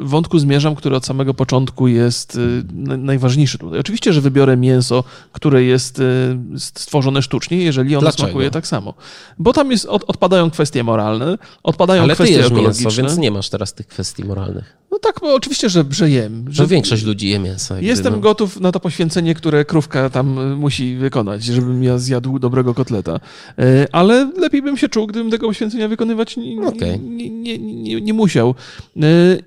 y, 0.00 0.04
wątku 0.04 0.38
zmierzam, 0.38 0.74
który 0.74 0.96
od 0.96 1.06
samego 1.06 1.34
początku 1.34 1.88
jest 1.88 2.36
y, 2.36 2.64
najważniejszy 2.98 3.58
tutaj. 3.58 3.78
Oczywiście, 3.80 4.12
że 4.12 4.20
wybiorę 4.20 4.56
mięso, 4.56 5.04
które 5.32 5.62
jest 5.64 5.98
y, 5.98 6.38
stworzone 6.56 7.22
sztucznie, 7.22 7.56
jeżeli 7.56 7.96
ono 7.96 8.00
Dlaczego? 8.00 8.22
smakuje 8.22 8.50
tak 8.50 8.66
samo. 8.66 8.94
Bo 9.38 9.52
tam 9.52 9.70
jest, 9.70 9.84
od, 9.84 10.04
odpadają 10.06 10.50
kwestie 10.50 10.84
moralne, 10.84 11.38
odpadają 11.62 12.02
Ale 12.02 12.14
kwestie 12.14 12.34
ty 12.34 12.40
jesz 12.40 12.52
ekologiczne. 12.52 12.84
mięso, 12.84 13.02
więc 13.02 13.18
nie 13.18 13.30
masz 13.30 13.50
teraz 13.50 13.74
tych 13.74 13.86
kwestii 13.86 14.24
moralnych. 14.24 14.76
No 14.90 14.98
tak, 14.98 15.20
bo 15.20 15.34
oczywiście, 15.34 15.68
że, 15.68 15.84
że 15.90 16.10
jem. 16.10 16.44
Że 16.50 16.62
no 16.62 16.68
większość 16.68 17.04
ludzi 17.04 17.28
je 17.28 17.38
mięso. 17.38 17.74
Jestem 17.86 18.12
no. 18.12 18.20
gotów 18.20 18.60
na 18.60 18.72
to 18.72 18.80
poświęcenie, 18.80 19.34
które 19.34 19.64
krówka 19.64 20.10
tam 20.10 20.38
y, 20.38 20.56
musi 20.56 20.96
wykonać, 20.96 21.44
żebym 21.44 21.82
ja 21.82 21.98
zjadł 21.98 22.38
dobrego 22.38 22.74
kotleta. 22.74 23.20
Y, 23.58 23.86
ale 23.92 24.30
lepiej 24.36 24.62
bym 24.62 24.76
się 24.76 24.88
czuł, 24.88 25.06
gdybym 25.06 25.30
tego 25.30 25.46
poświęcenia 25.46 25.88
wykonywać 25.88 26.36
nie, 26.36 26.66
okay. 26.66 26.98
nie, 26.98 27.30
nie, 27.30 27.58
nie, 27.58 28.00
nie, 28.00 28.14
musiał. 28.14 28.54
Y, 28.96 29.02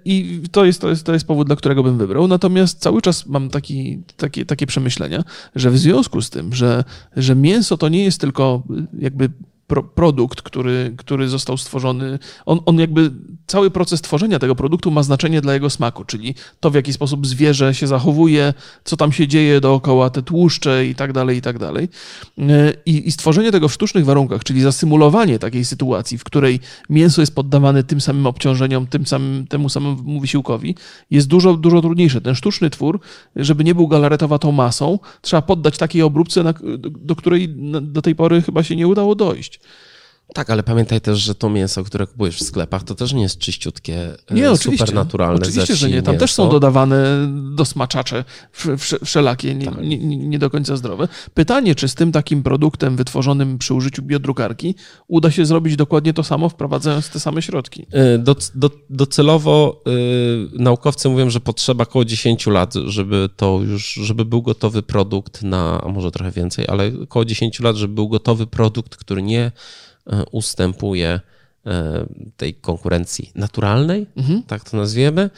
I 0.06 0.42
to 0.52 0.66
jest, 0.66 0.82
to, 0.82 0.90
jest, 0.90 1.04
to 1.04 1.14
jest 1.14 1.28
powód, 1.28 1.48
dla 1.48 1.56
którego 1.56 1.84
bym 1.84 1.98
wybrał. 1.98 2.28
Natomiast 2.28 2.80
cały 2.80 3.02
czas 3.02 3.26
mam 3.26 3.50
taki, 3.50 4.00
takie, 4.18 4.46
takie 4.46 4.68
przemyślenia, 4.68 5.24
że 5.56 5.72
w 5.72 5.78
związku 5.78 6.22
z 6.22 6.30
tym, 6.30 6.54
że, 6.54 6.84
że 7.16 7.36
mięso 7.36 7.78
to 7.78 7.90
nie 7.90 8.04
jest 8.04 8.22
tylko 8.22 8.64
jakby 9.00 9.30
pro, 9.70 9.84
produkt, 9.84 10.42
który, 10.42 10.94
który 10.98 11.28
został 11.28 11.58
stworzony, 11.58 12.20
on, 12.46 12.60
on 12.66 12.80
jakby 12.80 13.12
cały 13.50 13.72
proces 13.72 14.02
tworzenia 14.02 14.40
tego 14.40 14.56
produktu 14.56 14.92
ma 14.92 15.04
znaczenie 15.04 15.42
dla 15.42 15.54
jego 15.54 15.70
smaku, 15.70 16.06
czyli 16.06 16.36
to, 16.60 16.72
w 16.72 16.76
jaki 16.76 16.94
sposób 16.94 17.28
zwierzę 17.28 17.74
się 17.74 17.88
zachowuje, 17.88 18.54
co 18.84 18.98
tam 18.98 19.12
się 19.12 19.28
dzieje 19.28 19.62
dookoła, 19.62 20.10
te 20.10 20.22
tłuszcze 20.22 20.86
i 20.86 20.96
tak 20.96 21.14
dalej, 21.14 21.38
i 21.38 21.42
tak 21.42 21.60
dalej. 21.60 21.90
I, 22.86 23.08
I 23.08 23.12
stworzenie 23.12 23.52
tego 23.52 23.68
w 23.68 23.74
sztucznych 23.74 24.06
warunkach, 24.06 24.44
czyli 24.44 24.62
zasymulowanie 24.62 25.40
takiej 25.40 25.66
sytuacji, 25.66 26.18
w 26.18 26.24
której 26.24 26.60
mięso 26.90 27.22
jest 27.22 27.36
poddawane 27.36 27.84
tym 27.84 28.02
samym 28.02 28.28
obciążeniom, 28.28 28.88
tym 28.88 29.06
samym, 29.06 29.48
temu 29.48 29.70
samemu 29.70 30.20
wysiłkowi, 30.20 30.76
jest 31.12 31.28
dużo, 31.28 31.54
dużo 31.54 31.82
trudniejsze. 31.82 32.22
Ten 32.22 32.36
sztuczny 32.36 32.70
twór, 32.70 33.00
żeby 33.36 33.64
nie 33.64 33.76
był 33.76 33.88
galaretowatą 33.88 34.52
masą, 34.52 35.00
trzeba 35.22 35.42
poddać 35.42 35.78
takiej 35.78 36.02
obróbce, 36.02 36.44
do 36.90 37.16
której 37.16 37.50
do 37.82 38.02
tej 38.02 38.16
pory 38.16 38.42
chyba 38.42 38.64
się 38.64 38.76
nie 38.76 38.88
udało 38.88 39.16
dojść. 39.16 39.60
Tak, 40.34 40.50
ale 40.50 40.64
pamiętaj 40.64 41.02
też, 41.02 41.20
że 41.20 41.36
to 41.36 41.50
mięso, 41.50 41.84
które 41.84 42.08
kupujesz 42.08 42.38
w 42.38 42.44
sklepach, 42.44 42.84
to 42.84 42.96
też 42.96 43.14
nie 43.14 43.22
jest 43.22 43.38
czyściutkie, 43.38 43.96
e, 44.32 44.34
Nie, 44.34 44.52
oczywiście. 44.52 44.86
supernaturalne. 44.86 45.40
Oczywiście, 45.42 45.76
że 45.76 45.90
nie. 45.90 46.02
Tam 46.02 46.18
też 46.18 46.34
są 46.34 46.44
mięso. 46.44 46.52
dodawane 46.54 47.28
dosmaczacze 47.56 48.26
wsz- 48.58 48.76
wsz- 48.78 49.06
wszelakie, 49.06 49.56
nie, 49.56 49.66
Tak. 49.66 49.82
nie, 49.82 49.98
nie, 50.18 50.40
do 50.40 50.50
końca 50.50 50.76
zdrowe. 50.78 51.08
Pytanie, 51.34 51.76
czy 51.76 51.88
z 51.88 51.96
tym 51.96 52.12
takim 52.12 52.44
produktem 52.44 52.96
wytworzonym 52.96 53.58
przy 53.58 53.74
użyciu 53.74 54.02
biodrukarki 54.04 54.76
uda 55.08 55.32
się 55.32 55.46
zrobić 55.46 55.76
dokładnie 55.76 56.14
to 56.14 56.24
samo, 56.24 56.50
wprowadzając 56.50 57.10
te 57.10 57.20
same 57.20 57.42
środki? 57.42 57.86
Y, 58.16 58.18
Do, 58.18 58.36
do, 58.56 58.72
docelowo 58.90 59.84
y, 59.88 60.62
naukowcy 60.62 61.10
mówią, 61.10 61.30
że 61.30 61.40
potrzeba 61.40 61.84
około 61.84 62.06
10 62.06 62.48
lat, 62.48 62.74
żeby 62.86 63.30
to 63.36 63.60
już, 63.64 63.94
żeby 63.94 64.26
był 64.26 64.42
gotowy 64.42 64.84
produkt 64.84 65.44
na, 65.44 65.82
a 65.84 65.88
może 65.88 66.12
trochę 66.12 66.32
więcej, 66.32 66.66
ale 66.68 66.92
około 67.04 67.26
10 67.26 67.60
lat, 67.60 67.76
żeby 67.76 67.94
był 67.94 68.10
gotowy 68.10 68.48
produkt, 68.48 68.96
który 68.96 69.22
nie 69.22 69.52
ustępuje 70.32 71.20
y, 71.20 71.70
tej 72.38 72.54
konkurencji 72.54 73.32
naturalnej, 73.36 74.06
tak 74.48 74.70
to 74.70 74.78
nazwiemy. 74.78 75.30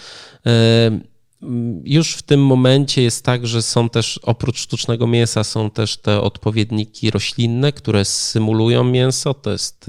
Mm, 1.42 1.82
Już 1.86 2.14
w 2.16 2.22
tym 2.22 2.46
momencie 2.46 3.02
jest 3.02 3.26
tak, 3.26 3.48
że 3.48 3.62
są 3.62 3.90
też 3.90 4.20
oprócz 4.24 4.60
sztucznego 4.60 5.08
mięsa 5.08 5.44
są 5.44 5.70
też 5.70 5.98
te 5.98 6.22
odpowiedniki 6.22 7.12
roślinne, 7.12 7.72
które 7.72 8.06
symulują 8.06 8.84
mięso. 8.84 9.34
To 9.34 9.52
jest 9.52 9.86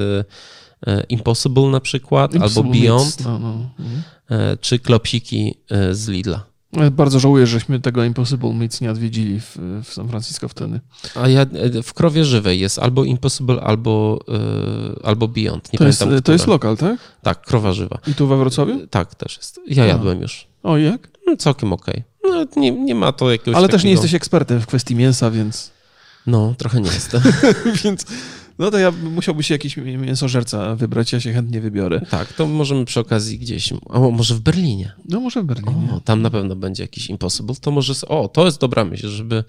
Impossible 1.08 1.62
na 1.68 1.80
przykład, 1.80 2.32
albo 2.34 2.46
Impossible 2.46 2.80
Beyond, 2.80 3.04
Meats, 3.04 3.24
No, 3.24 3.38
no. 3.38 3.70
Mhm. 3.78 4.02
e, 4.30 4.56
czy 4.56 4.78
klopsiki 4.78 5.54
e, 5.70 5.94
z 5.94 6.08
Lidla. 6.08 6.46
Bardzo 6.92 7.20
żałuję, 7.20 7.46
żeśmy 7.46 7.80
tego 7.80 8.04
Impossible 8.04 8.52
Meats 8.52 8.80
nie 8.80 8.90
odwiedzili 8.90 9.40
w, 9.40 9.56
w 9.84 9.94
San 9.94 10.08
Francisco 10.08 10.48
wtedy. 10.48 10.80
A 11.14 11.28
ja 11.28 11.40
e, 11.40 11.82
w 11.82 11.94
krowie 11.94 12.24
żywej 12.24 12.60
jest 12.60 12.78
albo 12.78 13.04
Impossible, 13.04 13.60
albo, 13.60 14.18
e, 15.02 15.06
albo 15.06 15.28
Beyond. 15.28 15.72
Nie 15.72 15.78
To 15.78 15.86
jest, 15.86 15.98
pamiętam, 15.98 16.22
to 16.22 16.32
jest 16.32 16.46
lokal, 16.46 16.76
tak? 16.76 16.98
Tak, 17.22 17.42
krowa 17.42 17.72
żywa. 17.72 17.98
I 18.06 18.14
tu 18.14 18.26
we 18.26 18.36
Wrocławiu? 18.36 18.86
Tak, 18.86 19.14
też 19.14 19.36
jest. 19.36 19.60
Ja 19.66 19.86
jadłem 19.86 20.22
już. 20.22 20.46
O, 20.62 20.76
jak? 20.76 21.08
No, 21.26 21.36
całkiem 21.36 21.72
okej. 21.72 22.02
No, 22.24 22.44
nie, 22.56 22.70
nie 22.70 22.94
ma 22.94 23.12
to 23.12 23.30
jakiegoś 23.30 23.54
Ale 23.54 23.68
też 23.68 23.84
nie 23.84 23.90
takiego- 23.90 24.02
jesteś 24.02 24.14
ekspertem 24.14 24.60
w 24.60 24.66
kwestii 24.66 24.94
mięsa, 24.94 25.30
więc... 25.30 25.70
No, 26.26 26.54
trochę 26.58 26.80
nie 26.80 26.90
jestem. 26.90 27.22
więc 27.84 28.06
no 28.58 28.70
to 28.70 28.78
ja 28.78 28.90
musiałby 28.90 29.42
się 29.42 29.54
jakiś 29.54 29.76
mięsożerca 29.76 30.76
wybrać, 30.76 31.12
ja 31.12 31.20
się 31.20 31.32
chętnie 31.32 31.60
wybiorę. 31.60 32.00
tak, 32.10 32.32
to 32.32 32.46
możemy 32.46 32.84
przy 32.84 33.00
okazji 33.00 33.38
gdzieś, 33.38 33.72
a 33.90 33.98
może 33.98 34.34
w 34.34 34.40
Berlinie. 34.40 34.92
No 35.08 35.20
może 35.20 35.42
w 35.42 35.44
Berlinie. 35.44 35.92
O, 35.92 36.00
tam 36.00 36.22
na 36.22 36.30
pewno 36.30 36.56
będzie 36.56 36.82
jakiś 36.82 37.06
Impossible. 37.06 37.54
To 37.60 37.70
może, 37.70 37.92
o, 38.08 38.28
to 38.28 38.44
jest 38.44 38.60
dobra 38.60 38.84
myśl, 38.84 39.08
żeby, 39.08 39.44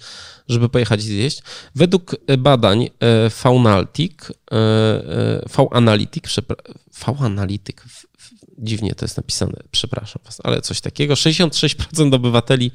żeby 0.50 0.70
pojechać 0.70 1.00
i 1.00 1.04
zjeść. 1.04 1.44
Według 1.76 2.16
e, 2.28 2.38
badań 2.38 2.90
e, 3.00 3.30
Faunaltic, 3.30 4.14
e, 4.22 4.56
e, 4.56 5.50
V-Analytic, 5.58 6.24
przepra- 6.24 6.74
V-Analytic, 7.06 7.82
dziwnie 8.58 8.96
to 8.96 9.06
jest 9.06 9.18
napisane, 9.18 9.54
przepraszam 9.72 10.22
was, 10.26 10.42
ale 10.44 10.62
coś 10.62 10.82
takiego. 10.82 11.14
66% 11.14 12.16
obywateli 12.16 12.72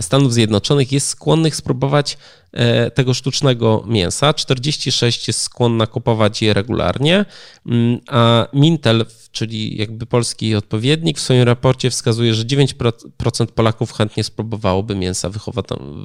Stanów 0.00 0.32
Zjednoczonych 0.32 0.92
jest 0.92 1.08
skłonnych 1.08 1.56
spróbować 1.56 2.18
e, 2.52 2.90
tego 2.90 3.14
sztucznego 3.14 3.84
mięsa, 3.86 4.30
46% 4.32 5.28
jest 5.28 5.40
skłonna 5.40 5.86
kupować 5.86 6.42
je 6.42 6.54
regularnie, 6.54 7.24
Mm, 7.68 8.00
a 8.08 8.46
Mintel, 8.52 9.06
czyli 9.32 9.76
jakby 9.76 10.06
polski 10.06 10.54
odpowiednik, 10.54 11.18
w 11.18 11.20
swoim 11.20 11.42
raporcie 11.42 11.90
wskazuje, 11.90 12.34
że 12.34 12.44
9% 12.44 13.46
Polaków 13.46 13.92
chętnie 13.92 14.24
spróbowałoby 14.24 14.94
mięsa 14.94 15.30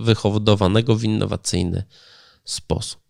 wyhodowanego 0.01 0.95
w 0.95 1.03
innowacyjny 1.03 1.84
sposób. 2.45 3.03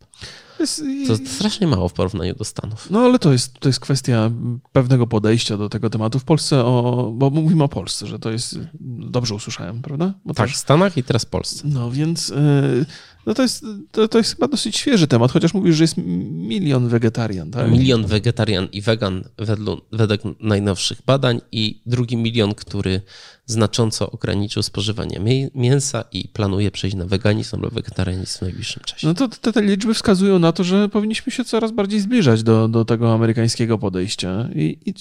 Jest, 0.63 0.83
To 1.07 1.15
strasznie 1.29 1.67
mało 1.67 1.89
w 1.89 1.93
porównaniu 1.93 2.35
do 2.35 2.43
Stanów. 2.43 2.89
No 2.91 2.99
ale 2.99 3.19
to 3.19 3.31
jest, 3.31 3.59
to 3.59 3.69
jest 3.69 3.79
kwestia 3.79 4.31
pewnego 4.71 5.07
podejścia 5.07 5.57
do 5.57 5.69
tego 5.69 5.89
tematu. 5.89 6.19
W 6.19 6.23
Polsce, 6.23 6.65
o, 6.65 7.11
bo 7.15 7.29
mówimy 7.29 7.63
o 7.63 7.67
Polsce, 7.69 8.07
że 8.07 8.19
to 8.19 8.31
jest, 8.31 8.59
dobrze 8.99 9.35
usłyszałem, 9.35 9.81
prawda? 9.81 10.13
Bo 10.25 10.33
Tak, 10.33 10.47
też- 10.47 10.55
w 10.55 10.59
Stanach 10.59 10.97
i 10.97 11.03
teraz 11.03 11.23
w 11.23 11.29
Polsce. 11.29 11.67
No 11.67 11.91
więc 11.91 12.29
y, 12.29 12.85
no 13.25 13.33
to, 13.33 13.41
jest, 13.41 13.65
to, 13.91 14.07
to 14.07 14.17
jest 14.17 14.35
chyba 14.35 14.47
dosyć 14.47 14.77
świeży 14.77 15.07
temat, 15.07 15.31
chociaż 15.31 15.53
mówisz, 15.53 15.75
że 15.75 15.83
jest 15.83 15.97
milion 16.31 16.87
wegetarian, 16.87 17.51
tak? 17.51 17.71
Milion 17.71 18.05
wegetarian 18.05 18.67
i 18.71 18.81
wegan 18.81 19.23
wedlu, 19.37 19.81
według 19.91 20.21
najnowszych 20.39 21.01
badań 21.05 21.41
i 21.51 21.81
drugi 21.85 22.17
milion, 22.17 22.53
który 22.53 23.01
znacząco 23.45 24.11
ograniczył 24.11 24.63
spożywanie 24.63 25.19
mię- 25.19 25.49
mięsa 25.55 26.03
i 26.11 26.27
planuje 26.27 26.71
przejść 26.71 26.95
na 26.95 27.05
weganizm 27.05 27.61
lub 27.61 27.73
wegetarianizm 27.73 28.37
w 28.37 28.41
najbliższym 28.41 28.83
czasie. 28.85 29.07
No 29.07 29.13
to 29.13 29.27
te, 29.27 29.53
te 29.53 29.61
liczby 29.61 29.93
wskazują 29.93 30.39
na 30.39 30.51
to, 30.51 30.63
że 30.63 30.89
powinniśmy 30.89 31.31
się 31.31 31.43
coraz 31.45 31.71
bardziej 31.71 31.99
zbliżać 31.99 32.43
do, 32.43 32.67
do 32.67 32.85
tego 32.85 33.13
amerykańskiego 33.13 33.77
podejścia. 33.77 34.49
I, 34.55 34.77
i 34.85 34.93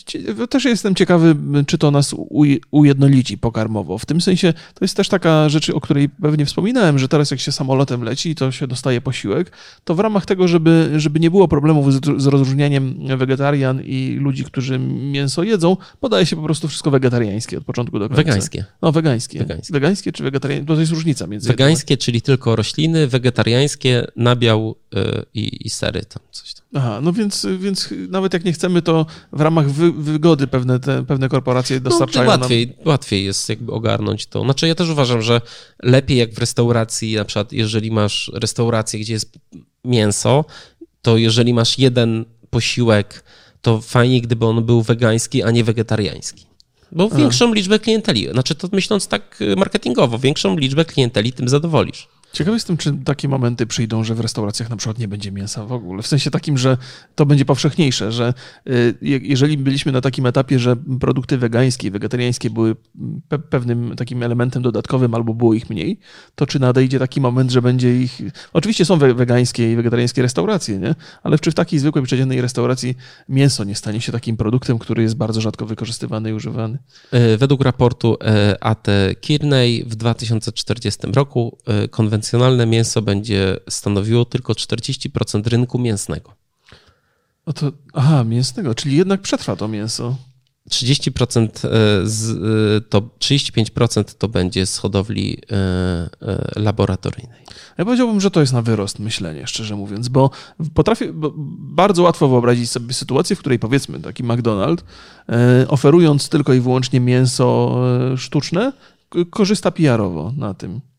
też 0.49 0.65
jestem 0.65 0.95
ciekawy, 0.95 1.37
czy 1.67 1.79
to 1.79 1.91
nas 1.91 2.13
uj- 2.15 2.61
ujednolici 2.71 3.39
pokarmowo. 3.39 3.99
W 3.99 4.07
tym 4.07 4.21
sensie 4.21 4.53
to 4.53 4.85
jest 4.85 4.97
też 4.97 5.09
taka 5.09 5.49
rzecz, 5.49 5.71
o 5.71 5.81
której 5.81 6.09
pewnie 6.09 6.47
wspominałem, 6.47 6.99
że 6.99 7.09
teraz 7.09 7.31
jak 7.31 7.41
się 7.41 7.53
samolotem 7.53 8.03
leci 8.03 8.31
i 8.31 8.35
to 8.35 8.53
się 8.53 8.67
dostaje 8.67 9.01
posiłek, 9.01 9.53
to 9.85 9.95
w 9.95 10.01
ramach 10.01 10.27
tego, 10.27 10.49
żeby, 10.49 10.91
żeby 10.97 11.21
nie 11.21 11.31
było 11.31 11.49
problemów 11.49 11.93
z, 11.95 12.23
z 12.23 12.27
rozróżnianiem 12.27 12.95
wegetarian 13.19 13.83
i 13.85 14.17
ludzi, 14.21 14.45
którzy 14.45 14.79
mięso 14.79 15.43
jedzą, 15.43 15.77
podaje 16.01 16.27
się 16.27 16.37
po 16.37 16.43
prostu 16.43 16.69
wszystko 16.69 16.91
wegetariańskie 16.91 17.59
od 17.59 17.65
początku 17.65 17.99
do 17.99 18.09
końca. 18.09 18.23
Wegańskie. 18.35 18.65
No, 18.83 18.93
wegańskie. 18.93 19.39
Wegańskie. 19.39 19.73
Wegańskie 19.73 20.13
czy 20.13 20.23
wegetariańskie? 20.23 20.75
To 20.75 20.81
jest 20.81 20.93
różnica 20.93 21.27
między... 21.27 21.49
Wegańskie, 21.49 21.97
czyli 21.97 22.23
tylko 22.23 22.57
rośliny, 22.57 23.07
wegetariańskie, 23.07 24.07
nabiał 24.17 24.77
y, 24.95 24.99
i, 25.35 25.67
i 25.67 25.71
sery, 25.71 26.05
tam 26.05 26.23
coś 26.31 26.55
tam. 26.55 26.63
Aha, 26.75 27.01
no 27.03 27.13
więc, 27.13 27.47
więc 27.59 27.89
nawet 28.09 28.33
jak 28.33 28.45
nie 28.45 28.53
chcemy, 28.53 28.83
to 28.83 29.07
w 29.33 29.41
ramach 29.41 29.71
wy, 29.71 29.93
wygody 29.93 30.47
pewne, 30.47 30.81
te, 30.81 31.05
pewne 31.05 31.29
korporacje 31.29 31.81
dostarczają 31.81 32.25
no, 32.25 32.31
nam... 32.31 32.41
łatwiej, 32.41 32.77
łatwiej 32.85 33.25
jest 33.25 33.49
jakby 33.49 33.73
ogarnąć 33.73 34.27
to. 34.27 34.45
Znaczy 34.45 34.69
ja 34.69 34.75
też 34.75 34.89
uważam, 34.89 35.23
że 35.23 35.41
lepiej 35.83 36.19
jak 36.19 36.35
w 36.35 36.39
restauracji, 36.39 37.15
na 37.15 37.25
przykład 37.25 37.53
jeżeli 37.53 37.91
masz 37.91 38.31
restaurację, 38.35 39.01
gdzie 39.01 39.13
jest 39.13 39.39
mięso, 39.85 40.45
to 41.03 41.17
jeżeli 41.17 41.55
masz 41.55 41.79
jeden 41.79 42.25
posiłek, 42.51 43.25
to 43.63 43.81
fajnie, 43.81 44.21
gdyby 44.21 44.47
on 44.47 44.65
był 44.65 44.83
wegański, 44.83 45.43
a 45.43 45.51
nie 45.51 45.65
wegetariański. 45.65 46.47
Bo 46.93 47.09
większą 47.11 47.55
liczbę 47.55 47.79
klienteli, 47.79 48.29
znaczy 48.33 48.55
to 48.55 48.69
myśląc 48.73 49.09
tak 49.09 49.43
y, 49.43 49.57
marketingowo, 49.57 50.19
większą 50.19 50.59
liczbę 50.59 50.85
klienteli 50.85 51.33
tym 51.33 51.49
zadowolisz. 51.49 52.09
Ciekawy 52.33 52.57
jestem, 52.57 52.77
czy 52.77 52.93
takie 53.05 53.29
momenty 53.29 53.67
przyjdą, 53.67 54.05
że 54.05 54.15
w 54.15 54.21
restauracjach 54.21 54.71
na 54.71 54.77
przykład 54.77 54.99
nie 54.99 55.09
będzie 55.09 55.33
mięsa 55.33 55.67
w 55.67 55.73
ogóle. 55.73 56.03
W 56.03 56.07
sensie 56.07 56.31
takim, 56.31 56.59
że 56.59 56.77
to 57.15 57.27
będzie 57.27 57.45
powszechniejsze, 57.45 58.13
że 58.13 58.35
y, 58.69 58.95
je- 59.03 59.19
jeżeli 59.23 59.59
byliśmy 59.59 59.93
na 59.93 60.01
takim 60.01 60.27
etapie, 60.27 60.59
że 60.59 60.77
produkty 61.01 61.39
wegańskie 61.39 61.89
i 61.89 61.91
wegetariańskie 61.91 62.51
były 62.51 62.77
pe 63.29 63.39
pewnym 63.39 63.97
takim 63.97 64.23
elementem 64.23 64.63
dodatkowym 64.63 65.15
albo 65.15 65.35
było 65.35 65.55
ich 65.55 65.71
mniej, 65.71 65.99
to 66.35 66.47
czy 66.47 66.61
nadejdzie 66.61 66.99
taki 66.99 67.21
moment, 67.21 67.51
że 67.51 67.63
będzie 67.63 68.01
ich... 68.03 68.21
Oczywiście 68.53 68.85
są 68.85 68.97
we 68.99 69.15
wegańskie 69.15 69.73
i 69.73 69.77
wegetariańskie 69.77 70.23
restauracje, 70.23 70.79
nie? 70.79 70.95
Ale 71.23 71.39
czy 71.39 71.51
w 71.51 71.55
takiej 71.55 71.79
zwykłej, 71.79 72.05
przeciętnej 72.05 72.41
restauracji 72.41 72.95
mięso 73.29 73.65
nie 73.65 73.75
stanie 73.75 74.01
się 74.01 74.13
takim 74.13 74.37
produktem, 74.37 74.79
który 74.79 75.03
jest 75.03 75.17
bardzo 75.17 75.41
rzadko 75.41 75.67
wykorzystywany 75.67 76.31
i 76.31 76.33
używany? 76.33 76.79
E, 77.11 77.37
Według 77.37 77.63
raportu 77.65 78.17
e, 78.25 78.57
AT 78.65 78.87
Kearney 79.27 79.85
w 79.87 79.97
2040 79.97 81.01
roku 81.15 81.59
e, 81.67 81.89
konwencjonalne 82.23 82.67
mięso 82.67 83.03
będzie 83.03 83.57
stanowiło 83.69 84.25
tylko 84.25 84.53
40% 84.53 85.47
rynku 85.47 85.79
mięsnego. 85.79 86.35
No 87.47 87.53
to, 87.53 87.73
aha, 87.95 88.25
mięsnego, 88.25 88.75
czyli 88.75 88.97
jednak 88.97 89.21
przetrwa 89.21 89.57
to 89.57 89.69
mięso. 89.69 90.17
30% 90.71 91.47
e, 91.47 91.51
z, 92.05 92.31
e, 92.31 92.81
to 92.89 93.01
35% 93.01 94.05
to 94.19 94.29
będzie 94.29 94.67
z 94.67 94.79
hodowli 94.79 95.39
e, 95.51 96.09
laboratoryjnej. 96.57 97.43
Ja 97.79 97.85
powiedziałbym, 97.85 98.21
że 98.21 98.31
to 98.31 98.41
jest 98.41 98.53
na 98.53 98.63
wyrost 98.63 98.99
myślenie, 98.99 99.47
szczerze 99.47 99.77
mówiąc, 99.77 100.09
bo 100.09 100.31
potrafię 100.75 101.13
bo 101.13 101.33
bardzo 101.59 102.03
łatwo 102.03 102.29
wyobrazić 102.29 102.71
sobie 102.71 102.95
sytuację, 102.95 103.37
w 103.37 103.39
której 103.39 103.59
powiedzmy 103.59 104.01
taki 104.01 104.25
McDonald's, 104.25 104.83
oferując 105.69 106.29
tylko 106.29 106.55
i 106.55 106.61
wyłącznie 106.61 107.01
mięso 107.01 107.77
sztuczne, 108.17 108.73
korzysta 109.31 109.71
PR-owo 109.71 110.33
na 110.37 110.55
tym. 110.55 110.92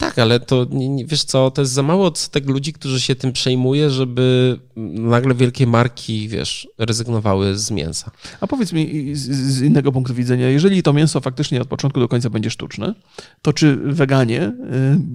Tak, 0.00 0.18
ale 0.18 0.40
to 0.40 0.66
wiesz 1.04 1.24
co, 1.24 1.50
to 1.50 1.62
jest 1.62 1.72
za 1.72 1.82
mało 1.82 2.06
odsetek 2.06 2.48
ludzi, 2.48 2.72
którzy 2.72 3.00
się 3.00 3.14
tym 3.14 3.32
przejmuje, 3.32 3.90
żeby 3.90 4.58
nagle 4.94 5.34
wielkie 5.34 5.66
marki, 5.66 6.28
wiesz, 6.28 6.68
rezygnowały 6.78 7.58
z 7.58 7.70
mięsa. 7.70 8.10
A 8.40 8.46
powiedz 8.46 8.72
mi 8.72 9.10
z, 9.14 9.62
innego 9.62 9.92
punktu 9.92 10.14
widzenia, 10.14 10.48
jeżeli 10.48 10.82
to 10.82 10.92
mięso 10.92 11.20
faktycznie 11.20 11.60
od 11.60 11.68
początku 11.68 12.00
do 12.00 12.08
końca 12.08 12.30
będzie 12.30 12.50
sztuczne, 12.50 12.94
to 13.42 13.52
czy 13.52 13.76
weganie 13.76 14.42
y, 14.42 14.52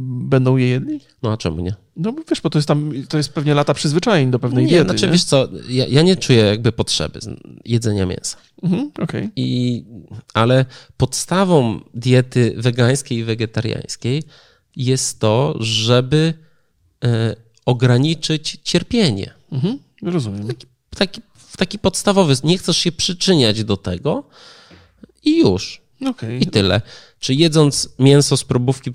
będą 0.05 0.57
je 0.57 0.67
jedli? 0.67 0.99
No 1.23 1.31
a 1.31 1.37
czemu 1.37 1.61
nie? 1.61 1.75
No 1.95 2.13
wiesz, 2.29 2.41
bo 2.41 2.49
to 2.49 2.57
jest 2.57 2.67
tam, 2.67 2.91
to 3.09 3.17
jest 3.17 3.33
pewnie 3.33 3.53
lata 3.53 3.73
przyzwyczajeń 3.73 4.31
do 4.31 4.39
pewnej 4.39 4.65
nie, 4.65 4.69
diety, 4.69 4.89
znaczy 4.89 5.05
nie? 5.05 5.11
wiesz 5.11 5.23
co, 5.23 5.47
ja, 5.69 5.85
ja 5.87 6.01
nie 6.01 6.15
czuję 6.15 6.39
jakby 6.39 6.71
potrzeby 6.71 7.19
jedzenia 7.65 8.05
mięsa. 8.05 8.37
Mhm, 8.63 8.91
Okej. 8.99 9.29
I, 9.35 9.83
ale 10.33 10.65
podstawą 10.97 11.79
diety 11.93 12.55
wegańskiej 12.57 13.17
i 13.17 13.23
wegetariańskiej 13.23 14.23
jest 14.75 15.19
to, 15.19 15.55
żeby 15.59 16.33
e, 17.03 17.35
ograniczyć 17.65 18.59
cierpienie. 18.63 19.33
Mhm. 19.51 19.79
Rozumiem. 20.01 20.47
Taki, 20.47 20.67
taki, 20.97 21.21
taki 21.57 21.79
podstawowy, 21.79 22.35
nie 22.43 22.57
chcesz 22.57 22.77
się 22.77 22.91
przyczyniać 22.91 23.63
do 23.63 23.77
tego 23.77 24.23
i 25.23 25.39
już. 25.39 25.81
Okay. 26.05 26.37
I 26.37 26.47
tyle. 26.47 26.81
Czy 27.19 27.33
jedząc 27.33 27.89
mięso 27.99 28.37
z 28.37 28.43
probówki 28.43 28.91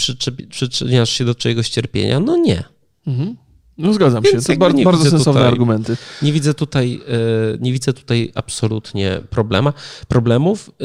przyczyniasz 0.50 1.10
się 1.10 1.24
do 1.24 1.34
czyjegoś 1.34 1.68
cierpienia? 1.68 2.20
No 2.20 2.36
nie. 2.36 2.64
Mhm. 3.06 3.36
No 3.80 3.92
zgadzam 3.92 4.22
Więc 4.22 4.46
się, 4.46 4.52
to 4.52 4.58
bardzo, 4.58 4.82
bardzo 4.82 5.10
sensowne 5.10 5.40
tutaj, 5.40 5.52
argumenty. 5.52 5.96
Nie 6.22 6.32
widzę 6.32 6.54
tutaj, 6.54 7.00
e, 7.08 7.58
nie 7.60 7.72
widzę 7.72 7.92
tutaj 7.92 8.32
absolutnie 8.34 9.20
problema, 9.30 9.72
problemów. 10.08 10.70
E, 10.80 10.84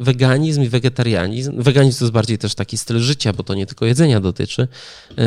weganizm 0.00 0.62
i 0.62 0.68
wegetarianizm, 0.68 1.62
weganizm 1.62 1.98
to 1.98 2.04
jest 2.04 2.12
bardziej 2.12 2.38
też 2.38 2.54
taki 2.54 2.78
styl 2.78 2.98
życia, 2.98 3.32
bo 3.32 3.42
to 3.42 3.54
nie 3.54 3.66
tylko 3.66 3.86
jedzenia 3.86 4.20
dotyczy, 4.20 4.68
e, 5.18 5.26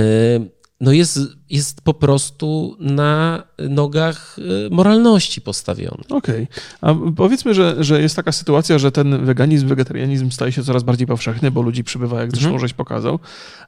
no 0.82 0.92
jest, 0.92 1.20
jest 1.50 1.82
po 1.82 1.94
prostu 1.94 2.78
na 2.80 3.44
nogach 3.70 4.36
y, 4.40 4.70
moralności 4.72 5.42
postawiony. 5.42 6.04
Okej. 6.10 6.44
Okay. 6.44 6.48
A 6.82 6.96
powiedzmy, 7.16 7.54
że, 7.54 7.84
że 7.84 8.02
jest 8.02 8.16
taka 8.16 8.32
sytuacja, 8.32 8.80
że 8.80 8.92
ten 8.92 9.26
weganizm, 9.26 9.68
wegetarianizm 9.68 10.32
staje 10.32 10.52
się 10.52 10.64
coraz 10.64 10.84
bardziej 10.84 11.08
powszechny, 11.08 11.52
bo 11.52 11.62
ludzi 11.62 11.84
przybywa, 11.84 12.22
jak 12.22 12.32
zresztą 12.32 12.48
mhm. 12.48 12.62
żeś 12.62 12.74
pokazał. 12.74 13.20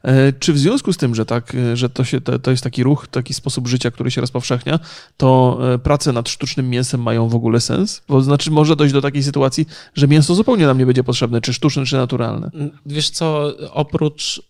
E, 0.02 0.32
czy 0.32 0.52
w 0.52 0.58
związku 0.58 0.92
z 0.92 0.96
tym, 0.96 1.14
że, 1.14 1.26
tak, 1.26 1.52
że 1.74 1.90
to, 1.90 2.04
się, 2.04 2.20
to, 2.20 2.38
to 2.38 2.50
jest 2.50 2.64
taki 2.64 2.82
ruch, 2.82 3.06
taki 3.06 3.34
sposób 3.34 3.68
życia, 3.68 3.90
który 3.90 4.10
się 4.10 4.20
rozpowszechnia, 4.20 4.78
to 5.16 5.58
e, 5.74 5.78
prace 5.78 6.12
nad 6.12 6.28
sztucznym 6.28 6.70
mięsem 6.70 7.02
mają 7.02 7.28
w 7.28 7.34
ogóle 7.34 7.60
sens? 7.60 8.02
Bo 8.08 8.22
znaczy 8.22 8.50
może 8.50 8.76
dojść 8.76 8.94
do 8.94 9.00
takiej 9.00 9.22
sytuacji, 9.22 9.66
że 9.94 10.08
mięso 10.08 10.34
zupełnie 10.34 10.66
nam 10.66 10.78
nie 10.78 10.86
będzie 10.86 11.04
potrzebne, 11.04 11.40
czy 11.40 11.54
sztuczne, 11.54 11.84
czy 11.84 11.96
naturalne. 11.96 12.50
Wiesz 12.86 13.10
co, 13.10 13.52
oprócz 13.72 14.38
y, 14.38 14.42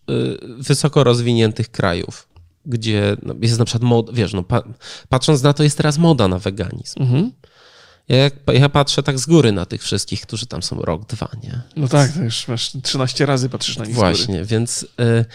wysoko 0.57 1.03
rozwiniętych 1.03 1.71
krajów, 1.71 2.32
gdzie 2.65 3.17
no, 3.23 3.35
jest 3.41 3.59
na 3.59 3.65
przykład 3.65 3.83
mod, 3.83 4.15
wiesz, 4.15 4.33
no, 4.33 4.43
pa, 4.43 4.63
patrząc 5.09 5.43
na 5.43 5.53
to, 5.53 5.63
jest 5.63 5.77
teraz 5.77 5.97
moda 5.97 6.27
na 6.27 6.39
weganizm. 6.39 7.01
Mhm. 7.01 7.31
Ja, 8.07 8.17
jak, 8.17 8.33
ja 8.53 8.69
patrzę 8.69 9.03
tak 9.03 9.19
z 9.19 9.25
góry 9.25 9.51
na 9.51 9.65
tych 9.65 9.83
wszystkich, 9.83 10.21
którzy 10.21 10.45
tam 10.45 10.63
są 10.63 10.81
rok, 10.81 11.05
dwa, 11.05 11.29
nie? 11.43 11.61
No 11.75 11.87
tak, 11.87 12.11
to 12.11 12.23
już 12.23 12.47
masz 12.47 12.71
13 12.83 13.25
razy 13.25 13.49
patrzysz 13.49 13.77
na 13.77 13.85
nich 13.85 13.95
Właśnie, 13.95 14.45
więc, 14.45 14.83
y, 14.83 15.25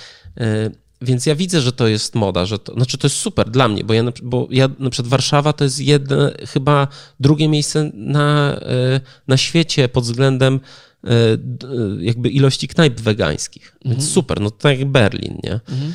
y, 0.42 0.70
więc 1.02 1.26
ja 1.26 1.34
widzę, 1.34 1.60
że 1.60 1.72
to 1.72 1.88
jest 1.88 2.14
moda, 2.14 2.46
że 2.46 2.58
to, 2.58 2.74
znaczy 2.74 2.98
to 2.98 3.06
jest 3.06 3.16
super 3.16 3.50
dla 3.50 3.68
mnie, 3.68 3.84
bo 3.84 3.94
ja, 3.94 4.02
bo 4.22 4.48
ja 4.50 4.68
na 4.78 4.90
przykład 4.90 5.10
Warszawa 5.10 5.52
to 5.52 5.64
jest 5.64 5.80
jedno, 5.80 6.16
chyba 6.46 6.88
drugie 7.20 7.48
miejsce 7.48 7.90
na, 7.94 8.56
y, 8.96 9.00
na 9.28 9.36
świecie 9.36 9.88
pod 9.88 10.04
względem 10.04 10.60
jakby 12.00 12.28
ilości 12.28 12.68
knajp 12.68 13.00
wegańskich. 13.00 13.76
Więc 13.84 13.94
mhm. 13.94 14.12
super, 14.12 14.40
no 14.40 14.50
to 14.50 14.56
tak 14.56 14.78
jak 14.78 14.88
Berlin, 14.88 15.40
nie? 15.44 15.52
Mhm 15.52 15.94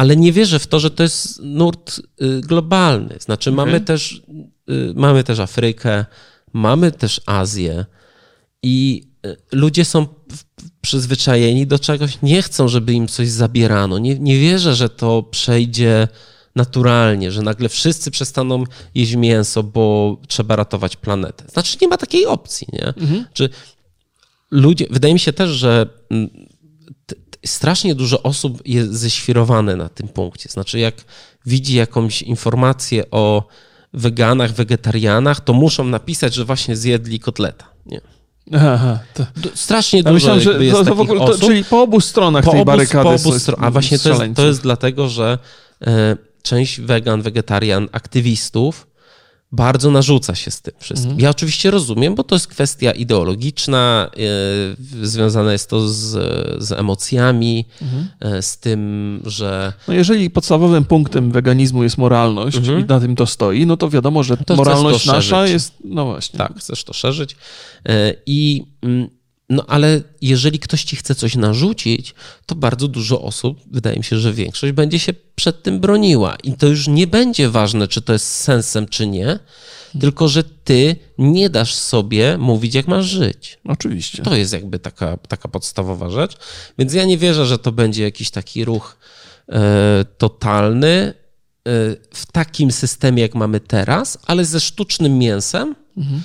ale 0.00 0.16
nie 0.16 0.32
wierzę 0.32 0.58
w 0.58 0.66
to, 0.66 0.80
że 0.80 0.90
to 0.90 1.02
jest 1.02 1.40
nurt 1.42 1.98
y, 1.98 2.40
globalny. 2.40 3.16
Znaczy, 3.20 3.50
okay. 3.50 3.66
mamy, 3.66 3.80
też, 3.80 4.22
y, 4.70 4.92
mamy 4.94 5.24
też 5.24 5.38
Afrykę, 5.40 6.04
mamy 6.52 6.92
też 6.92 7.20
Azję 7.26 7.84
i 8.62 9.02
y, 9.26 9.36
ludzie 9.52 9.84
są 9.84 10.06
przyzwyczajeni 10.80 11.66
do 11.66 11.78
czegoś, 11.78 12.18
nie 12.22 12.42
chcą, 12.42 12.68
żeby 12.68 12.92
im 12.92 13.08
coś 13.08 13.28
zabierano. 13.28 13.98
Nie, 13.98 14.18
nie 14.18 14.38
wierzę, 14.38 14.74
że 14.74 14.88
to 14.88 15.22
przejdzie 15.22 16.08
naturalnie, 16.56 17.32
że 17.32 17.42
nagle 17.42 17.68
wszyscy 17.68 18.10
przestaną 18.10 18.64
jeść 18.94 19.14
mięso, 19.14 19.62
bo 19.62 20.16
trzeba 20.28 20.56
ratować 20.56 20.96
planetę. 20.96 21.44
Znaczy, 21.52 21.78
nie 21.82 21.88
ma 21.88 21.96
takiej 21.96 22.26
opcji, 22.26 22.66
nie? 22.72 22.86
Mhm. 22.86 23.24
Czy 23.32 23.48
ludzie, 24.50 24.86
wydaje 24.90 25.14
mi 25.14 25.20
się 25.20 25.32
też, 25.32 25.50
że 25.50 25.86
mm, 26.10 26.30
strasznie 27.46 27.94
dużo 27.94 28.22
osób 28.22 28.62
jest 28.64 28.92
ześwirowane 28.92 29.76
na 29.76 29.88
tym 29.88 30.08
punkcie. 30.08 30.48
Znaczy, 30.48 30.78
jak 30.78 30.94
widzi 31.46 31.76
jakąś 31.76 32.22
informację 32.22 33.10
o 33.10 33.48
weganach, 33.92 34.52
wegetarianach, 34.52 35.40
to 35.40 35.52
muszą 35.52 35.84
napisać, 35.84 36.34
że 36.34 36.44
właśnie 36.44 36.76
zjedli 36.76 37.20
kotleta. 37.20 37.64
Nie. 37.86 38.00
Aha, 38.52 38.98
to... 39.14 39.26
Strasznie 39.54 40.02
dużo 40.02 40.14
myślałem, 40.14 40.40
że 40.40 40.64
jest 40.64 40.78
to, 40.78 40.84
to 40.84 41.02
ogóle, 41.02 41.20
to, 41.20 41.38
Czyli 41.38 41.64
po 41.64 41.82
obu 41.82 42.00
stronach 42.00 42.44
po 42.44 42.50
tej 42.50 42.60
obu, 42.60 42.70
barykady. 42.70 43.04
Po 43.04 43.14
obu 43.14 43.38
stron, 43.38 43.64
a 43.64 43.70
właśnie 43.70 43.98
to 43.98 44.08
jest, 44.08 44.36
to 44.36 44.46
jest 44.46 44.62
dlatego, 44.62 45.08
że 45.08 45.38
e, 45.86 46.16
część 46.42 46.80
wegan, 46.80 47.22
wegetarian, 47.22 47.88
aktywistów 47.92 48.86
bardzo 49.52 49.90
narzuca 49.90 50.34
się 50.34 50.50
z 50.50 50.60
tym 50.60 50.74
wszystkim. 50.78 51.10
Mhm. 51.10 51.24
Ja 51.24 51.30
oczywiście 51.30 51.70
rozumiem, 51.70 52.14
bo 52.14 52.24
to 52.24 52.34
jest 52.34 52.46
kwestia 52.46 52.92
ideologiczna, 52.92 54.10
yy, 54.16 55.06
związana 55.06 55.52
jest 55.52 55.70
to 55.70 55.88
z, 55.88 55.94
z 56.62 56.72
emocjami, 56.72 57.64
mhm. 57.82 58.08
yy, 58.34 58.42
z 58.42 58.58
tym, 58.58 59.22
że. 59.26 59.72
No 59.88 59.94
jeżeli 59.94 60.30
podstawowym 60.30 60.84
punktem 60.84 61.32
weganizmu 61.32 61.82
jest 61.82 61.98
moralność 61.98 62.56
mhm. 62.56 62.80
i 62.80 62.84
na 62.84 63.00
tym 63.00 63.16
to 63.16 63.26
stoi, 63.26 63.66
no 63.66 63.76
to 63.76 63.90
wiadomo, 63.90 64.22
że 64.22 64.36
to 64.36 64.56
moralność 64.56 65.06
nasza 65.06 65.46
jest. 65.46 65.74
No 65.84 66.04
właśnie. 66.04 66.38
Tak, 66.38 66.58
chcesz 66.58 66.84
to 66.84 66.92
szerzyć. 66.92 67.36
Yy, 67.84 67.92
I. 68.26 68.64
No 69.50 69.64
ale 69.68 70.02
jeżeli 70.22 70.58
ktoś 70.58 70.84
ci 70.84 70.96
chce 70.96 71.14
coś 71.14 71.36
narzucić, 71.36 72.14
to 72.46 72.54
bardzo 72.54 72.88
dużo 72.88 73.22
osób, 73.22 73.60
wydaje 73.70 73.96
mi 73.96 74.04
się, 74.04 74.18
że 74.18 74.32
większość 74.32 74.72
będzie 74.72 74.98
się 74.98 75.12
przed 75.34 75.62
tym 75.62 75.80
broniła. 75.80 76.36
I 76.44 76.52
to 76.52 76.66
już 76.66 76.88
nie 76.88 77.06
będzie 77.06 77.48
ważne, 77.48 77.88
czy 77.88 78.02
to 78.02 78.12
jest 78.12 78.26
sensem, 78.26 78.88
czy 78.88 79.06
nie, 79.06 79.38
tylko 80.00 80.28
że 80.28 80.44
ty 80.44 80.96
nie 81.18 81.50
dasz 81.50 81.74
sobie 81.74 82.38
mówić, 82.38 82.74
jak 82.74 82.88
masz 82.88 83.06
żyć. 83.06 83.58
Oczywiście. 83.64 84.22
To 84.22 84.36
jest 84.36 84.52
jakby 84.52 84.78
taka, 84.78 85.16
taka 85.16 85.48
podstawowa 85.48 86.10
rzecz. 86.10 86.36
Więc 86.78 86.94
ja 86.94 87.04
nie 87.04 87.18
wierzę, 87.18 87.46
że 87.46 87.58
to 87.58 87.72
będzie 87.72 88.02
jakiś 88.02 88.30
taki 88.30 88.64
ruch 88.64 88.98
e, 89.48 90.04
totalny 90.18 90.88
e, 90.88 91.12
w 92.14 92.32
takim 92.32 92.72
systemie, 92.72 93.22
jak 93.22 93.34
mamy 93.34 93.60
teraz, 93.60 94.18
ale 94.26 94.44
ze 94.44 94.60
sztucznym 94.60 95.18
mięsem, 95.18 95.74
mhm. 95.96 96.22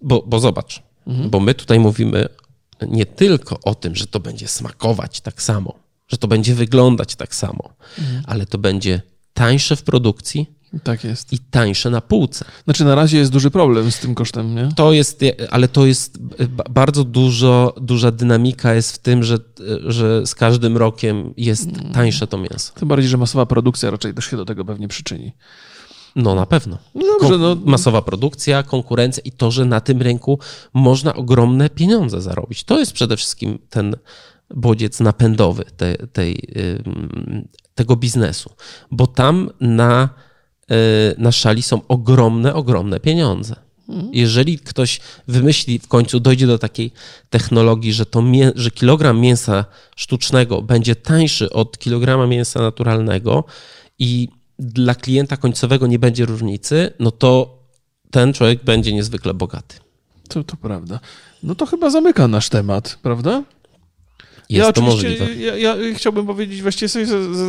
bo, 0.00 0.24
bo 0.26 0.40
zobacz, 0.40 0.82
mhm. 1.06 1.30
bo 1.30 1.40
my 1.40 1.54
tutaj 1.54 1.80
mówimy 1.80 2.28
nie 2.86 3.06
tylko 3.06 3.60
o 3.64 3.74
tym, 3.74 3.96
że 3.96 4.06
to 4.06 4.20
będzie 4.20 4.48
smakować 4.48 5.20
tak 5.20 5.42
samo, 5.42 5.74
że 6.08 6.18
to 6.18 6.28
będzie 6.28 6.54
wyglądać 6.54 7.16
tak 7.16 7.34
samo, 7.34 7.74
mhm. 7.98 8.22
ale 8.26 8.46
to 8.46 8.58
będzie 8.58 9.02
tańsze 9.34 9.76
w 9.76 9.82
produkcji. 9.82 10.58
Tak 10.82 11.04
jest. 11.04 11.32
I 11.32 11.38
tańsze 11.38 11.90
na 11.90 12.00
półce. 12.00 12.44
Znaczy, 12.64 12.84
na 12.84 12.94
razie 12.94 13.18
jest 13.18 13.32
duży 13.32 13.50
problem 13.50 13.92
z 13.92 13.98
tym 13.98 14.14
kosztem, 14.14 14.54
nie? 14.54 14.68
To 14.76 14.92
jest, 14.92 15.20
ale 15.50 15.68
to 15.68 15.86
jest 15.86 16.18
bardzo 16.70 17.04
dużo, 17.04 17.74
duża 17.80 18.10
dynamika 18.10 18.74
jest 18.74 18.92
w 18.92 18.98
tym, 18.98 19.24
że, 19.24 19.38
że 19.86 20.26
z 20.26 20.34
każdym 20.34 20.76
rokiem 20.76 21.34
jest 21.36 21.68
mm. 21.68 21.92
tańsze 21.92 22.26
to 22.26 22.38
mięso. 22.38 22.72
Tym 22.74 22.88
bardziej, 22.88 23.08
że 23.08 23.16
masowa 23.16 23.46
produkcja 23.46 23.90
raczej 23.90 24.14
też 24.14 24.24
się 24.24 24.36
do 24.36 24.44
tego 24.44 24.64
pewnie 24.64 24.88
przyczyni. 24.88 25.32
No 26.18 26.34
na 26.34 26.46
pewno. 26.46 26.78
No 26.94 27.02
dobrze, 27.20 27.38
no. 27.38 27.56
Masowa 27.64 28.02
produkcja, 28.02 28.62
konkurencja 28.62 29.22
i 29.24 29.32
to, 29.32 29.50
że 29.50 29.64
na 29.64 29.80
tym 29.80 30.02
rynku 30.02 30.38
można 30.74 31.14
ogromne 31.14 31.70
pieniądze 31.70 32.20
zarobić. 32.20 32.64
To 32.64 32.78
jest 32.78 32.92
przede 32.92 33.16
wszystkim 33.16 33.58
ten 33.70 33.96
bodziec 34.54 35.00
napędowy 35.00 35.64
tej, 35.76 35.96
tej, 36.12 36.48
tego 37.74 37.96
biznesu, 37.96 38.50
bo 38.90 39.06
tam 39.06 39.50
na, 39.60 40.08
y, 40.70 40.74
na 41.18 41.32
szali 41.32 41.62
są 41.62 41.80
ogromne, 41.88 42.54
ogromne 42.54 43.00
pieniądze. 43.00 43.56
Mhm. 43.88 44.10
Jeżeli 44.12 44.58
ktoś 44.58 45.00
wymyśli, 45.28 45.78
w 45.78 45.88
końcu 45.88 46.20
dojdzie 46.20 46.46
do 46.46 46.58
takiej 46.58 46.92
technologii, 47.30 47.92
że, 47.92 48.06
to 48.06 48.24
że 48.54 48.70
kilogram 48.70 49.20
mięsa 49.20 49.64
sztucznego 49.96 50.62
będzie 50.62 50.96
tańszy 50.96 51.50
od 51.50 51.78
kilograma 51.78 52.26
mięsa 52.26 52.60
naturalnego 52.60 53.44
i 53.98 54.28
dla 54.58 54.94
klienta 54.94 55.36
końcowego 55.36 55.86
nie 55.86 55.98
będzie 55.98 56.26
różnicy, 56.26 56.92
no 56.98 57.10
to 57.10 57.58
ten 58.10 58.32
człowiek 58.32 58.64
będzie 58.64 58.92
niezwykle 58.92 59.34
bogaty. 59.34 59.76
To, 60.28 60.44
to 60.44 60.56
prawda. 60.56 61.00
No 61.42 61.54
to 61.54 61.66
chyba 61.66 61.90
zamyka 61.90 62.28
nasz 62.28 62.48
temat, 62.48 62.98
prawda? 63.02 63.42
Jest 64.48 64.66
ja 64.66 64.72
to 64.72 64.82
możliwe. 64.82 65.34
Ja, 65.34 65.56
ja, 65.56 65.76
chciałbym 65.94 66.26
powiedzieć, 66.26 66.62
właściwie 66.62 66.88
sobie 66.88 67.06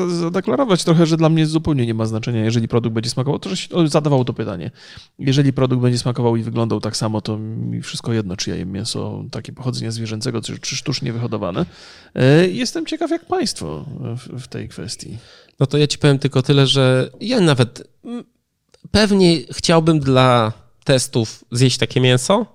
zadeklarować 0.09 0.83
trochę, 0.83 1.05
że 1.05 1.17
dla 1.17 1.29
mnie 1.29 1.45
zupełnie 1.45 1.85
nie 1.85 1.93
ma 1.93 2.05
znaczenia, 2.05 2.43
jeżeli 2.43 2.67
produkt 2.67 2.93
będzie 2.93 3.09
smakował, 3.09 3.39
to 3.39 3.49
że 3.55 3.87
zadawał 3.87 4.25
to 4.25 4.33
pytanie. 4.33 4.71
Jeżeli 5.19 5.53
produkt 5.53 5.81
będzie 5.81 5.99
smakował 5.99 6.35
i 6.35 6.43
wyglądał 6.43 6.79
tak 6.79 6.97
samo, 6.97 7.21
to 7.21 7.37
mi 7.37 7.81
wszystko 7.81 8.13
jedno, 8.13 8.37
czy 8.37 8.49
ja 8.49 8.55
jem 8.55 8.71
mięso 8.71 9.25
takie 9.31 9.53
pochodzenia 9.53 9.91
zwierzęcego, 9.91 10.41
czy, 10.41 10.59
czy 10.59 10.75
sztucznie 10.75 11.13
wyhodowane. 11.13 11.65
E, 12.15 12.47
jestem 12.47 12.85
ciekaw, 12.85 13.11
jak 13.11 13.25
państwo 13.25 13.85
w, 13.99 14.43
w 14.43 14.47
tej 14.47 14.69
kwestii. 14.69 15.17
No 15.59 15.67
to 15.67 15.77
ja 15.77 15.87
ci 15.87 15.97
powiem 15.97 16.19
tylko 16.19 16.41
tyle, 16.41 16.67
że 16.67 17.09
ja 17.21 17.39
nawet 17.39 17.87
pewnie 18.91 19.37
chciałbym 19.51 19.99
dla 19.99 20.53
testów 20.83 21.45
zjeść 21.51 21.77
takie 21.77 22.01
mięso, 22.01 22.45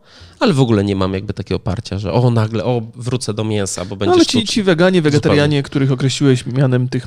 ale 0.41 0.53
w 0.53 0.61
ogóle 0.61 0.85
nie 0.85 0.97
mam 0.97 1.15
jakby 1.15 1.35
takiego 1.35 1.57
oparcia, 1.57 1.99
że 1.99 2.13
o 2.13 2.31
nagle, 2.31 2.65
o 2.65 2.83
wrócę 2.95 3.35
do 3.35 3.45
mięsa, 3.45 3.85
bo 3.85 3.97
będzie 3.97 4.11
no, 4.11 4.15
Ale 4.15 4.27
ci, 4.27 4.45
ci 4.45 4.63
weganie, 4.63 5.03
wegetarianie, 5.03 5.43
Zupełnie. 5.43 5.63
których 5.63 5.93
określiłeś 5.93 6.47
mianem 6.47 6.89
tych, 6.89 7.07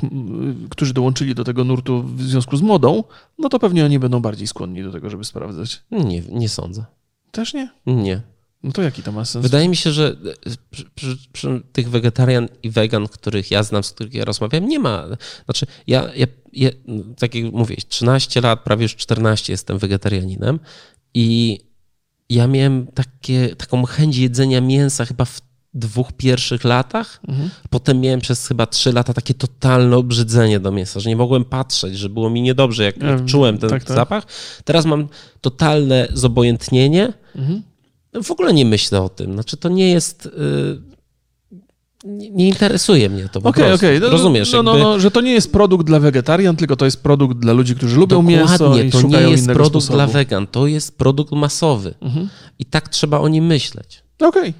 którzy 0.70 0.94
dołączyli 0.94 1.34
do 1.34 1.44
tego 1.44 1.64
nurtu 1.64 2.02
w 2.02 2.22
związku 2.22 2.56
z 2.56 2.62
modą, 2.62 3.04
no 3.38 3.48
to 3.48 3.58
pewnie 3.58 3.84
oni 3.84 3.98
będą 3.98 4.20
bardziej 4.20 4.46
skłonni 4.46 4.82
do 4.82 4.92
tego, 4.92 5.10
żeby 5.10 5.24
sprawdzać. 5.24 5.82
Nie, 5.90 6.20
nie 6.20 6.48
sądzę. 6.48 6.84
Też 7.30 7.54
nie? 7.54 7.70
Nie. 7.86 8.22
No 8.62 8.72
to 8.72 8.82
jaki 8.82 9.02
to 9.02 9.12
ma 9.12 9.24
sens? 9.24 9.42
Wydaje 9.42 9.68
mi 9.68 9.76
się, 9.76 9.92
że 9.92 10.16
e, 10.46 10.50
przy, 10.70 10.84
przy, 10.94 11.16
przy 11.32 11.62
tych 11.72 11.90
wegetarian 11.90 12.48
i 12.62 12.70
wegan, 12.70 13.08
których 13.08 13.50
ja 13.50 13.62
znam, 13.62 13.82
z 13.82 13.90
których 13.90 14.14
ja 14.14 14.24
rozmawiam, 14.24 14.68
nie 14.68 14.78
ma. 14.78 15.04
Znaczy, 15.44 15.66
ja, 15.86 16.08
ja, 16.16 16.26
ja 16.52 16.70
tak 17.18 17.34
jak 17.34 17.52
mówię, 17.52 17.76
13 17.88 18.40
lat, 18.40 18.64
prawie 18.64 18.82
już 18.82 18.96
14 18.96 19.52
jestem 19.52 19.78
wegetarianinem 19.78 20.60
i 21.14 21.58
ja 22.30 22.46
miałem 22.46 22.86
takie, 22.86 23.56
taką 23.56 23.84
chęć 23.84 24.16
jedzenia 24.16 24.60
mięsa 24.60 25.04
chyba 25.04 25.24
w 25.24 25.40
dwóch 25.74 26.12
pierwszych 26.12 26.64
latach. 26.64 27.20
Mhm. 27.28 27.50
Potem 27.70 28.00
miałem 28.00 28.20
przez 28.20 28.46
chyba 28.48 28.66
trzy 28.66 28.92
lata 28.92 29.14
takie 29.14 29.34
totalne 29.34 29.96
obrzydzenie 29.96 30.60
do 30.60 30.72
mięsa, 30.72 31.00
że 31.00 31.08
nie 31.10 31.16
mogłem 31.16 31.44
patrzeć, 31.44 31.98
że 31.98 32.08
było 32.08 32.30
mi 32.30 32.42
niedobrze, 32.42 32.84
jak, 32.84 32.96
jak 32.96 33.20
Ja- 33.20 33.26
czułem 33.26 33.58
ten 33.58 33.70
tak, 33.70 33.84
tak. 33.84 33.96
zapach. 33.96 34.24
Teraz 34.64 34.84
mam 34.84 35.08
totalne 35.40 36.08
zobojętnienie. 36.12 37.12
Mhm. 37.36 37.62
W 38.22 38.30
ogóle 38.30 38.52
nie 38.52 38.64
myślę 38.64 39.02
o 39.02 39.08
tym. 39.08 39.32
Znaczy, 39.32 39.56
to 39.56 39.68
nie 39.68 39.90
jest. 39.90 40.26
y, 40.26 40.30
nie, 42.04 42.30
nie 42.30 42.48
interesuje 42.48 43.10
mnie 43.10 43.28
to 43.32 43.40
po 43.40 43.48
Okej, 43.48 43.64
prostu. 43.64 43.86
okej. 43.86 44.00
No, 44.00 44.08
Rozumiesz? 44.10 44.52
No, 44.52 44.62
no, 44.62 44.70
jakby- 44.70 44.84
no, 44.84 45.00
że 45.00 45.10
to 45.10 45.20
nie 45.20 45.32
jest 45.32 45.52
produkt 45.52 45.86
dla 45.86 46.00
wegetarian, 46.00 46.56
tylko 46.56 46.76
to 46.76 46.84
jest 46.84 47.02
produkt 47.02 47.38
dla 47.38 47.52
ludzi, 47.52 47.74
którzy 47.76 47.96
lubią 47.96 48.22
mięso 48.22 48.58
Dokładnie, 48.58 48.84
i 48.84 48.90
to 48.90 49.00
szukają 49.00 49.26
nie 49.26 49.32
jest 49.32 49.46
produkt 49.46 49.70
sposobu. 49.70 49.92
dla 49.94 50.06
wegan, 50.06 50.46
to 50.46 50.66
jest 50.66 50.98
produkt 50.98 51.32
masowy. 51.32 51.94
Mhm. 52.00 52.28
I 52.58 52.64
tak 52.64 52.88
trzeba 52.88 53.18
o 53.20 53.28
nim 53.28 53.46
myśleć. 53.46 54.02
Okej. 54.20 54.54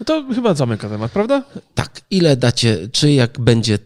No 0.00 0.06
to 0.06 0.24
chyba 0.34 0.54
zamyka 0.54 0.88
temat, 0.88 1.12
prawda? 1.12 1.44
Tak, 1.74 2.00
ile 2.10 2.36
dacie, 2.36 2.88
czy 2.92 3.12
jak 3.12 3.40
będzie 3.40 3.74
y, 3.74 3.78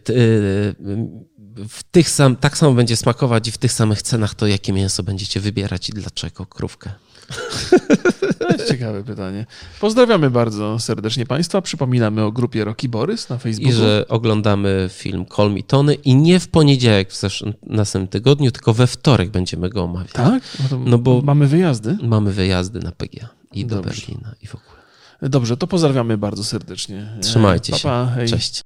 w 1.69 1.83
tych 1.91 2.09
sam, 2.09 2.35
tak 2.35 2.57
samo 2.57 2.73
będzie 2.73 2.95
smakować 2.97 3.47
i 3.47 3.51
w 3.51 3.57
tych 3.57 3.71
samych 3.71 4.01
cenach, 4.01 4.35
to 4.35 4.47
jakie 4.47 4.73
mięso 4.73 5.03
będziecie 5.03 5.39
wybierać 5.39 5.89
i 5.89 5.91
dlaczego 5.93 6.45
krówkę? 6.45 6.89
To 8.39 8.47
jest 8.53 8.67
ciekawe 8.67 9.03
pytanie. 9.03 9.45
Pozdrawiamy 9.81 10.29
bardzo 10.29 10.79
serdecznie 10.79 11.25
Państwa. 11.25 11.61
Przypominamy 11.61 12.23
o 12.23 12.31
grupie 12.31 12.65
Roki 12.65 12.89
Borys 12.89 13.29
na 13.29 13.37
Facebooku. 13.37 13.71
I 13.71 13.75
że 13.75 14.05
oglądamy 14.09 14.89
film 14.93 15.25
Call 15.35 15.51
Me 15.53 15.63
Tony 15.63 15.93
i 15.93 16.15
nie 16.15 16.39
w 16.39 16.47
poniedziałek 16.47 17.11
w 17.13 17.21
następnym 17.63 18.07
tygodniu, 18.07 18.51
tylko 18.51 18.73
we 18.73 18.87
wtorek 18.87 19.29
będziemy 19.29 19.69
go 19.69 19.83
omawiać. 19.83 20.11
Tak? 20.11 20.43
No, 20.71 20.79
No 20.85 20.97
bo- 20.97 21.21
mamy 21.21 21.47
wyjazdy. 21.47 21.97
Mamy 22.03 22.31
wyjazdy 22.33 22.79
na 22.79 22.91
PGA 22.91 23.29
i 23.53 23.65
do 23.65 23.75
Dobrze. 23.75 23.89
Berlina 23.89 24.35
i 24.41 24.47
w 24.47 24.55
ogóle. 24.55 24.67
Dobrze, 25.21 25.57
to 25.57 25.67
pozdrawiamy 25.67 26.17
bardzo 26.17 26.43
serdecznie. 26.43 27.09
Trzymajcie 27.21 27.71
Pa, 27.71 27.77
się. 27.77 27.83
pa, 27.83 28.11
hej. 28.15 28.29
Cześć. 28.29 28.63